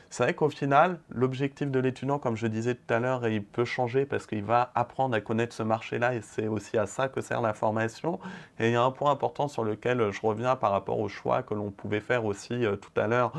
c'est 0.09 0.23
vrai 0.23 0.33
qu'au 0.33 0.49
final, 0.49 0.99
l'objectif 1.09 1.71
de 1.71 1.79
l'étudiant, 1.79 2.19
comme 2.19 2.35
je 2.35 2.45
disais 2.45 2.75
tout 2.75 2.93
à 2.93 2.99
l'heure, 2.99 3.27
il 3.27 3.43
peut 3.43 3.65
changer 3.65 4.05
parce 4.05 4.27
qu'il 4.27 4.43
va 4.43 4.71
apprendre 4.75 5.15
à 5.15 5.21
connaître 5.21 5.55
ce 5.55 5.63
marché-là 5.63 6.13
et 6.13 6.21
c'est 6.21 6.47
aussi 6.47 6.77
à 6.77 6.85
ça 6.85 7.07
que 7.07 7.21
sert 7.21 7.41
la 7.41 7.53
formation. 7.53 8.19
Et 8.59 8.67
il 8.67 8.73
y 8.73 8.75
a 8.75 8.83
un 8.83 8.91
point 8.91 9.11
important 9.11 9.47
sur 9.47 9.63
lequel 9.63 10.11
je 10.11 10.21
reviens 10.21 10.55
par 10.55 10.71
rapport 10.71 10.99
au 10.99 11.07
choix 11.07 11.41
que 11.41 11.55
l'on 11.55 11.71
pouvait 11.71 11.99
faire 11.99 12.25
aussi 12.25 12.63
tout 12.79 13.01
à 13.01 13.07
l'heure 13.07 13.31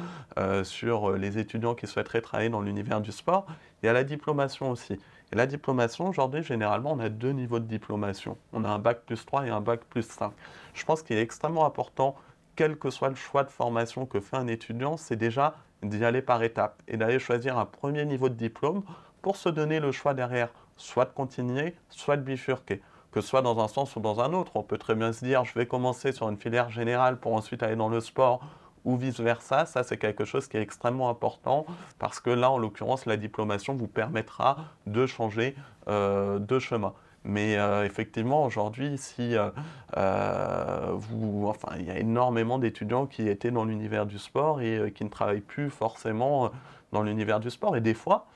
sur 0.64 1.12
les 1.12 1.38
étudiants 1.38 1.74
qui 1.74 1.87
souhaiteraient 1.87 2.22
travailler 2.22 2.50
dans 2.50 2.61
l'univers 2.61 3.00
du 3.00 3.12
sport. 3.12 3.46
Il 3.83 3.87
y 3.87 3.88
a 3.88 3.92
la 3.92 4.05
diplomation 4.05 4.70
aussi. 4.70 4.98
Et 5.33 5.37
la 5.37 5.46
diplomation, 5.46 6.09
aujourd'hui, 6.09 6.42
généralement, 6.42 6.92
on 6.92 6.98
a 6.98 7.09
deux 7.09 7.33
niveaux 7.33 7.59
de 7.59 7.64
diplomation. 7.64 8.37
On 8.52 8.64
a 8.64 8.68
un 8.68 8.78
bac 8.78 9.00
plus 9.07 9.24
3 9.24 9.46
et 9.46 9.50
un 9.50 9.62
bac 9.62 9.81
plus 9.88 10.02
5. 10.02 10.31
Je 10.74 10.85
pense 10.85 11.02
qu'il 11.02 11.16
est 11.16 11.22
extrêmement 11.22 11.64
important, 11.64 12.16
quel 12.56 12.76
que 12.76 12.90
soit 12.90 13.08
le 13.08 13.14
choix 13.14 13.44
de 13.44 13.50
formation 13.50 14.06
que 14.06 14.20
fait 14.20 14.36
un 14.36 14.46
étudiant, 14.46 14.96
c'est 14.96 15.16
déjà 15.16 15.54
d'y 15.82 16.04
aller 16.04 16.22
par 16.22 16.42
étapes 16.42 16.82
et 16.88 16.96
d'aller 16.96 17.18
choisir 17.18 17.58
un 17.58 17.66
premier 17.66 18.04
niveau 18.04 18.28
de 18.28 18.34
diplôme 18.34 18.82
pour 19.20 19.36
se 19.36 19.48
donner 19.48 19.80
le 19.80 19.92
choix 19.92 20.14
derrière, 20.14 20.50
soit 20.76 21.04
de 21.04 21.10
continuer, 21.10 21.74
soit 21.88 22.16
de 22.16 22.22
bifurquer 22.22 22.82
que 23.12 23.20
ce 23.20 23.28
soit 23.28 23.42
dans 23.42 23.62
un 23.62 23.68
sens 23.68 23.94
ou 23.94 24.00
dans 24.00 24.20
un 24.20 24.32
autre. 24.32 24.52
On 24.56 24.62
peut 24.62 24.78
très 24.78 24.94
bien 24.94 25.12
se 25.12 25.24
dire, 25.24 25.44
je 25.44 25.54
vais 25.54 25.66
commencer 25.66 26.12
sur 26.12 26.28
une 26.28 26.38
filière 26.38 26.70
générale 26.70 27.18
pour 27.18 27.34
ensuite 27.34 27.62
aller 27.62 27.76
dans 27.76 27.90
le 27.90 28.00
sport 28.00 28.40
ou 28.84 28.96
vice-versa. 28.96 29.66
Ça, 29.66 29.84
c'est 29.84 29.98
quelque 29.98 30.24
chose 30.24 30.48
qui 30.48 30.56
est 30.56 30.62
extrêmement 30.62 31.10
important 31.10 31.66
parce 31.98 32.18
que 32.20 32.30
là, 32.30 32.50
en 32.50 32.58
l'occurrence, 32.58 33.06
la 33.06 33.16
diplomation 33.16 33.74
vous 33.74 33.86
permettra 33.86 34.56
de 34.86 35.06
changer 35.06 35.54
euh, 35.88 36.38
de 36.38 36.58
chemin. 36.58 36.94
Mais 37.24 37.56
euh, 37.56 37.85
effectivement, 37.85 38.44
aujourd'hui, 38.44 38.98
si 38.98 39.37
euh, 39.37 40.92
vous, 40.92 41.46
enfin, 41.46 41.76
il 41.78 41.87
y 41.87 41.90
a 41.90 41.98
énormément 41.98 42.58
d'étudiants 42.58 43.06
qui 43.06 43.28
étaient 43.28 43.50
dans 43.50 43.64
l'univers 43.64 44.06
du 44.06 44.18
sport 44.18 44.61
et 44.61 44.92
qui 44.94 45.04
ne 45.04 45.08
travaillent 45.08 45.40
plus 45.40 45.70
forcément 45.70 46.50
dans 46.92 47.02
l'univers 47.02 47.40
du 47.40 47.50
sport. 47.50 47.76
Et 47.76 47.80
des 47.80 47.94
fois, 47.94 48.26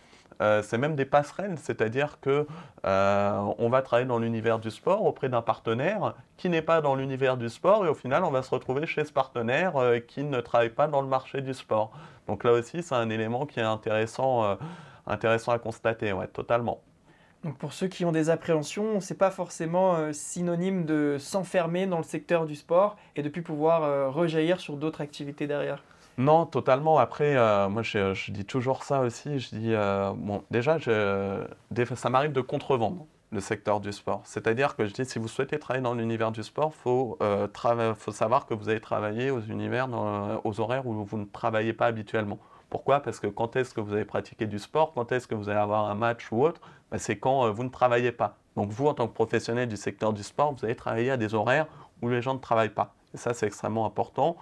euh, 0.43 0.63
c'est 0.63 0.77
même 0.77 0.97
des 0.97 1.07
passerelles, 1.07 1.57
c'est-à-dire 1.59 2.21
que 2.21 2.47
euh, 2.85 3.55
on 3.59 3.69
va 3.71 3.81
travailler 3.81 4.07
dans 4.07 4.19
l'univers 4.19 4.59
du 4.59 4.71
sport 4.71 5.05
auprès 5.05 5.29
d'un 5.29 5.41
partenaire 5.41 6.15
qui 6.37 6.51
n'est 6.51 6.63
pas 6.63 6.83
dans 6.83 6.95
l'univers 6.95 7.39
du 7.39 7.49
sport 7.49 7.87
et 7.87 7.89
au 7.89 7.95
final 7.95 8.23
on 8.23 8.31
va 8.31 8.43
se 8.43 8.51
retrouver 8.51 8.87
chez 8.87 9.05
ce 9.07 9.13
partenaire 9.13 9.77
euh, 9.77 9.99
qui 9.99 10.25
ne 10.25 10.41
travaille 10.41 10.71
pas 10.71 10.89
dans 10.89 11.01
le 11.01 11.09
marché 11.09 11.41
du 11.41 11.55
sport. 11.55 11.91
Donc 12.27 12.45
là 12.45 12.53
aussi 12.53 12.83
c'est 12.83 12.95
un 12.95 13.09
élément 13.09 13.47
qui 13.47 13.61
est 13.61 13.65
intéressant, 13.65 14.59
intéressant 15.07 15.53
à 15.53 15.59
constater, 15.59 16.13
ouais, 16.13 16.27
totalement. 16.27 16.81
Donc 17.45 17.59
pour 17.59 17.73
ceux 17.73 17.87
qui 17.87 18.05
ont 18.05 18.13
des 18.13 18.31
appréhensions, 18.31 19.01
c'est 19.01 19.19
pas 19.19 19.31
forcément 19.31 20.13
synonyme 20.13 20.85
de 20.85 21.17
s'enfermer 21.19 21.87
dans 21.87 21.99
le 21.99 22.05
secteur 22.05 22.47
du 22.47 22.57
sport 22.57 22.97
et 23.15 23.23
de 23.23 23.29
plus 23.29 23.43
pouvoir 23.43 24.13
rejaillir 24.13 24.59
sur 24.59 24.77
d'autres 24.77 25.01
activités 25.01 25.47
derrière. 25.47 25.83
Non, 26.19 26.47
totalement. 26.47 26.99
Après, 26.99 27.37
euh, 27.37 27.69
moi, 27.69 27.83
je, 27.83 28.31
dis 28.31 28.45
toujours 28.45 28.85
ça 28.85 29.01
aussi. 29.01 29.39
Je 29.39 29.49
dis, 29.51 29.75
euh, 29.75 30.13
bon, 30.17 30.43
déjà, 30.51 30.79
ça 30.81 32.11
m'arrive 32.11 32.33
de 32.33 32.41
contrevendre 32.41 33.07
le 33.33 33.41
secteur 33.41 33.81
du 33.81 33.93
sport. 33.93 34.23
C'est-à-dire 34.25 34.77
que 34.77 34.87
je 34.87 34.95
dis, 34.95 35.05
si 35.05 35.19
vous 35.19 35.29
souhaitez 35.29 35.59
travailler 35.59 35.83
dans 35.83 35.95
l'univers 35.95 36.33
du 36.33 36.43
sport, 36.43 36.73
il 36.75 36.81
faut, 36.81 37.19
euh, 37.23 37.95
faut, 37.95 38.13
savoir 38.13 38.47
que 38.47 38.55
vous 38.55 38.69
allez 38.71 38.81
travailler 38.81 39.31
aux 39.31 39.41
univers, 39.41 39.89
aux 40.45 40.61
horaires 40.61 40.87
où 40.87 41.05
vous 41.05 41.19
ne 41.19 41.27
travaillez 41.27 41.75
pas 41.75 41.87
habituellement. 41.87 42.39
Pourquoi? 42.71 43.01
Parce 43.01 43.21
que 43.21 43.27
quand 43.27 43.57
est-ce 43.57 43.75
que 43.75 43.81
vous 43.81 43.93
allez 43.93 44.05
pratiquer 44.05 44.47
du 44.47 44.59
sport? 44.59 44.93
Quand 44.95 45.13
est-ce 45.13 45.27
que 45.27 45.35
vous 45.35 45.49
allez 45.49 45.59
avoir 45.59 45.89
un 45.89 45.95
match 45.95 46.31
ou 46.33 46.45
autre? 46.45 46.61
Ben, 46.91 46.99
C'est 46.99 47.19
quand 47.19 47.51
vous 47.51 47.65
ne 47.65 47.69
travaillez 47.69 48.13
pas. 48.13 48.37
Donc 48.57 48.71
vous, 48.71 48.87
en 48.87 48.95
tant 48.95 49.07
que 49.07 49.15
professionnel 49.15 49.69
du 49.69 49.77
secteur 49.77 50.13
du 50.13 50.23
sport, 50.23 50.53
vous 50.55 50.65
allez 50.65 50.77
travailler 50.77 51.11
à 51.11 51.17
des 51.17 51.35
horaires 51.35 51.67
où 52.03 52.09
les 52.09 52.23
gens 52.23 52.35
ne 52.35 52.39
travaillent 52.39 52.71
pas. 52.71 52.95
Et 53.15 53.19
ça, 53.19 53.35
c'est 53.35 53.47
extrêmement 53.47 53.87
important 53.87 54.37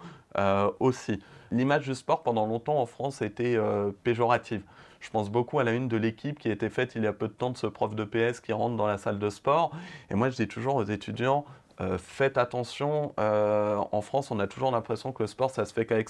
aussi 0.80 1.20
l'image 1.54 1.87
du 1.87 1.94
sport 1.94 2.22
pendant 2.22 2.46
longtemps 2.46 2.78
en 2.78 2.87
France 2.87 3.22
était 3.22 3.56
euh, 3.56 3.90
péjorative. 4.02 4.62
Je 5.00 5.10
pense 5.10 5.30
beaucoup 5.30 5.58
à 5.58 5.64
la 5.64 5.72
une 5.72 5.88
de 5.88 5.96
l'équipe 5.96 6.38
qui 6.38 6.48
a 6.48 6.52
été 6.52 6.70
faite 6.70 6.94
il 6.96 7.04
y 7.04 7.06
a 7.06 7.12
peu 7.12 7.28
de 7.28 7.32
temps 7.32 7.50
de 7.50 7.58
ce 7.58 7.66
prof 7.66 7.94
de 7.94 8.04
PS 8.04 8.40
qui 8.40 8.52
rentre 8.52 8.76
dans 8.76 8.87
la 8.87 8.96
salle 8.96 9.18
de 9.18 9.28
sport. 9.28 9.70
Et 10.10 10.14
moi, 10.14 10.30
je 10.30 10.37
dis 10.37 10.48
toujours 10.48 10.76
aux 10.76 10.84
étudiants, 10.84 11.44
euh, 11.80 11.98
faites 11.98 12.38
attention. 12.38 13.14
Euh, 13.18 13.78
en 13.92 14.00
France, 14.00 14.30
on 14.30 14.38
a 14.40 14.46
toujours 14.46 14.70
l'impression 14.70 15.12
que 15.12 15.22
le 15.22 15.26
sport, 15.26 15.50
ça 15.50 15.64
se 15.64 15.72
fait 15.72 15.87
qu'avec 15.87 16.08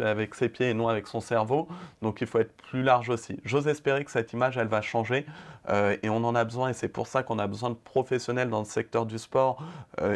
avec 0.00 0.34
ses 0.34 0.48
pieds 0.48 0.70
et 0.70 0.74
non 0.74 0.88
avec 0.88 1.06
son 1.06 1.20
cerveau. 1.20 1.68
Donc, 2.02 2.20
il 2.20 2.26
faut 2.26 2.38
être 2.38 2.56
plus 2.56 2.82
large 2.82 3.10
aussi. 3.10 3.40
J'ose 3.44 3.68
espérer 3.68 4.04
que 4.04 4.10
cette 4.10 4.32
image, 4.32 4.56
elle 4.56 4.68
va 4.68 4.82
changer. 4.82 5.26
et 5.70 6.08
on 6.08 6.24
en 6.24 6.34
a 6.34 6.44
besoin. 6.44 6.70
Et 6.70 6.74
c'est 6.74 6.88
pour 6.88 7.06
ça 7.06 7.22
qu'on 7.22 7.38
a 7.38 7.46
besoin 7.46 7.70
de 7.70 7.74
professionnels 7.74 8.50
dans 8.50 8.60
le 8.60 8.66
secteur 8.66 9.06
du 9.06 9.18
sport 9.18 9.62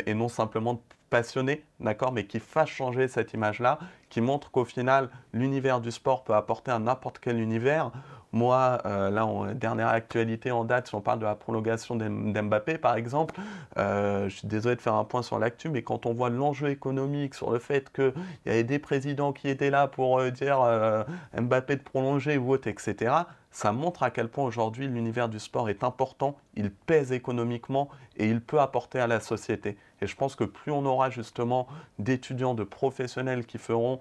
et 0.06 0.14
non 0.14 0.28
simplement 0.28 0.74
de 0.74 0.80
passionné, 1.08 1.64
d'accord, 1.80 2.12
mais 2.12 2.26
qui 2.26 2.40
fasse 2.40 2.68
changer 2.68 3.08
cette 3.08 3.32
image-là, 3.32 3.78
qui 4.10 4.20
montre 4.20 4.50
qu'au 4.50 4.64
final, 4.64 5.08
l'univers 5.32 5.80
du 5.80 5.90
sport 5.90 6.24
peut 6.24 6.34
apporter 6.34 6.70
à 6.70 6.78
n'importe 6.78 7.18
quel 7.18 7.40
univers. 7.40 7.90
Moi, 8.32 8.78
euh, 8.84 9.08
là, 9.08 9.26
dernière 9.54 9.88
actualité 9.88 10.50
en 10.50 10.64
date, 10.64 10.88
si 10.88 10.94
on 10.94 11.00
parle 11.00 11.18
de 11.18 11.24
la 11.24 11.34
prolongation 11.34 11.96
d'Mbappé, 11.96 12.76
par 12.76 12.96
exemple, 12.96 13.34
euh, 13.78 14.28
je 14.28 14.36
suis 14.36 14.48
désolé 14.48 14.76
de 14.76 14.82
faire 14.82 14.94
un 14.94 15.04
point 15.04 15.22
sur 15.22 15.38
l'actu, 15.38 15.70
mais 15.70 15.82
quand 15.82 16.04
on 16.04 16.12
voit 16.12 16.28
l'enjeu 16.28 16.68
économique 16.68 17.34
sur 17.34 17.50
le 17.50 17.58
fait 17.58 17.90
qu'il 17.90 18.12
y 18.44 18.50
avait 18.50 18.64
des 18.64 18.78
présidents 18.78 19.32
qui 19.32 19.48
étaient 19.48 19.70
là 19.70 19.86
pour 19.86 20.18
euh, 20.18 20.30
dire 20.30 20.58
Mbappé 21.38 21.76
de 21.76 21.82
prolonger 21.82 22.36
ou 22.36 22.52
autre, 22.52 22.68
etc., 22.68 23.14
ça 23.50 23.72
montre 23.72 24.02
à 24.02 24.10
quel 24.10 24.28
point 24.28 24.44
aujourd'hui 24.44 24.86
l'univers 24.88 25.30
du 25.30 25.38
sport 25.38 25.70
est 25.70 25.82
important, 25.82 26.36
il 26.54 26.70
pèse 26.70 27.12
économiquement 27.12 27.88
et 28.18 28.28
il 28.28 28.42
peut 28.42 28.60
apporter 28.60 29.00
à 29.00 29.06
la 29.06 29.20
société. 29.20 29.78
Et 30.02 30.06
je 30.06 30.14
pense 30.14 30.36
que 30.36 30.44
plus 30.44 30.70
on 30.70 30.84
aura 30.84 31.08
justement 31.08 31.66
d'étudiants, 31.98 32.54
de 32.54 32.62
professionnels 32.62 33.46
qui 33.46 33.56
feront 33.56 34.00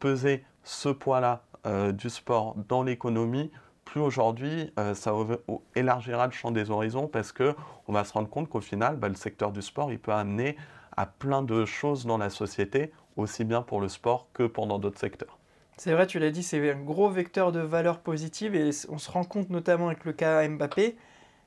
peser 0.00 0.44
ce 0.64 0.88
poids-là 0.88 1.42
du 1.64 2.10
sport 2.10 2.56
dans 2.68 2.82
l'économie, 2.82 3.50
plus 3.84 4.00
aujourd'hui 4.00 4.72
euh, 4.78 4.94
ça 4.94 5.12
élargira 5.76 6.26
le 6.26 6.32
champ 6.32 6.50
des 6.50 6.70
horizons 6.70 7.06
parce 7.06 7.32
qu'on 7.32 7.54
va 7.92 8.04
se 8.04 8.12
rendre 8.12 8.28
compte 8.28 8.48
qu'au 8.48 8.60
final, 8.60 8.96
bah, 8.96 9.08
le 9.08 9.14
secteur 9.14 9.52
du 9.52 9.62
sport, 9.62 9.92
il 9.92 9.98
peut 9.98 10.12
amener 10.12 10.56
à 10.96 11.06
plein 11.06 11.42
de 11.42 11.64
choses 11.64 12.06
dans 12.06 12.18
la 12.18 12.30
société, 12.30 12.92
aussi 13.16 13.44
bien 13.44 13.62
pour 13.62 13.80
le 13.80 13.88
sport 13.88 14.28
que 14.32 14.44
pendant 14.44 14.78
d'autres 14.78 14.98
secteurs. 14.98 15.38
C'est 15.76 15.92
vrai, 15.92 16.06
tu 16.06 16.20
l'as 16.20 16.30
dit, 16.30 16.44
c'est 16.44 16.70
un 16.70 16.80
gros 16.80 17.10
vecteur 17.10 17.50
de 17.50 17.60
valeur 17.60 17.98
positive 17.98 18.54
et 18.54 18.70
on 18.88 18.98
se 18.98 19.10
rend 19.10 19.24
compte 19.24 19.50
notamment 19.50 19.88
avec 19.88 20.04
le 20.04 20.12
cas 20.12 20.46
Mbappé, 20.48 20.96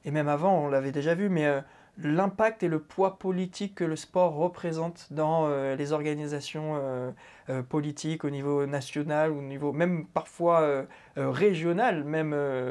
et 0.04 0.12
même 0.12 0.28
avant, 0.28 0.66
on 0.66 0.68
l'avait 0.68 0.92
déjà 0.92 1.16
vu, 1.16 1.30
mais 1.30 1.64
l'impact 2.00 2.64
et 2.64 2.68
le 2.68 2.80
poids 2.80 3.18
politique 3.18 3.76
que 3.76 3.84
le 3.84 3.96
sport 3.96 4.36
représente 4.36 5.08
dans 5.12 5.48
euh, 5.48 5.76
les 5.76 5.92
organisations 5.92 6.76
euh, 6.76 7.12
euh, 7.50 7.64
politiques 7.64 8.24
au 8.24 8.30
niveau 8.30 8.66
national, 8.66 9.32
au 9.32 9.42
niveau 9.42 9.72
même 9.72 10.06
parfois 10.06 10.86
régional, 11.16 12.04
même, 12.04 12.30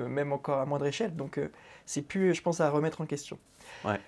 même 0.08 0.32
encore 0.32 0.60
à 0.60 0.66
moindre 0.66 0.86
échelle. 0.86 1.16
Donc 1.16 1.40
c'est 1.84 2.02
plus, 2.02 2.34
je 2.34 2.42
pense, 2.42 2.60
à 2.60 2.70
remettre 2.70 3.00
en 3.00 3.06
question. 3.06 3.38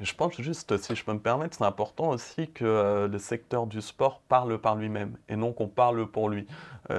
Je 0.01 0.14
pense 0.14 0.40
juste, 0.40 0.77
si 0.77 0.97
je 0.97 1.05
peux 1.05 1.12
me 1.12 1.21
permettre, 1.21 1.57
c'est 1.57 1.64
important 1.64 2.09
aussi 2.09 2.49
que 2.49 3.09
le 3.11 3.18
secteur 3.18 3.66
du 3.66 3.81
sport 3.81 4.21
parle 4.29 4.59
par 4.59 4.75
lui-même 4.75 5.16
et 5.29 5.37
non 5.37 5.53
qu'on 5.53 5.68
parle 5.68 6.07
pour 6.07 6.29
lui. 6.29 6.47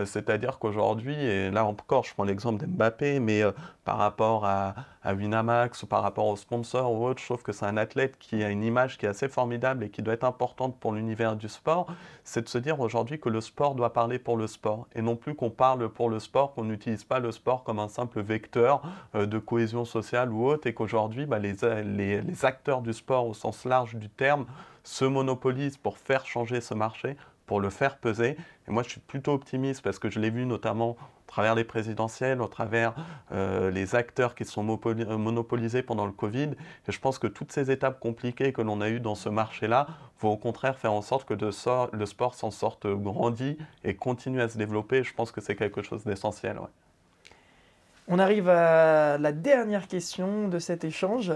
C'est-à-dire 0.06 0.60
qu'aujourd'hui, 0.60 1.16
et 1.16 1.52
là 1.52 1.66
encore, 1.66 2.06
je 2.06 2.14
prends 2.14 2.24
l'exemple 2.24 2.66
d'Mbappé, 2.66 3.20
mais 3.20 3.44
par 3.90 3.98
rapport 3.98 4.46
à, 4.46 4.76
Winamax 5.04 5.82
ou 5.82 5.88
par 5.88 6.04
rapport 6.04 6.28
aux 6.28 6.36
sponsors 6.36 6.92
ou 6.92 7.08
autre, 7.08 7.20
je 7.20 7.26
trouve 7.26 7.42
que 7.42 7.52
c'est 7.52 7.66
un 7.66 7.78
athlète 7.78 8.20
qui 8.20 8.44
a 8.44 8.50
une 8.50 8.64
image 8.64 9.00
qui 9.00 9.08
est 9.08 9.10
assez 9.10 9.28
formidable 9.28 9.84
et 9.84 9.90
qui 9.90 10.04
doit 10.04 10.14
être 10.14 10.26
importante 10.26 10.80
pour 10.80 10.92
l'univers 10.94 11.36
du 11.36 11.50
sport, 11.50 11.88
c'est 12.24 12.44
de 12.44 12.50
se 12.50 12.60
dire 12.60 12.80
aujourd'hui 12.80 13.20
que 13.20 13.30
le 13.30 13.42
sport 13.42 13.74
doit 13.74 13.92
parler 13.92 14.20
pour 14.20 14.38
le 14.38 14.46
sport 14.46 14.86
et 14.94 15.02
non 15.02 15.16
plus 15.16 15.34
qu'on 15.34 15.50
parle 15.50 15.90
pour 15.90 16.10
le 16.10 16.20
sport, 16.20 16.54
qu'on 16.54 16.66
n'utilise 16.66 17.04
pas 17.04 17.18
le 17.18 17.32
sport 17.32 17.64
comme 17.64 17.80
un 17.80 17.88
simple 17.88 18.22
vecteur 18.22 18.84
euh, 19.16 19.26
de 19.26 19.40
cohésion 19.40 19.86
sociale 19.86 20.32
ou 20.32 20.46
autre 20.46 20.68
et 20.68 20.76
qu'aujourd'hui 20.76 21.26
bah, 21.26 21.40
les, 21.40 21.56
les, 21.84 22.22
les 22.22 22.46
acteurs 22.50 22.82
du 22.82 22.94
sport 22.94 23.26
au 23.28 23.34
sens 23.34 23.66
large 23.66 23.96
du 23.96 24.10
terme 24.10 24.46
se 24.84 25.06
monopolisent 25.06 25.78
pour 25.78 25.98
faire 25.98 26.26
changer 26.26 26.60
ce 26.62 26.74
marché 26.74 27.16
pour 27.50 27.60
le 27.60 27.72
faire 27.72 27.98
peser. 27.98 28.38
Et 28.68 28.72
moi, 28.72 28.84
je 28.84 28.90
suis 28.90 29.00
plutôt 29.00 29.34
optimiste 29.34 29.82
parce 29.82 29.98
que 29.98 30.08
je 30.08 30.20
l'ai 30.20 30.30
vu 30.30 30.46
notamment 30.46 30.92
au 30.92 30.98
travers 31.26 31.56
des 31.56 31.64
présidentielles, 31.64 32.44
au 32.44 32.48
travers 32.48 32.94
euh, 33.32 33.72
les 33.72 33.96
acteurs 33.96 34.36
qui 34.36 34.46
sont 34.46 34.62
euh, 34.86 35.18
monopolisés 35.18 35.82
pendant 35.82 36.06
le 36.06 36.12
Covid. 36.12 36.52
Et 36.88 36.92
je 36.92 37.00
pense 37.00 37.18
que 37.18 37.26
toutes 37.26 37.52
ces 37.52 37.72
étapes 37.72 38.00
compliquées 38.00 38.54
que 38.54 38.62
l'on 38.62 38.82
a 38.82 38.90
eues 38.90 39.00
dans 39.00 39.16
ce 39.16 39.30
marché-là 39.30 39.88
vont 40.22 40.34
au 40.34 40.38
contraire 40.38 40.78
faire 40.78 40.94
en 40.94 41.02
sorte 41.02 41.28
que 41.28 41.34
le 41.34 42.06
sport 42.06 42.36
s'en 42.36 42.52
sorte 42.52 42.86
grandi 42.86 43.58
et 43.84 43.96
continue 43.96 44.42
à 44.44 44.48
se 44.48 44.60
développer. 44.60 45.04
Je 45.04 45.16
pense 45.16 45.32
que 45.32 45.42
c'est 45.42 45.56
quelque 45.56 45.82
chose 45.82 46.04
d'essentiel. 46.04 46.60
On 48.08 48.20
arrive 48.20 48.48
à 48.48 49.18
la 49.18 49.32
dernière 49.32 49.88
question 49.88 50.50
de 50.50 50.60
cet 50.60 50.84
échange. 50.84 51.34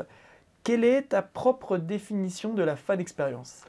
Quelle 0.64 0.86
est 0.86 1.10
ta 1.10 1.22
propre 1.22 1.78
définition 1.78 2.54
de 2.54 2.64
la 2.64 2.78
fan 2.78 3.00
expérience? 3.00 3.66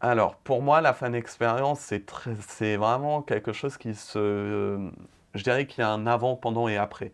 Alors, 0.00 0.36
pour 0.36 0.62
moi, 0.62 0.80
la 0.80 0.94
fan 0.94 1.14
expérience, 1.14 1.92
c'est 2.48 2.76
vraiment 2.76 3.20
quelque 3.20 3.52
chose 3.52 3.76
qui 3.76 3.94
se. 3.94 4.90
je 5.34 5.42
dirais 5.42 5.66
qu'il 5.66 5.80
y 5.80 5.84
a 5.84 5.90
un 5.90 6.06
avant, 6.06 6.36
pendant 6.36 6.68
et 6.68 6.76
après. 6.76 7.12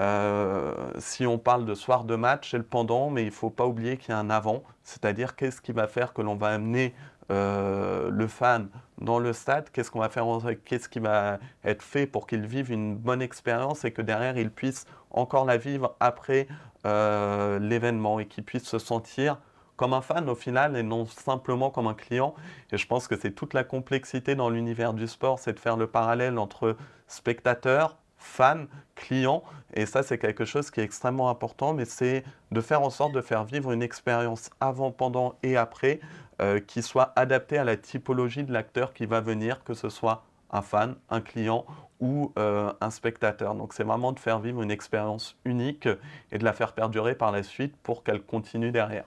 Euh, 0.00 0.92
si 0.98 1.26
on 1.26 1.38
parle 1.38 1.64
de 1.64 1.74
soir 1.74 2.04
de 2.04 2.16
match, 2.16 2.50
c'est 2.50 2.58
le 2.58 2.64
pendant, 2.64 3.10
mais 3.10 3.22
il 3.22 3.26
ne 3.26 3.30
faut 3.30 3.50
pas 3.50 3.66
oublier 3.66 3.96
qu'il 3.96 4.10
y 4.10 4.12
a 4.12 4.18
un 4.18 4.30
avant, 4.30 4.62
c'est-à-dire 4.84 5.36
qu'est-ce 5.36 5.60
qui 5.60 5.72
va 5.72 5.88
faire 5.88 6.12
que 6.12 6.22
l'on 6.22 6.36
va 6.36 6.48
amener 6.48 6.94
euh, 7.30 8.08
le 8.10 8.26
fan 8.26 8.68
dans 9.00 9.18
le 9.18 9.32
stade, 9.32 9.70
qu'est-ce 9.70 9.90
qu'on 9.90 9.98
va 10.00 10.08
faire, 10.08 10.24
qu'est-ce 10.64 10.88
qui 10.88 10.98
va 10.98 11.38
être 11.64 11.82
fait 11.82 12.06
pour 12.06 12.26
qu'il 12.26 12.46
vive 12.46 12.70
une 12.72 12.96
bonne 12.96 13.22
expérience 13.22 13.84
et 13.84 13.90
que 13.90 14.02
derrière 14.02 14.38
il 14.38 14.50
puisse 14.50 14.86
encore 15.10 15.44
la 15.44 15.56
vivre 15.56 15.94
après 16.00 16.48
euh, 16.86 17.58
l'événement 17.58 18.20
et 18.20 18.26
qu'il 18.26 18.44
puisse 18.44 18.64
se 18.64 18.78
sentir 18.78 19.38
comme 19.76 19.94
un 19.94 20.00
fan 20.02 20.28
au 20.28 20.34
final 20.34 20.76
et 20.76 20.82
non 20.82 21.06
simplement 21.06 21.70
comme 21.70 21.86
un 21.86 21.94
client. 21.94 22.34
Et 22.72 22.78
je 22.78 22.86
pense 22.86 23.06
que 23.06 23.16
c'est 23.16 23.30
toute 23.30 23.54
la 23.54 23.64
complexité 23.64 24.34
dans 24.34 24.50
l'univers 24.50 24.92
du 24.92 25.06
sport, 25.06 25.38
c'est 25.38 25.52
de 25.52 25.60
faire 25.60 25.76
le 25.76 25.86
parallèle 25.86 26.38
entre 26.38 26.76
spectateur, 27.06 27.96
fan, 28.16 28.66
client. 28.96 29.44
Et 29.74 29.86
ça, 29.86 30.02
c'est 30.02 30.18
quelque 30.18 30.44
chose 30.44 30.70
qui 30.70 30.80
est 30.80 30.84
extrêmement 30.84 31.30
important, 31.30 31.74
mais 31.74 31.84
c'est 31.84 32.24
de 32.50 32.60
faire 32.60 32.82
en 32.82 32.90
sorte 32.90 33.12
de 33.12 33.20
faire 33.20 33.44
vivre 33.44 33.70
une 33.70 33.82
expérience 33.82 34.50
avant, 34.60 34.90
pendant 34.90 35.36
et 35.44 35.56
après 35.56 36.00
euh, 36.40 36.60
qui 36.60 36.82
soit 36.82 37.12
adaptée 37.16 37.58
à 37.58 37.64
la 37.64 37.76
typologie 37.76 38.44
de 38.44 38.52
l'acteur 38.52 38.92
qui 38.92 39.06
va 39.06 39.20
venir, 39.20 39.62
que 39.64 39.74
ce 39.74 39.88
soit 39.88 40.24
un 40.50 40.62
fan, 40.62 40.96
un 41.10 41.20
client 41.20 41.66
ou 42.00 42.32
euh, 42.38 42.72
un 42.80 42.90
spectateur. 42.90 43.54
Donc 43.54 43.72
c'est 43.72 43.84
vraiment 43.84 44.12
de 44.12 44.18
faire 44.18 44.38
vivre 44.38 44.62
une 44.62 44.70
expérience 44.70 45.36
unique 45.44 45.88
et 46.32 46.38
de 46.38 46.44
la 46.44 46.52
faire 46.52 46.72
perdurer 46.72 47.14
par 47.14 47.32
la 47.32 47.42
suite 47.42 47.76
pour 47.82 48.04
qu'elle 48.04 48.22
continue 48.22 48.70
derrière. 48.70 49.04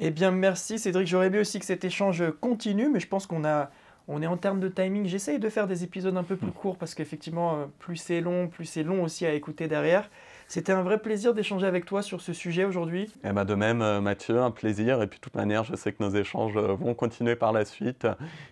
Eh 0.00 0.10
bien 0.10 0.30
merci 0.30 0.78
Cédric, 0.78 1.06
j'aurais 1.06 1.28
aimé 1.28 1.38
aussi 1.38 1.58
que 1.60 1.64
cet 1.64 1.84
échange 1.84 2.22
continue, 2.40 2.88
mais 2.88 3.00
je 3.00 3.06
pense 3.06 3.26
qu'on 3.26 3.44
a, 3.44 3.70
on 4.08 4.22
est 4.22 4.26
en 4.26 4.36
termes 4.36 4.60
de 4.60 4.68
timing. 4.68 5.06
J'essaye 5.06 5.38
de 5.38 5.48
faire 5.48 5.66
des 5.66 5.84
épisodes 5.84 6.16
un 6.16 6.24
peu 6.24 6.36
plus 6.36 6.48
mm. 6.48 6.52
courts 6.52 6.76
parce 6.76 6.94
qu'effectivement, 6.94 7.54
euh, 7.54 7.64
plus 7.78 7.96
c'est 7.96 8.20
long, 8.20 8.48
plus 8.48 8.66
c'est 8.66 8.82
long 8.82 9.02
aussi 9.02 9.24
à 9.24 9.32
écouter 9.32 9.68
derrière. 9.68 10.10
C'était 10.46 10.72
un 10.72 10.82
vrai 10.82 10.98
plaisir 10.98 11.32
d'échanger 11.32 11.66
avec 11.66 11.86
toi 11.86 12.02
sur 12.02 12.20
ce 12.20 12.34
sujet 12.34 12.64
aujourd'hui. 12.64 13.10
Eh 13.24 13.32
ben 13.32 13.46
de 13.46 13.54
même, 13.54 13.80
euh, 13.80 14.00
Mathieu, 14.02 14.40
un 14.40 14.50
plaisir. 14.50 15.00
Et 15.00 15.06
puis, 15.06 15.18
de 15.18 15.22
toute 15.22 15.36
manière, 15.36 15.64
je 15.64 15.74
sais 15.74 15.92
que 15.92 16.02
nos 16.02 16.10
échanges 16.10 16.54
vont 16.54 16.92
continuer 16.92 17.34
par 17.34 17.52
la 17.52 17.64
suite. 17.64 18.06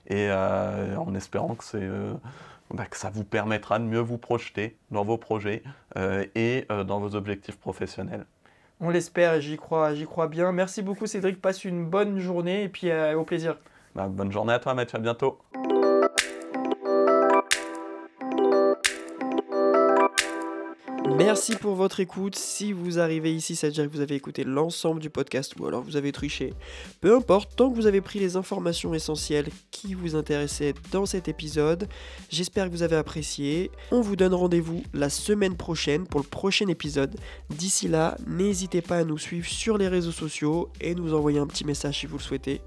Et 0.08 0.30
en 0.32 1.14
espérant 1.14 1.54
que, 1.54 2.16
bah, 2.72 2.86
que 2.86 2.96
ça 2.96 3.10
vous 3.10 3.24
permettra 3.24 3.78
de 3.78 3.84
mieux 3.84 4.00
vous 4.00 4.18
projeter 4.18 4.76
dans 4.90 5.04
vos 5.04 5.18
projets 5.18 5.62
et 6.34 6.66
dans 6.68 7.00
vos 7.00 7.14
objectifs 7.14 7.56
professionnels. 7.58 8.26
On 8.80 8.90
l'espère 8.90 9.34
et 9.34 9.40
j'y 9.40 9.56
crois, 9.56 9.94
j'y 9.94 10.06
crois 10.06 10.26
bien. 10.26 10.50
Merci 10.52 10.82
beaucoup, 10.82 11.06
Cédric. 11.06 11.40
Passe 11.40 11.64
une 11.64 11.86
bonne 11.86 12.18
journée 12.18 12.64
et 12.64 12.68
puis 12.68 12.90
au 13.14 13.24
plaisir. 13.24 13.56
Bah, 13.94 14.08
bonne 14.08 14.32
journée 14.32 14.54
à 14.54 14.58
toi, 14.58 14.74
Mathieu. 14.74 14.96
À 14.96 15.00
bientôt. 15.00 15.38
Merci 21.16 21.56
pour 21.56 21.74
votre 21.74 22.00
écoute. 22.00 22.36
Si 22.36 22.72
vous 22.72 22.98
arrivez 22.98 23.34
ici, 23.34 23.54
ça 23.54 23.66
veut 23.66 23.72
dire 23.72 23.84
que 23.84 23.92
vous 23.92 24.00
avez 24.00 24.14
écouté 24.14 24.44
l'ensemble 24.44 25.00
du 25.00 25.10
podcast 25.10 25.54
ou 25.58 25.66
alors 25.66 25.82
vous 25.82 25.96
avez 25.96 26.10
triché. 26.10 26.54
Peu 27.00 27.14
importe, 27.14 27.54
tant 27.54 27.70
que 27.70 27.74
vous 27.74 27.86
avez 27.86 28.00
pris 28.00 28.18
les 28.18 28.36
informations 28.36 28.94
essentielles 28.94 29.48
qui 29.70 29.94
vous 29.94 30.16
intéressaient 30.16 30.74
dans 30.90 31.06
cet 31.06 31.28
épisode, 31.28 31.88
j'espère 32.30 32.66
que 32.66 32.70
vous 32.70 32.82
avez 32.82 32.96
apprécié. 32.96 33.70
On 33.90 34.00
vous 34.00 34.16
donne 34.16 34.34
rendez-vous 34.34 34.82
la 34.94 35.10
semaine 35.10 35.56
prochaine 35.56 36.06
pour 36.06 36.20
le 36.20 36.26
prochain 36.26 36.68
épisode. 36.68 37.14
D'ici 37.50 37.88
là, 37.88 38.16
n'hésitez 38.26 38.80
pas 38.80 38.98
à 38.98 39.04
nous 39.04 39.18
suivre 39.18 39.46
sur 39.46 39.78
les 39.78 39.88
réseaux 39.88 40.12
sociaux 40.12 40.70
et 40.80 40.94
nous 40.94 41.14
envoyer 41.14 41.38
un 41.38 41.46
petit 41.46 41.64
message 41.64 42.00
si 42.00 42.06
vous 42.06 42.18
le 42.18 42.22
souhaitez. 42.22 42.62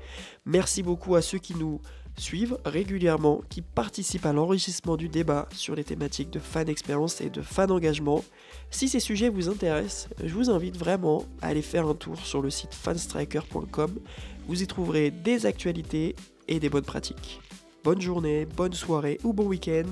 Merci 0.46 0.84
beaucoup 0.84 1.16
à 1.16 1.22
ceux 1.22 1.39
qui 1.39 1.56
nous 1.56 1.82
suivent 2.18 2.57
régulièrement, 2.66 3.41
qui 3.49 3.61
participent 3.61 4.26
à 4.26 4.34
l'enrichissement 4.34 4.97
du 4.97 5.09
débat 5.09 5.47
sur 5.53 5.76
les 5.76 5.84
thématiques 5.84 6.30
de 6.30 6.39
fan 6.39 6.70
expérience 6.70 7.22
et 7.22 7.30
de 7.30 7.41
fan 7.41 7.72
engagement. 7.72 8.24
Si 8.72 8.88
ces 8.88 8.99
sujets 8.99 9.30
vous 9.30 9.49
intéressent, 9.49 10.09
je 10.24 10.34
vous 10.34 10.49
invite 10.49 10.78
vraiment 10.78 11.26
à 11.41 11.47
aller 11.47 11.61
faire 11.61 11.88
un 11.88 11.95
tour 11.95 12.18
sur 12.20 12.41
le 12.41 12.49
site 12.49 12.74
fanstriker.com. 12.74 13.99
Vous 14.47 14.63
y 14.63 14.68
trouverez 14.68 15.11
des 15.11 15.45
actualités 15.45 16.16
et 16.47 16.59
des 16.59 16.70
bonnes 16.70 16.86
pratiques. 16.86 17.41
Bonne 17.84 18.01
journée, 18.01 18.45
bonne 18.45 18.74
soirée 18.74 19.20
ou 19.24 19.34
bon 19.34 19.45
week-end 19.45 19.86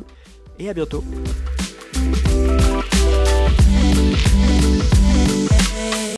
et 0.59 0.69
à 0.69 0.73
bientôt. 0.73 1.03